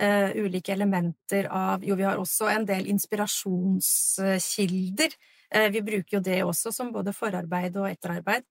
Uh, 0.02 0.32
ulike 0.40 0.74
elementer 0.74 1.48
av 1.52 1.84
Jo, 1.86 1.96
vi 2.00 2.04
har 2.08 2.18
også 2.18 2.48
en 2.54 2.66
del 2.70 2.88
inspirasjonskilder 2.90 5.12
Eh, 5.12 5.18
vi 5.74 5.82
bruker 5.84 6.18
jo 6.18 6.24
det 6.24 6.42
også 6.46 6.72
som 6.72 6.94
både 6.96 7.14
forarbeid 7.16 7.76
og 7.78 7.90
etterarbeid. 7.90 8.46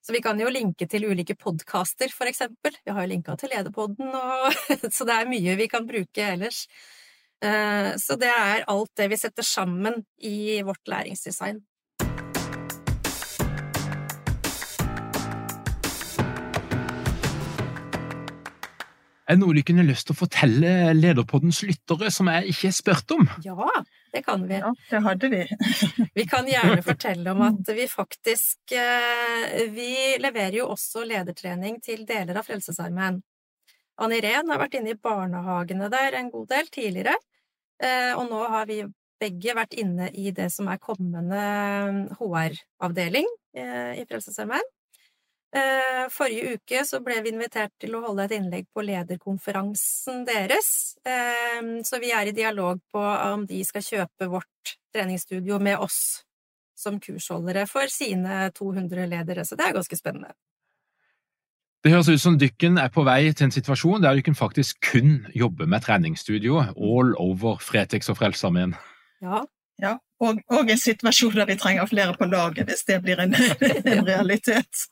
Så 0.00 0.14
vi 0.16 0.22
kan 0.24 0.38
jo 0.40 0.48
linke 0.48 0.88
til 0.88 1.04
ulike 1.10 1.36
podkaster, 1.36 2.12
for 2.14 2.30
eksempel. 2.30 2.76
Vi 2.84 2.92
har 2.94 3.04
jo 3.04 3.12
linka 3.12 3.36
til 3.38 3.52
Lederpodden, 3.52 4.14
og 4.16 4.54
så 4.96 5.06
det 5.08 5.16
er 5.16 5.30
mye 5.30 5.56
vi 5.60 5.68
kan 5.70 5.88
bruke 5.88 6.24
ellers. 6.24 6.64
Eh, 7.44 7.92
så 8.00 8.16
det 8.20 8.30
er 8.32 8.64
alt 8.68 8.92
det 8.96 9.10
vi 9.12 9.18
setter 9.20 9.46
sammen 9.46 10.00
i 10.16 10.60
vårt 10.64 10.88
læringsdesign. 10.88 11.60
Er 19.30 19.36
det 19.36 19.44
noe 19.44 19.54
du 19.54 19.62
kunne 19.62 19.84
lyst 19.86 20.08
til 20.08 20.16
å 20.16 20.18
fortelle 20.18 20.70
Lederpoddens 20.98 21.60
lyttere 21.62 22.08
som 22.10 22.26
jeg 22.32 22.50
ikke 22.50 22.66
har 22.66 22.72
spurt 22.74 23.12
om? 23.14 23.28
Ja, 23.44 23.68
det 24.10 24.24
kan 24.26 24.42
vi. 24.48 24.56
Ja, 24.58 24.72
det 24.90 25.00
hadde 25.04 25.28
vi. 25.30 25.42
Vi 26.18 26.24
kan 26.26 26.48
gjerne 26.50 26.82
fortelle 26.82 27.30
om 27.30 27.44
at 27.46 27.70
vi 27.76 27.84
faktisk 27.86 28.74
eh, 28.74 29.68
Vi 29.70 29.92
leverer 30.18 30.56
jo 30.58 30.66
også 30.72 31.04
ledertrening 31.06 31.78
til 31.84 32.02
deler 32.08 32.40
av 32.40 32.48
Frelsesarmeen. 32.48 33.20
Ann 34.02 34.16
Irén 34.16 34.50
har 34.50 34.58
vært 34.64 34.74
inne 34.80 34.96
i 34.96 34.98
barnehagene 34.98 35.92
der 35.94 36.18
en 36.18 36.32
god 36.34 36.50
del 36.50 36.72
tidligere, 36.74 37.14
eh, 37.78 38.10
og 38.16 38.26
nå 38.32 38.42
har 38.50 38.66
vi 38.66 38.80
begge 39.20 39.54
vært 39.54 39.78
inne 39.78 40.10
i 40.10 40.34
det 40.34 40.48
som 40.50 40.66
er 40.72 40.82
kommende 40.82 41.46
HR-avdeling 42.18 43.30
eh, 43.54 44.00
i 44.00 44.06
Frelsesarmeen. 44.10 44.74
Eh, 45.50 46.04
forrige 46.14 46.54
uke 46.56 46.84
så 46.86 47.00
ble 47.02 47.16
vi 47.24 47.32
invitert 47.34 47.72
til 47.82 47.96
å 47.98 48.04
holde 48.04 48.28
et 48.28 48.36
innlegg 48.36 48.68
på 48.70 48.84
lederkonferansen 48.86 50.22
deres, 50.28 50.68
så 51.88 51.98
vi 51.98 52.12
er 52.14 52.30
i 52.30 52.34
dialog 52.36 52.78
på 52.92 53.02
om 53.02 53.42
de 53.50 53.58
skal 53.66 53.82
kjøpe 53.82 54.28
vårt 54.30 54.76
treningsstudio 54.94 55.58
med 55.58 55.82
oss 55.82 56.20
som 56.78 57.00
kursholdere 57.02 57.66
for 57.68 57.90
sine 57.92 58.46
200 58.56 59.08
ledere, 59.10 59.44
så 59.44 59.58
det 59.58 59.66
er 59.66 59.76
ganske 59.76 59.98
spennende. 59.98 60.32
Det 61.80 61.94
høres 61.94 62.10
ut 62.12 62.20
som 62.20 62.36
dykken 62.36 62.76
er 62.76 62.90
på 62.92 63.06
vei 63.08 63.30
til 63.32 63.46
en 63.46 63.54
situasjon 63.54 64.02
der 64.04 64.18
dykken 64.18 64.36
faktisk 64.36 64.82
kun 64.84 65.22
jobber 65.32 65.68
med 65.70 65.80
treningsstudio 65.86 66.60
all 66.60 67.14
over 67.16 67.56
Fretex 67.64 68.10
og 68.12 68.18
Frelsesarmeen. 68.18 68.74
Ja. 69.24 69.46
ja. 69.80 69.94
Og, 70.20 70.40
og, 70.52 70.68
en 70.68 70.80
situasjon 70.80 71.32
der 71.38 71.48
vi 71.48 71.56
trenger 71.56 71.86
flere 71.88 72.12
på 72.18 72.26
laget, 72.28 72.68
hvis 72.68 72.84
det 72.88 72.98
blir 73.04 73.22
en, 73.22 73.32
en 73.94 74.02
realitet. 74.04 74.82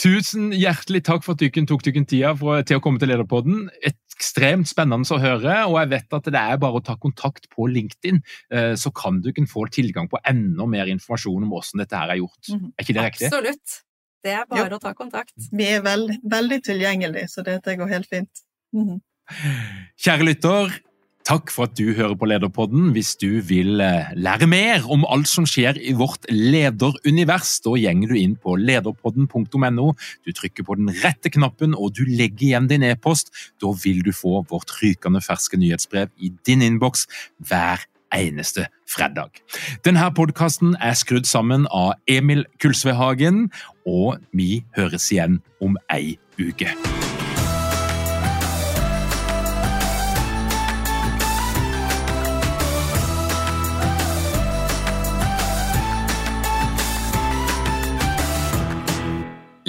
Tusen 0.00 0.50
hjertelig 0.56 1.04
takk 1.06 1.22
for 1.22 1.36
at 1.36 1.44
dere 1.44 1.66
tok 1.70 1.84
dere 1.86 2.02
tida 2.10 2.32
for, 2.38 2.64
til 2.66 2.80
å 2.80 2.82
komme 2.82 2.98
til 2.98 3.12
Lederpodden. 3.12 3.68
Ekstremt 3.86 4.68
spennende 4.70 5.06
å 5.06 5.20
høre, 5.22 5.54
og 5.68 5.78
jeg 5.78 5.92
vet 5.94 6.18
at 6.18 6.32
det 6.34 6.42
er 6.42 6.58
bare 6.60 6.80
å 6.80 6.84
ta 6.84 6.98
kontakt 7.00 7.46
på 7.54 7.68
LinkedIn, 7.70 8.18
eh, 8.50 8.72
så 8.74 8.90
kan 8.90 9.22
du 9.22 9.30
få 9.50 9.68
tilgang 9.70 10.10
på 10.10 10.18
enda 10.26 10.66
mer 10.66 10.90
informasjon 10.90 11.46
om 11.46 11.54
hvordan 11.54 11.84
dette 11.84 12.02
her 12.02 12.10
er 12.10 12.20
gjort. 12.24 12.42
Mhm. 12.50 12.74
Er 12.74 12.84
ikke 12.84 12.98
det 12.98 13.06
riktig? 13.06 13.30
Absolutt. 13.30 13.78
Det 14.20 14.34
er 14.34 14.44
bare 14.50 14.68
Jo. 14.68 14.76
å 14.76 14.82
ta 14.82 14.92
kontakt. 14.92 15.32
Vi 15.52 15.64
er 15.64 15.80
veld, 15.80 16.18
veldig 16.26 16.60
tilgjengelige, 16.66 17.30
så 17.30 17.44
dette 17.46 17.78
går 17.78 17.88
helt 17.88 18.10
fint. 18.10 18.44
Mhm. 18.74 19.00
Kjære 19.96 20.26
lytter, 20.26 20.80
takk 21.30 21.52
for 21.54 21.68
at 21.68 21.76
du 21.78 21.92
hører 21.94 22.16
på 22.18 22.26
Lederpodden. 22.26 22.90
Hvis 22.94 23.14
du 23.20 23.38
vil 23.46 23.80
eh, 23.84 24.10
lære 24.18 24.48
mer 24.50 24.86
om 24.90 25.04
alt 25.06 25.28
som 25.30 25.46
skjer 25.46 25.78
i 25.78 25.92
vårt 25.94 26.26
lederunivers, 26.30 27.58
da 27.62 27.76
gjenger 27.78 28.10
du 28.10 28.16
inn 28.18 28.34
på 28.40 28.56
lederpodden.no. 28.58 29.86
Du 30.26 30.32
trykker 30.34 30.66
på 30.66 30.78
den 30.80 30.90
rette 31.04 31.30
knappen, 31.30 31.76
og 31.78 31.94
du 31.98 32.02
legger 32.08 32.48
igjen 32.48 32.68
din 32.70 32.86
e-post. 32.88 33.30
Da 33.62 33.70
vil 33.84 34.02
du 34.06 34.10
få 34.16 34.42
vårt 34.50 34.74
rykende 34.80 35.22
ferske 35.22 35.60
nyhetsbrev 35.60 36.10
i 36.18 36.32
din 36.46 36.66
innboks 36.66 37.06
hver 37.46 37.86
eneste 38.16 38.66
fredag. 38.90 39.38
Denne 39.86 40.08
podkasten 40.16 40.74
er 40.82 40.98
skrudd 40.98 41.30
sammen 41.30 41.68
av 41.70 41.94
Emil 42.10 42.42
Kulsvedhagen, 42.58 43.46
og 43.86 44.18
vi 44.34 44.64
høres 44.78 45.12
igjen 45.14 45.38
om 45.62 45.78
ei 45.94 46.18
uke. 46.40 46.74